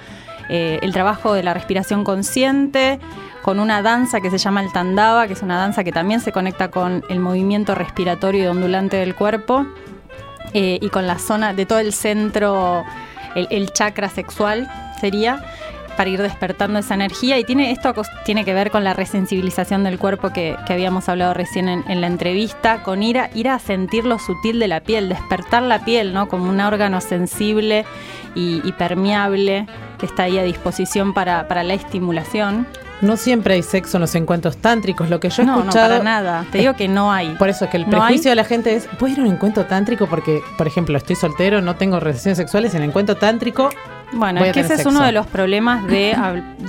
eh, 0.48 0.78
el 0.82 0.92
trabajo 0.92 1.34
de 1.34 1.42
la 1.42 1.54
respiración 1.54 2.04
consciente, 2.04 2.98
con 3.42 3.58
una 3.58 3.82
danza 3.82 4.20
que 4.20 4.30
se 4.30 4.38
llama 4.38 4.62
el 4.62 4.72
tandava, 4.72 5.26
que 5.26 5.32
es 5.32 5.42
una 5.42 5.58
danza 5.58 5.84
que 5.84 5.92
también 5.92 6.20
se 6.20 6.32
conecta 6.32 6.70
con 6.70 7.02
el 7.08 7.20
movimiento 7.20 7.74
respiratorio 7.74 8.44
y 8.44 8.46
ondulante 8.46 8.96
del 8.96 9.14
cuerpo. 9.14 9.66
Eh, 10.52 10.80
y 10.82 10.88
con 10.88 11.06
la 11.06 11.18
zona 11.20 11.52
de 11.54 11.64
todo 11.64 11.78
el 11.78 11.92
centro 11.92 12.84
el, 13.34 13.72
chakra 13.72 14.08
sexual 14.08 14.68
sería 15.00 15.42
para 15.96 16.10
ir 16.10 16.22
despertando 16.22 16.78
esa 16.78 16.94
energía 16.94 17.38
y 17.38 17.44
tiene 17.44 17.72
esto 17.72 17.92
tiene 18.24 18.44
que 18.44 18.54
ver 18.54 18.70
con 18.70 18.84
la 18.84 18.94
resensibilización 18.94 19.84
del 19.84 19.98
cuerpo 19.98 20.30
que, 20.30 20.56
habíamos 20.68 21.08
hablado 21.08 21.34
recién 21.34 21.68
en, 21.68 22.00
la 22.00 22.06
entrevista, 22.06 22.82
con 22.82 23.02
ir 23.02 23.18
a, 23.18 23.30
ir 23.34 23.48
a 23.48 23.58
sentir 23.58 24.06
lo 24.06 24.18
sutil 24.18 24.58
de 24.58 24.68
la 24.68 24.80
piel, 24.80 25.08
despertar 25.08 25.62
la 25.62 25.84
piel, 25.84 26.14
¿no? 26.14 26.28
Como 26.28 26.48
un 26.48 26.60
órgano 26.60 27.00
sensible 27.00 27.84
y, 28.34 28.72
permeable 28.72 29.66
que 29.98 30.06
está 30.06 30.22
ahí 30.22 30.38
a 30.38 30.42
disposición 30.42 31.12
para, 31.12 31.48
para 31.48 31.62
la 31.64 31.74
estimulación. 31.74 32.66
No 33.00 33.16
siempre 33.16 33.54
hay 33.54 33.62
sexo 33.62 33.96
en 33.96 34.02
los 34.02 34.14
encuentros 34.14 34.58
tántricos. 34.58 35.08
Lo 35.08 35.20
que 35.20 35.30
yo 35.30 35.42
he 35.42 35.46
no, 35.46 35.60
escuchado. 35.60 35.88
No, 35.88 36.00
para 36.00 36.04
nada. 36.04 36.46
Te 36.50 36.58
digo 36.58 36.74
que 36.74 36.88
no 36.88 37.12
hay. 37.12 37.34
Por 37.36 37.48
eso 37.48 37.64
es 37.64 37.70
que 37.70 37.78
el 37.78 37.86
prejuicio 37.86 38.30
de 38.30 38.34
la 38.34 38.44
gente 38.44 38.74
es: 38.74 38.86
¿puedo 38.98 39.12
ir 39.12 39.20
a 39.20 39.22
un 39.22 39.28
encuentro 39.28 39.64
tántrico? 39.66 40.06
Porque, 40.06 40.42
por 40.58 40.66
ejemplo, 40.66 40.96
estoy 40.96 41.16
soltero, 41.16 41.60
no 41.60 41.76
tengo 41.76 41.98
relaciones 42.00 42.36
sexuales. 42.36 42.74
En 42.74 42.82
el 42.82 42.90
encuentro 42.90 43.16
tántrico. 43.16 43.70
Bueno, 44.12 44.44
es 44.44 44.52
que 44.52 44.60
ese 44.60 44.74
es 44.74 44.86
uno 44.86 45.02
de 45.02 45.12
los 45.12 45.26
problemas 45.26 45.86
de, 45.86 46.16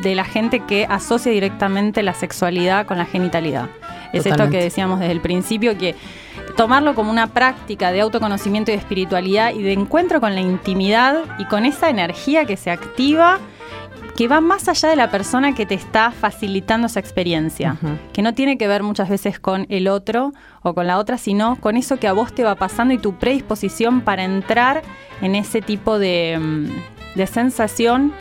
de 0.03 0.15
la 0.15 0.23
gente 0.23 0.59
que 0.59 0.85
asocia 0.87 1.31
directamente 1.31 2.03
la 2.03 2.13
sexualidad 2.13 2.85
con 2.85 2.97
la 2.97 3.05
genitalidad. 3.05 3.67
Es 4.13 4.25
esto 4.25 4.49
que 4.49 4.61
decíamos 4.61 4.99
desde 4.99 5.13
el 5.13 5.21
principio, 5.21 5.77
que 5.77 5.95
tomarlo 6.55 6.93
como 6.95 7.09
una 7.09 7.27
práctica 7.27 7.91
de 7.91 8.01
autoconocimiento 8.01 8.71
y 8.71 8.75
de 8.75 8.79
espiritualidad 8.79 9.53
y 9.53 9.63
de 9.63 9.73
encuentro 9.73 10.21
con 10.21 10.35
la 10.35 10.41
intimidad 10.41 11.15
y 11.39 11.45
con 11.45 11.65
esa 11.65 11.89
energía 11.89 12.45
que 12.45 12.57
se 12.57 12.71
activa 12.71 13.39
que 14.15 14.27
va 14.27 14.41
más 14.41 14.67
allá 14.67 14.89
de 14.89 14.95
la 14.95 15.09
persona 15.09 15.53
que 15.53 15.65
te 15.65 15.75
está 15.75 16.11
facilitando 16.11 16.87
esa 16.87 16.99
experiencia, 16.99 17.77
que 18.13 18.21
no 18.21 18.33
tiene 18.33 18.57
que 18.57 18.67
ver 18.67 18.83
muchas 18.83 19.09
veces 19.09 19.39
con 19.39 19.65
el 19.69 19.87
otro 19.87 20.33
o 20.63 20.73
con 20.73 20.87
la 20.87 20.97
otra, 20.97 21.17
sino 21.17 21.55
con 21.57 21.77
eso 21.77 21.97
que 21.97 22.07
a 22.07 22.13
vos 22.13 22.33
te 22.33 22.43
va 22.43 22.55
pasando 22.55 22.93
y 22.93 22.97
tu 22.97 23.15
predisposición 23.15 24.01
para 24.01 24.23
entrar 24.23 24.81
en 25.21 25.35
ese 25.35 25.61
tipo 25.61 25.99
de, 25.99 26.37
mm, 26.39 27.17
de 27.17 27.27
sensación 27.27 28.13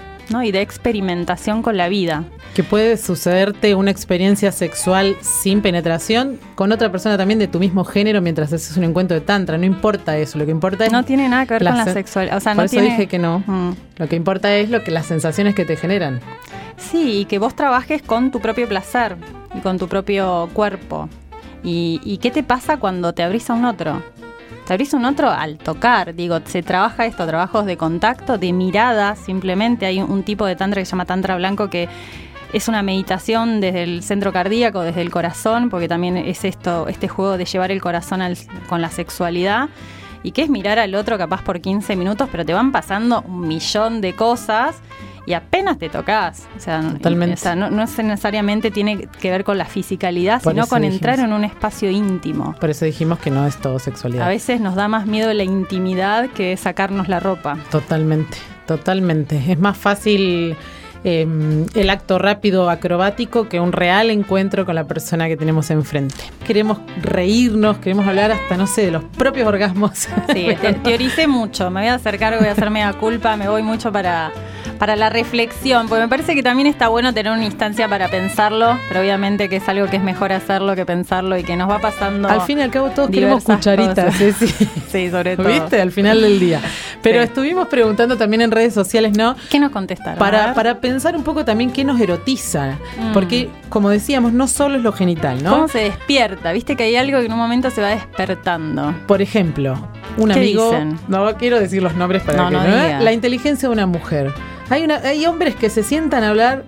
y 0.45 0.53
de 0.53 0.61
experimentación 0.63 1.61
con 1.61 1.77
la 1.77 1.89
vida. 1.89 2.25
Que 2.55 2.65
puede 2.65 2.97
sucederte 2.97 3.75
una 3.75 3.91
experiencia 3.91 4.51
sexual 4.51 5.17
sin 5.21 5.63
penetración 5.63 6.39
con 6.57 6.73
otra 6.73 6.91
persona 6.91 7.17
también 7.17 7.39
de 7.39 7.47
tu 7.47 7.61
mismo 7.61 7.85
género 7.85 8.21
mientras 8.21 8.53
haces 8.53 8.77
un 8.77 8.85
encuentro 8.85 9.15
de 9.15 9.21
tantra. 9.21 9.57
No 9.57 9.65
importa 9.65 10.19
eso, 10.19 10.39
lo 10.39 10.45
que 10.45 10.51
importa 10.51 10.87
es... 10.87 10.93
No 10.93 11.05
tiene 11.05 11.29
nada 11.29 11.47
que 11.47 11.55
ver 11.55 11.65
con 11.65 11.77
la 11.77 11.85
sexualidad. 11.85 12.37
O 12.37 12.41
sea, 12.41 12.55
por 12.55 12.65
eso 12.65 12.81
dije 12.81 13.07
que 13.07 13.19
no. 13.19 13.45
Mm. 13.47 13.73
Lo 13.97 14.09
que 14.09 14.17
importa 14.17 14.55
es 14.57 14.69
lo 14.69 14.83
que 14.83 14.91
las 14.91 15.07
sensaciones 15.07 15.55
que 15.55 15.65
te 15.65 15.77
generan. 15.77 16.21
Sí, 16.77 17.21
y 17.21 17.25
que 17.27 17.39
vos 17.39 17.55
trabajes 17.55 18.03
con 18.03 18.31
tu 18.31 18.41
propio 18.41 18.69
placer 18.69 19.17
y 19.55 19.61
con 19.61 19.79
tu 19.79 19.87
propio 19.87 20.49
cuerpo. 20.53 21.09
¿Y, 21.63 22.01
y 22.05 22.19
qué 22.19 22.31
te 22.31 22.43
pasa 22.43 22.79
cuando 22.79 23.13
te 23.13 23.23
abrís 23.23 23.49
a 23.51 23.55
un 23.55 23.65
otro? 23.65 24.03
te 24.71 24.75
abrís 24.75 24.95
un 24.95 25.05
otro 25.05 25.29
al 25.29 25.59
tocar. 25.59 26.15
Digo, 26.15 26.39
se 26.45 26.63
trabaja 26.63 27.05
esto, 27.05 27.27
trabajos 27.27 27.67
de 27.67 27.77
contacto, 27.77 28.39
de 28.39 28.53
mirada, 28.53 29.17
simplemente. 29.17 29.85
Hay 29.85 30.01
un, 30.01 30.23
tipo 30.23 30.47
de 30.47 30.55
tantra 30.55 30.81
que 30.81 30.85
se 30.85 30.93
llama 30.93 31.07
tantra 31.07 31.35
blanco 31.35 31.69
que 31.69 31.89
es 32.53 32.69
una 32.69 32.83
meditación 32.83 33.61
desde 33.61 33.83
el 33.83 34.03
centro 34.03 34.33
cardíaco, 34.33 34.83
desde 34.83 35.03
el 35.03 35.11
corazón, 35.11 35.71
porque 35.71 35.89
también 35.89 36.17
es 36.17 36.45
esto, 36.45 36.89
este 36.89 37.09
juego 37.09 37.37
de 37.37 37.45
llevar 37.45 37.71
el 37.71 37.81
corazón 37.81 38.23
con 38.69 38.83
la 38.83 38.91
sexualidad. 38.91 39.69
Y 40.23 40.33
que 40.33 40.43
es 40.43 40.51
mirar 40.51 40.79
al 40.79 40.95
otro 40.95 41.17
capaz 41.17 41.43
por 41.43 41.61
15 41.61 41.97
minutos, 41.97 42.29
pero 42.31 42.45
te 42.45 42.53
van 42.53 42.73
pasando 42.73 43.23
un 43.23 43.49
millón 43.49 44.03
de 44.03 44.15
cosas 44.15 44.77
y 45.27 45.33
apenas 45.33 45.79
te 45.79 45.89
tocas. 45.89 46.47
O 46.57 46.61
sea, 46.61 46.83
no, 46.83 47.71
necesariamente 47.71 48.71
tiene 48.71 49.09
que 49.21 49.31
ver 49.31 49.45
con 49.45 49.57
la 49.57 49.65
fisicalidad, 49.65 50.43
sino 50.43 50.67
con 50.67 50.85
entrar 50.85 51.21
en 51.21 51.33
un 51.33 51.45
espacio 51.45 51.91
íntimo. 51.91 52.55
Por 52.61 52.69
eso 52.69 52.85
dijimos 52.85 53.19
que 53.19 53.31
no 53.31 53.47
es 53.47 53.57
todo 53.57 53.79
sexualidad. 53.79 54.27
A 54.27 54.29
veces 54.29 54.61
nos 54.61 54.75
da 54.75 54.89
más 54.89 55.07
miedo 55.07 55.33
la 55.33 55.45
intimidad 55.45 56.29
que 56.31 56.57
sacarnos 56.57 57.09
la 57.09 57.21
ropa. 57.21 57.57
Totalmente, 57.71 58.37
totalmente. 58.67 59.41
Es 59.51 59.59
más 59.59 59.79
fácil 59.79 60.57
Em, 61.03 61.65
el 61.75 61.89
acto 61.89 62.19
rápido 62.19 62.69
acrobático 62.69 63.49
que 63.49 63.59
un 63.59 63.73
real 63.73 64.11
encuentro 64.11 64.67
con 64.67 64.75
la 64.75 64.85
persona 64.85 65.29
que 65.29 65.37
tenemos 65.37 65.71
enfrente. 65.71 66.17
Queremos 66.47 66.79
reírnos, 67.01 67.79
queremos 67.79 68.07
hablar 68.07 68.33
hasta, 68.33 68.59
no 68.59 68.67
sé, 68.67 68.87
de 68.87 68.91
los 68.91 69.05
propios 69.05 69.49
orgasmos. 69.49 70.09
Sí, 70.33 70.49
teoricé 70.85 71.27
mucho, 71.27 71.71
me 71.71 71.81
voy 71.81 71.89
a 71.89 71.95
acercar, 71.95 72.39
voy 72.39 72.49
a 72.49 72.53
hacerme 72.53 72.85
la 72.85 72.93
culpa, 72.93 73.35
me 73.37 73.49
voy 73.49 73.63
mucho 73.63 73.91
para, 73.91 74.31
para 74.79 74.95
la 74.95 75.09
reflexión, 75.09 75.89
porque 75.89 76.03
me 76.03 76.09
parece 76.09 76.35
que 76.35 76.43
también 76.43 76.67
está 76.67 76.89
bueno 76.89 77.15
tener 77.15 77.33
una 77.33 77.47
instancia 77.47 77.89
para 77.89 78.09
pensarlo, 78.09 78.79
pero 78.89 79.01
obviamente 79.01 79.49
que 79.49 79.57
es 79.57 79.69
algo 79.71 79.87
que 79.87 79.97
es 79.97 80.03
mejor 80.03 80.35
hacerlo 80.35 80.77
que 80.77 80.85
pensarlo 80.85 81.39
y 81.39 81.45
que 81.45 81.57
nos 81.57 81.71
va 81.71 81.79
pasando. 81.79 82.29
Al 82.29 82.43
fin 82.43 82.59
y 82.59 82.63
al 82.63 82.71
cabo 82.71 82.91
todos 82.91 83.09
queremos 83.09 83.45
cucharitas, 83.45 84.15
sí, 84.17 84.33
sí. 84.89 85.11
sobre 85.11 85.39
todo. 85.39 85.49
¿Viste? 85.49 85.81
Al 85.81 85.93
final 85.93 86.21
del 86.21 86.39
día. 86.39 86.61
Pero 87.03 87.23
estuvimos 87.23 87.69
preguntando 87.69 88.19
también 88.19 88.43
en 88.43 88.51
redes 88.51 88.75
sociales, 88.75 89.17
¿no? 89.17 89.35
¿Qué 89.49 89.59
nos 89.59 89.71
contestaron? 89.71 90.19
Para, 90.19 90.53
para 90.53 90.75
pensar 90.75 90.90
un 91.17 91.23
poco 91.25 91.45
también 91.45 91.71
qué 91.71 91.85
nos 91.85 92.01
erotiza. 92.01 92.79
Mm. 92.99 93.13
Porque, 93.13 93.49
como 93.69 93.91
decíamos, 93.91 94.33
no 94.33 94.47
solo 94.49 94.77
es 94.77 94.83
lo 94.83 94.93
genital, 94.93 95.43
¿no? 95.43 95.51
¿Cómo 95.51 95.69
se 95.69 95.79
despierta? 95.79 96.53
Viste 96.53 96.77
que 96.77 96.85
hay 96.85 96.97
algo 96.97 97.19
que 97.19 97.27
en 97.27 97.33
un 97.33 97.39
momento 97.39 97.71
se 97.71 97.81
va 97.81 97.89
despertando. 97.89 98.95
Por 99.07 99.23
ejemplo, 99.23 99.89
un 100.17 100.33
amigo. 100.33 100.73
No 101.09 101.35
quiero 101.37 101.59
decir 101.59 101.83
los 101.83 101.95
nombres 101.95 102.23
para 102.23 102.49
que 102.49 102.55
no. 102.55 102.65
La 103.05 103.13
inteligencia 103.13 103.69
de 103.69 103.73
una 103.73 103.87
mujer. 103.87 104.33
Hay, 104.69 104.85
una, 104.85 104.97
hay 104.97 105.27
hombres 105.27 105.57
que 105.57 105.69
se 105.69 105.83
sientan 105.83 106.23
a 106.23 106.31
hablar 106.31 106.65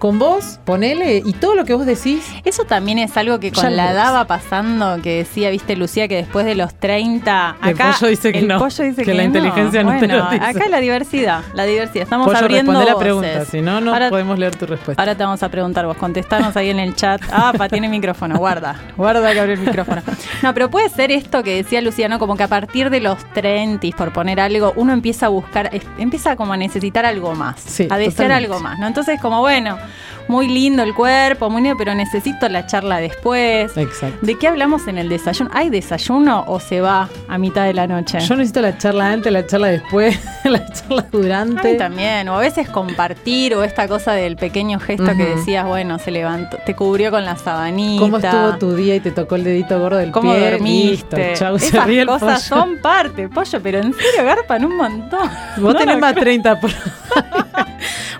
con 0.00 0.18
vos, 0.18 0.58
ponele, 0.64 1.22
y 1.24 1.34
todo 1.34 1.54
lo 1.54 1.66
que 1.66 1.74
vos 1.74 1.84
decís. 1.84 2.26
Eso 2.44 2.64
también 2.64 2.98
es 2.98 3.16
algo 3.18 3.38
que 3.38 3.52
con 3.52 3.76
la 3.76 3.92
edad 3.92 4.14
va 4.14 4.24
pasando, 4.24 5.00
que 5.02 5.18
decía, 5.18 5.50
viste, 5.50 5.76
Lucía, 5.76 6.08
que 6.08 6.16
después 6.16 6.46
de 6.46 6.54
los 6.54 6.74
30. 6.74 7.50
Acá, 7.50 7.68
el 7.68 7.76
pollo 7.76 8.08
dice 8.08 8.32
que 8.32 8.40
no. 8.40 8.66
que, 8.66 9.14
la 9.14 9.24
inteligencia 9.24 9.82
no, 9.82 9.92
bueno, 9.92 10.24
Acá 10.24 10.68
la 10.70 10.80
diversidad, 10.80 11.42
la 11.52 11.64
diversidad. 11.64 12.04
Estamos 12.04 12.26
pollo, 12.26 12.38
abriendo. 12.38 12.82
la 12.82 12.96
pregunta, 12.96 13.44
si 13.44 13.60
no, 13.60 13.82
no 13.82 13.92
podemos 14.08 14.38
leer 14.38 14.56
tu 14.56 14.64
respuesta. 14.64 15.00
Ahora 15.00 15.14
te 15.14 15.22
vamos 15.22 15.42
a 15.42 15.50
preguntar 15.50 15.84
vos, 15.84 15.98
contestanos 15.98 16.56
ahí 16.56 16.70
en 16.70 16.80
el 16.80 16.96
chat. 16.96 17.20
Ah, 17.30 17.52
pa, 17.56 17.68
tiene 17.68 17.86
micrófono, 17.88 18.38
guarda, 18.38 18.80
guarda 18.96 19.32
que 19.34 19.40
abre 19.40 19.52
el 19.52 19.60
micrófono. 19.60 20.02
No, 20.42 20.54
pero 20.54 20.70
puede 20.70 20.88
ser 20.88 21.12
esto 21.12 21.42
que 21.42 21.56
decía 21.56 21.82
Lucía, 21.82 22.08
¿no? 22.08 22.18
Como 22.18 22.38
que 22.38 22.42
a 22.42 22.48
partir 22.48 22.88
de 22.88 23.00
los 23.00 23.22
30, 23.34 23.88
por 23.98 24.14
poner 24.14 24.40
algo, 24.40 24.72
uno 24.76 24.94
empieza 24.94 25.26
a 25.26 25.28
buscar, 25.28 25.70
empieza 25.98 26.36
como 26.36 26.54
a 26.54 26.56
necesitar 26.56 27.04
algo 27.04 27.34
más, 27.34 27.80
a 27.90 27.98
desear 27.98 28.32
algo 28.32 28.60
más, 28.60 28.78
¿no? 28.78 28.86
Entonces, 28.86 29.20
como 29.20 29.40
bueno 29.40 29.76
Yeah. 29.90 30.19
Muy 30.30 30.46
lindo 30.46 30.82
el 30.84 30.94
cuerpo, 30.94 31.50
muy 31.50 31.60
lindo, 31.60 31.76
pero 31.76 31.92
necesito 31.94 32.48
la 32.48 32.64
charla 32.64 32.98
después. 32.98 33.76
Exacto. 33.76 34.18
¿De 34.24 34.36
qué 34.38 34.46
hablamos 34.46 34.86
en 34.86 34.96
el 34.96 35.08
desayuno? 35.08 35.50
¿Hay 35.52 35.70
desayuno 35.70 36.44
o 36.46 36.60
se 36.60 36.80
va 36.80 37.08
a 37.28 37.36
mitad 37.36 37.64
de 37.64 37.74
la 37.74 37.88
noche? 37.88 38.20
Yo 38.20 38.36
necesito 38.36 38.60
la 38.62 38.78
charla 38.78 39.10
antes, 39.10 39.32
la 39.32 39.44
charla 39.44 39.66
después, 39.68 40.18
la 40.44 40.64
charla 40.72 41.04
durante. 41.10 41.74
también, 41.74 42.28
o 42.28 42.36
a 42.36 42.40
veces 42.40 42.68
compartir, 42.68 43.54
o 43.56 43.64
esta 43.64 43.88
cosa 43.88 44.12
del 44.12 44.36
pequeño 44.36 44.78
gesto 44.78 45.04
que 45.16 45.24
decías, 45.34 45.66
bueno, 45.66 45.98
se 45.98 46.12
levantó, 46.12 46.58
te 46.64 46.76
cubrió 46.76 47.10
con 47.10 47.24
la 47.24 47.36
sabanita. 47.36 48.00
¿Cómo 48.04 48.18
estuvo 48.18 48.56
tu 48.58 48.76
día 48.76 48.94
y 48.94 49.00
te 49.00 49.10
tocó 49.10 49.34
el 49.34 49.42
dedito 49.42 49.80
gordo 49.80 49.96
del 49.98 50.12
¿Cómo 50.12 50.32
pie? 50.32 50.50
dormiste? 50.52 51.32
chau, 51.34 51.56
Esas 51.56 51.88
cosas 52.06 52.42
son 52.42 52.78
parte, 52.80 53.28
pollo, 53.28 53.60
pero 53.60 53.78
en 53.78 53.92
serio 53.92 54.24
garpan 54.24 54.64
un 54.64 54.76
montón. 54.76 55.28
Vos 55.56 55.76
tenés 55.76 55.98
más 55.98 56.14
30 56.14 56.60
por... 56.60 56.70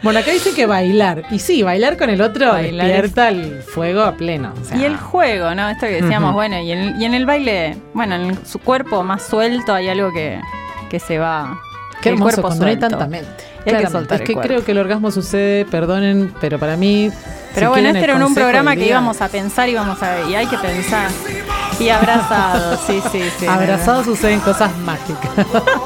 Bueno, 0.03 0.21
acá 0.21 0.31
dice 0.31 0.55
que 0.55 0.65
bailar. 0.65 1.25
Y 1.31 1.39
sí, 1.41 1.63
bailar 1.63 1.97
con 2.01 2.11
el 2.11 2.23
otro 2.23 2.53
bailar 2.53 2.87
despierta 2.87 3.29
el 3.29 3.63
fuego 3.63 4.03
a 4.03 4.17
pleno. 4.17 4.53
Y 4.75 4.85
el 4.85 4.97
juego, 4.97 5.55
¿no? 5.55 5.69
Esto 5.69 5.87
que 5.87 6.03
decíamos, 6.03 6.33
bueno, 6.33 6.59
y, 6.59 6.73
en 6.73 7.15
el 7.15 7.27
baile, 7.27 7.77
bueno, 7.93 8.17
en 8.17 8.47
su 8.47 8.59
cuerpo 8.59 9.05
más 9.05 9.23
suelto 9.23 9.75
hay 9.75 9.89
algo 9.89 10.13
que, 10.13 10.41
que 10.89 10.99
se 10.99 11.19
va. 11.19 11.61
Qué 12.01 12.09
hermoso, 12.09 12.25
cuerpo 12.25 12.43
cuando 12.49 12.65
no 12.65 12.71
hay 12.71 12.79
tanta 12.79 13.07
mente. 13.07 13.45
Hay 13.67 13.85
que 13.85 13.91
soltar 13.91 14.23
es 14.23 14.27
que 14.27 14.35
creo 14.35 14.65
que 14.65 14.73
el 14.73 14.79
orgasmo 14.79 15.11
sucede, 15.11 15.67
perdonen, 15.67 16.33
pero 16.41 16.59
para 16.59 16.77
mí. 16.77 17.11
Pero 17.55 17.69
bueno, 17.69 17.91
este 17.91 18.03
era 18.03 18.25
un 18.25 18.35
programa 18.35 18.75
que 18.75 18.87
íbamos 18.87 19.21
a 19.21 19.29
pensar, 19.29 19.69
íbamos 19.69 20.03
a 20.03 20.29
y 20.29 20.35
hay 20.35 20.47
que 20.47 20.57
pensar. 20.57 21.11
Y 21.81 21.89
abrazados, 21.89 22.81
sí, 22.87 23.01
sí, 23.11 23.23
sí. 23.39 23.47
Abrazados 23.47 24.05
suceden 24.05 24.41
cosas 24.41 24.77
mágicas. 24.79 25.31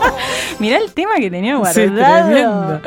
Mirá 0.58 0.78
el 0.78 0.92
tema 0.92 1.14
que 1.16 1.30
tenía 1.30 1.56
guardado. 1.56 2.80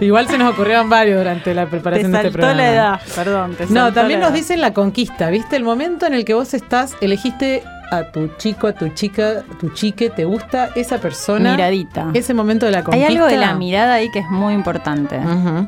Igual 0.00 0.28
se 0.28 0.38
nos 0.38 0.52
ocurrieron 0.52 0.88
varios 0.88 1.18
durante 1.18 1.54
la 1.54 1.66
preparación 1.66 2.12
de 2.12 2.18
este 2.18 2.30
programa. 2.30 2.54
la 2.54 2.72
edad, 2.72 3.00
perdón. 3.14 3.56
no, 3.70 3.92
también 3.92 4.20
nos 4.20 4.32
dicen 4.32 4.60
la 4.60 4.72
conquista, 4.74 5.30
¿viste? 5.30 5.56
El 5.56 5.64
momento 5.64 6.06
en 6.06 6.14
el 6.14 6.24
que 6.24 6.34
vos 6.34 6.54
estás, 6.54 6.96
elegiste 7.00 7.62
a 7.90 8.04
tu 8.04 8.28
chico, 8.36 8.68
a 8.68 8.72
tu 8.72 8.88
chica, 8.90 9.42
tu 9.58 9.70
chique, 9.70 10.10
te 10.10 10.24
gusta 10.24 10.70
esa 10.74 10.98
persona. 10.98 11.52
Miradita. 11.52 12.10
Ese 12.14 12.34
momento 12.34 12.66
de 12.66 12.72
la 12.72 12.84
conquista. 12.84 13.08
Hay 13.08 13.16
algo 13.16 13.26
de 13.26 13.36
la 13.36 13.54
mirada 13.54 13.94
ahí 13.94 14.10
que 14.10 14.20
es 14.20 14.30
muy 14.30 14.54
importante. 14.54 15.18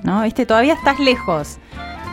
¿No? 0.02 0.22
Viste, 0.22 0.46
todavía 0.46 0.74
estás 0.74 0.98
lejos. 1.00 1.58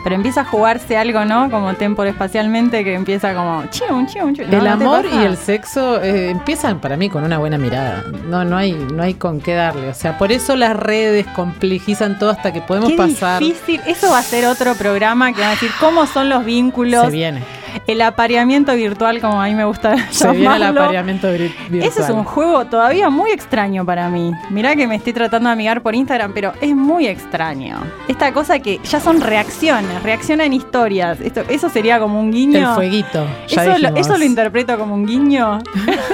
Pero 0.02 0.16
empieza 0.16 0.42
a 0.42 0.44
jugarse 0.44 0.96
algo, 0.96 1.24
¿no? 1.24 1.50
Como 1.50 1.70
espacialmente 1.70 2.84
que 2.84 2.94
empieza 2.94 3.34
como 3.34 3.64
chium, 3.70 4.06
chium, 4.06 4.34
chium. 4.34 4.52
el 4.52 4.66
amor 4.66 5.06
y 5.12 5.24
el 5.24 5.36
sexo 5.36 6.00
eh, 6.02 6.30
empiezan 6.30 6.80
para 6.80 6.96
mí 6.96 7.08
con 7.08 7.24
una 7.24 7.38
buena 7.38 7.58
mirada. 7.58 8.04
No, 8.28 8.44
no 8.44 8.56
hay, 8.56 8.72
no 8.72 9.02
hay 9.02 9.14
con 9.14 9.40
qué 9.40 9.54
darle. 9.54 9.88
O 9.88 9.94
sea, 9.94 10.18
por 10.18 10.32
eso 10.32 10.56
las 10.56 10.76
redes 10.76 11.26
complejizan 11.28 12.18
todo 12.18 12.30
hasta 12.30 12.52
que 12.52 12.60
podemos 12.60 12.90
qué 12.90 12.96
pasar. 12.96 13.40
Difícil. 13.40 13.80
Eso 13.86 14.10
va 14.10 14.18
a 14.18 14.22
ser 14.22 14.46
otro 14.46 14.74
programa 14.74 15.32
que 15.32 15.40
va 15.40 15.48
a 15.48 15.50
decir 15.50 15.70
cómo 15.80 16.06
son 16.06 16.28
los 16.28 16.44
vínculos. 16.44 17.04
Se 17.06 17.10
viene 17.10 17.42
el 17.86 18.00
apareamiento 18.02 18.74
virtual, 18.74 19.20
como 19.20 19.40
a 19.40 19.46
mí 19.46 19.54
me 19.54 19.64
gusta 19.64 19.96
Se 20.10 20.30
viene 20.30 20.56
el 20.56 20.62
apareamiento 20.62 21.30
virtual. 21.30 21.82
Ese 21.82 22.02
es 22.02 22.10
un 22.10 22.24
juego 22.24 22.64
todavía 22.66 23.10
muy 23.10 23.30
extraño 23.30 23.84
para 23.84 24.08
mí. 24.08 24.32
Mirá 24.50 24.76
que 24.76 24.86
me 24.86 24.96
estoy 24.96 25.12
tratando 25.12 25.48
de 25.48 25.54
amigar 25.54 25.82
por 25.82 25.94
Instagram, 25.94 26.32
pero 26.32 26.52
es 26.60 26.74
muy 26.74 27.06
extraño. 27.06 27.80
Esta 28.08 28.32
cosa 28.32 28.58
que 28.58 28.80
ya 28.84 29.00
son 29.00 29.20
reacciones, 29.20 29.89
reaccionan 30.02 30.52
historias. 30.52 31.20
Esto, 31.20 31.42
eso 31.48 31.68
sería 31.68 31.98
como 31.98 32.20
un 32.20 32.30
guiño. 32.30 32.70
El 32.70 32.74
fueguito. 32.74 33.26
eso, 33.48 33.78
lo, 33.78 33.96
eso 33.96 34.18
lo 34.18 34.24
interpreto 34.24 34.78
como 34.78 34.94
un 34.94 35.06
guiño. 35.06 35.58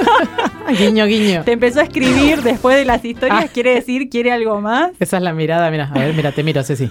guiño, 0.78 1.06
guiño. 1.06 1.44
Te 1.44 1.52
empezó 1.52 1.80
a 1.80 1.84
escribir 1.84 2.42
después 2.42 2.76
de 2.76 2.84
las 2.84 3.04
historias, 3.04 3.44
ah. 3.44 3.50
quiere 3.52 3.74
decir, 3.74 4.08
quiere 4.08 4.32
algo 4.32 4.60
más. 4.60 4.92
Esa 4.98 5.18
es 5.18 5.22
la 5.22 5.32
mirada, 5.32 5.70
mira, 5.70 5.90
a 5.92 5.98
ver, 5.98 6.14
mira, 6.14 6.32
te 6.32 6.42
miro, 6.42 6.62
Ceci. 6.62 6.90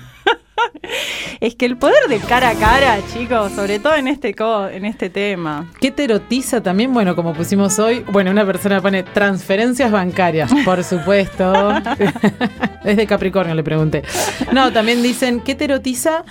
es 1.40 1.56
que 1.56 1.66
el 1.66 1.78
poder 1.78 2.08
de 2.08 2.20
cara 2.20 2.50
a 2.50 2.56
cara, 2.56 2.98
chicos, 3.14 3.52
sobre 3.52 3.80
todo 3.80 3.96
en 3.96 4.08
este, 4.08 4.36
en 4.72 4.86
este 4.86 5.10
tema. 5.10 5.72
¿Qué 5.80 5.92
te 5.92 6.04
erotiza 6.04 6.62
también? 6.62 6.94
Bueno, 6.94 7.16
como 7.16 7.34
pusimos 7.34 7.78
hoy, 7.80 8.06
bueno, 8.12 8.32
una 8.32 8.46
persona 8.46 8.82
pone 8.82 9.04
transferencias 9.04 9.92
bancarias, 9.92 10.52
por 10.64 10.84
supuesto. 10.84 11.54
es 12.86 12.98
de 12.98 13.08
Capricornio, 13.08 13.56
le 13.56 13.64
pregunté. 13.64 14.04
No, 14.52 14.72
también 14.72 15.02
dicen, 15.02 15.42
¿qué 15.42 15.56
te 15.56 15.66
erotiza? 15.66 16.24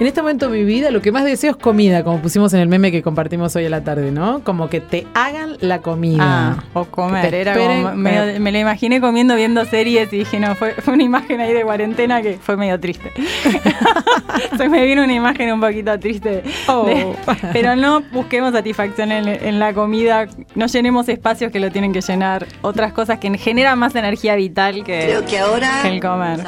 En 0.00 0.06
este 0.06 0.22
momento 0.22 0.48
de 0.48 0.56
mi 0.56 0.64
vida 0.64 0.90
lo 0.90 1.02
que 1.02 1.12
más 1.12 1.24
deseo 1.24 1.50
es 1.50 1.56
comida, 1.58 2.02
como 2.02 2.22
pusimos 2.22 2.54
en 2.54 2.60
el 2.60 2.68
meme 2.68 2.90
que 2.90 3.02
compartimos 3.02 3.54
hoy 3.54 3.66
a 3.66 3.70
la 3.70 3.84
tarde, 3.84 4.10
¿no? 4.10 4.42
Como 4.42 4.70
que 4.70 4.80
te 4.80 5.06
hagan 5.12 5.58
la 5.60 5.80
comida. 5.80 6.56
Ah, 6.56 6.64
o 6.72 6.86
comer. 6.86 7.34
Era 7.34 7.54
como, 7.54 7.94
me, 7.94 8.40
me, 8.40 8.50
la 8.50 8.58
imaginé 8.60 9.00
comiendo, 9.00 9.36
viendo 9.36 9.62
series 9.66 10.10
y 10.12 10.20
dije, 10.20 10.40
no, 10.40 10.54
fue, 10.54 10.72
fue 10.72 10.94
una 10.94 11.02
imagen 11.02 11.40
ahí 11.40 11.52
de 11.52 11.62
cuarentena 11.64 12.22
que 12.22 12.38
fue 12.40 12.56
medio 12.56 12.80
triste. 12.80 13.12
Se 14.56 14.68
me 14.70 14.84
vino 14.86 15.04
una 15.04 15.12
imagen 15.12 15.52
un 15.52 15.60
poquito 15.60 15.98
triste. 15.98 16.44
Oh. 16.66 17.14
pero 17.52 17.76
no 17.76 18.00
busquemos 18.12 18.52
satisfacción 18.52 19.12
en, 19.12 19.58
la 19.58 19.74
comida, 19.74 20.28
no 20.54 20.66
llenemos 20.66 21.08
espacios 21.08 21.52
que 21.52 21.60
lo 21.60 21.70
tienen 21.70 21.92
que 21.92 22.00
llenar, 22.00 22.46
otras 22.62 22.92
cosas 22.92 23.18
que 23.18 23.36
generan 23.36 23.78
más 23.78 23.94
energía 23.94 24.34
vital 24.34 24.82
que, 24.82 25.12
el 25.84 25.99
comer. 26.00 26.40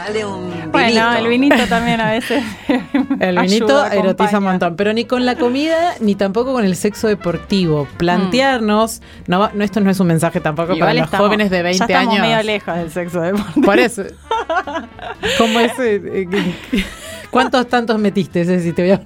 bueno, 0.70 1.12
el 1.14 1.28
vinito 1.28 1.66
también 1.68 2.00
a 2.00 2.10
veces. 2.10 2.42
el 3.20 3.38
vinito 3.38 3.86
erotiza 3.86 4.38
un 4.38 4.44
montón, 4.44 4.76
pero 4.76 4.92
ni 4.92 5.04
con 5.04 5.24
la 5.24 5.36
comida 5.36 5.94
ni 6.00 6.14
tampoco 6.14 6.52
con 6.52 6.64
el 6.64 6.76
sexo 6.76 7.08
deportivo. 7.08 7.86
Plantearnos, 7.96 9.02
no, 9.26 9.50
esto 9.60 9.80
no 9.80 9.90
es 9.90 10.00
un 10.00 10.06
mensaje 10.06 10.40
tampoco 10.40 10.78
para 10.78 10.94
los 10.94 11.10
jóvenes 11.10 11.50
de 11.50 11.62
20 11.62 11.78
ya 11.78 11.84
estamos 11.84 12.14
años. 12.14 12.26
medio 12.26 12.42
lejos 12.42 12.76
del 12.76 12.90
sexo 12.90 13.20
deportivo. 13.20 13.66
Por 13.66 13.78
eso. 13.78 14.02
como 15.38 15.60
ese. 15.60 16.28
¿Cuántos 17.32 17.66
tantos 17.66 17.98
metiste, 17.98 18.60
si 18.60 18.72
te 18.74 18.82
voy 18.82 18.90
a 18.92 19.00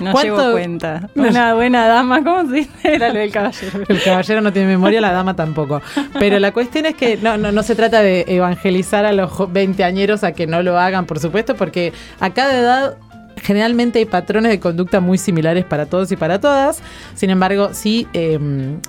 No 0.00 0.14
llevo 0.22 0.52
cuenta. 0.52 1.10
Una 1.14 1.52
buena 1.52 1.86
dama, 1.86 2.24
¿cómo 2.24 2.48
se 2.48 2.56
dice? 2.56 2.94
Era 2.94 3.10
lo 3.10 3.18
del 3.18 3.30
caballero. 3.30 3.80
El 3.86 4.02
caballero 4.02 4.40
no 4.40 4.50
tiene 4.50 4.68
memoria, 4.68 5.02
la 5.02 5.12
dama 5.12 5.36
tampoco. 5.36 5.82
Pero 6.18 6.38
la 6.38 6.52
cuestión 6.52 6.86
es 6.86 6.94
que 6.94 7.18
no, 7.18 7.36
no, 7.36 7.52
no 7.52 7.62
se 7.62 7.74
trata 7.74 8.00
de 8.00 8.24
evangelizar 8.28 9.04
a 9.04 9.12
los 9.12 9.30
veinteañeros 9.52 10.24
a 10.24 10.32
que 10.32 10.46
no 10.46 10.62
lo 10.62 10.78
hagan, 10.78 11.04
por 11.04 11.20
supuesto, 11.20 11.54
porque 11.54 11.92
a 12.18 12.30
cada 12.30 12.58
edad 12.58 12.96
generalmente 13.36 13.98
hay 13.98 14.06
patrones 14.06 14.50
de 14.50 14.58
conducta 14.58 15.00
muy 15.00 15.18
similares 15.18 15.66
para 15.66 15.84
todos 15.84 16.10
y 16.12 16.16
para 16.16 16.40
todas. 16.40 16.82
Sin 17.14 17.28
embargo, 17.28 17.74
sí 17.74 18.08
em, 18.14 18.80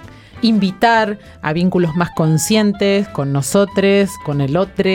invitar 0.42 1.18
a 1.42 1.52
vínculos 1.52 1.94
más 1.98 2.12
conscientes 2.16 3.10
con 3.10 3.34
nosotros, 3.34 4.12
con 4.24 4.40
el 4.40 4.56
otro 4.56 4.90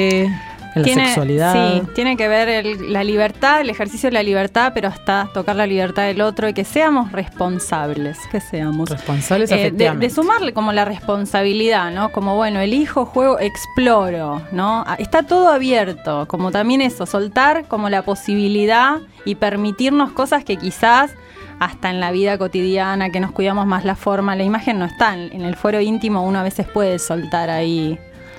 la 0.75 0.83
tiene, 0.83 1.07
sexualidad. 1.07 1.53
Sí, 1.53 1.83
tiene 1.95 2.17
que 2.17 2.29
ver 2.29 2.65
la 2.81 3.05
libertad, 3.05 3.61
el 3.61 3.71
ejercicio 3.71 4.09
de 4.09 4.15
la 4.15 4.23
libertad, 4.23 4.73
pero 4.75 4.89
hasta 4.89 5.29
tocar 5.33 5.57
la 5.57 5.67
libertad 5.67 6.05
del 6.05 6.21
otro 6.21 6.49
y 6.49 6.55
que 6.55 6.65
seamos 6.65 7.13
responsables, 7.13 8.19
que 8.31 8.41
seamos. 8.41 8.91
Responsables 8.91 9.51
eh, 9.51 9.71
de, 9.73 10.11
sumarle 10.11 10.53
como 10.53 10.73
la 10.73 10.85
responsabilidad, 10.85 11.91
¿no? 11.91 12.11
Como, 12.11 12.37
bueno, 12.37 12.61
elijo, 12.61 13.05
juego, 13.07 13.39
exploro, 13.41 14.43
¿no? 14.53 14.85
Ah, 14.87 14.97
está 14.99 15.23
todo 15.23 15.49
abierto, 15.49 16.27
como 16.29 16.51
también 16.51 16.81
eso, 16.81 17.07
soltar 17.07 17.67
como 17.67 17.89
la 17.89 18.03
posibilidad 18.03 18.99
y 19.25 19.37
permitirnos 19.37 20.13
cosas 20.13 20.45
que 20.45 20.57
quizás 20.57 21.13
hasta 21.59 21.91
en 21.91 22.01
la 22.01 22.13
vida 22.13 22.39
cotidiana, 22.39 23.11
que 23.11 23.21
nos 23.21 23.33
cuidamos 23.33 23.67
más 23.67 23.85
la 23.85 23.97
forma, 23.97 24.37
la 24.37 24.45
imagen 24.45 24.79
no 24.79 24.85
está. 24.85 25.15
En 25.15 25.43
el 25.43 25.57
fuero 25.57 25.81
íntimo 25.81 26.23
uno 26.23 26.39
a 26.39 26.43
veces 26.43 26.67
puede 26.67 26.99
soltar 26.99 27.51
ahí 27.51 27.99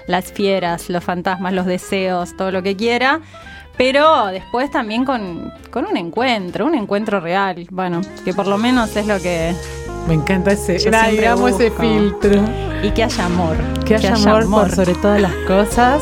las 0.10 0.34
fieras, 0.34 0.90
los 0.90 1.04
fantasmas, 1.04 1.54
los 1.54 1.68
deseos, 1.68 2.36
todo 2.36 2.52
lo 2.52 2.64
que 2.64 2.76
quiera. 2.76 3.22
Pero 3.78 4.26
después 4.26 4.70
también 4.72 5.06
con, 5.06 5.54
un 5.74 5.98
encuentro, 5.98 6.66
un 6.66 6.76
encuentro 6.76 7.22
real. 7.22 7.66
Bueno, 7.70 8.02
que 8.26 8.34
por 8.34 8.48
lo 8.48 8.58
menos 8.58 8.94
es 8.98 9.08
lo 9.08 9.20
que. 9.22 9.54
Me 10.08 10.16
encanta 10.16 10.52
ese, 10.52 10.78
digamos 11.12 11.52
ese 11.52 11.72
filtro. 11.72 12.42
Y 12.84 12.92
que 12.92 13.04
haya 13.04 13.26
amor. 13.26 13.56
Que, 13.86 13.96
haya, 13.96 14.16
amor, 14.16 14.50
por 14.50 14.72
sobre 14.72 14.96
todas 14.96 15.22
las 15.22 15.34
cosas. 15.48 16.02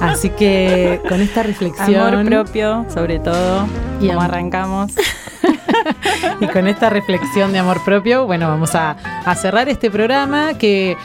Así 0.00 0.28
que 0.30 1.00
con 1.08 1.20
esta 1.20 1.42
reflexión. 1.42 2.06
Amor 2.06 2.24
propio, 2.26 2.86
sobre 2.92 3.18
todo. 3.18 3.66
Y 4.00 4.08
como 4.08 4.20
arrancamos. 4.20 4.92
y 6.40 6.46
con 6.48 6.68
esta 6.68 6.90
reflexión 6.90 7.52
de 7.52 7.58
amor 7.58 7.82
propio, 7.84 8.26
bueno, 8.26 8.46
vamos 8.48 8.74
a, 8.74 8.90
a 9.24 9.34
cerrar 9.34 9.68
este 9.68 9.90
programa 9.90 10.54
que 10.58 10.96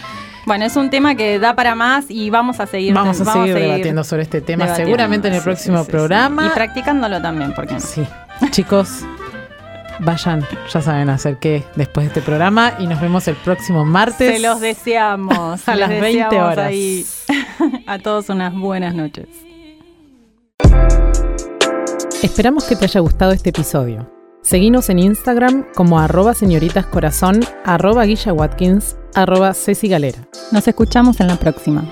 bueno, 0.48 0.64
es 0.64 0.78
un 0.78 0.90
tema 0.90 1.16
que 1.16 1.40
da 1.40 1.56
para 1.56 1.76
más 1.76 2.06
y 2.08 2.30
vamos 2.30 2.62
a 2.62 2.68
seguir 2.68 2.94
Vamos 2.94 3.20
a, 3.20 3.34
seguir, 3.34 3.54
debatiendo 3.54 4.06
sobre 4.06 4.24
este 4.24 4.40
tema, 4.40 4.74
seguramente 4.76 5.28
en 5.28 5.34
el 5.34 5.42
próximo 5.42 5.84
programa. 5.84 6.48
Y 6.48 6.50
practicándolo 6.52 7.22
también, 7.22 7.54
porque 7.54 7.78
Sí. 7.82 8.08
Chicos, 8.52 9.02
vayan, 10.00 10.48
ya 10.72 10.82
saben 10.82 11.10
hacer 11.10 11.38
qué 11.38 11.66
después 11.76 12.06
de 12.06 12.08
este 12.08 12.22
programa 12.22 12.74
y 12.80 12.88
nos 12.88 13.02
vemos 13.02 13.28
el 13.28 13.36
próximo 13.36 13.84
martes. 13.84 14.36
Se 14.36 14.40
los 14.40 14.62
deseamos. 14.62 15.68
a 15.68 15.76
las 15.76 15.90
20 15.90 16.42
horas. 16.42 16.72
a 17.86 18.00
todos 18.00 18.30
unas 18.30 18.56
buenas 18.56 18.96
noches. 18.96 19.28
Esperamos 22.24 22.64
que 22.64 22.78
te 22.78 22.86
haya 22.86 23.02
gustado 23.02 23.34
este 23.34 23.50
episodio. 23.50 24.10
Seguinos 24.44 24.90
en 24.90 25.00
Instagram 25.00 25.66
como 25.76 26.00
arroba 26.00 26.34
señoritascorazón, 26.34 27.42
arroba 27.66 28.06
Guilla 28.06 28.32
Watkins, 28.32 28.96
arroba 29.18 29.54
Ceci 29.54 29.88
Galera. 29.88 30.20
Nos 30.52 30.68
escuchamos 30.68 31.20
en 31.20 31.28
la 31.28 31.38
próxima. 31.38 31.84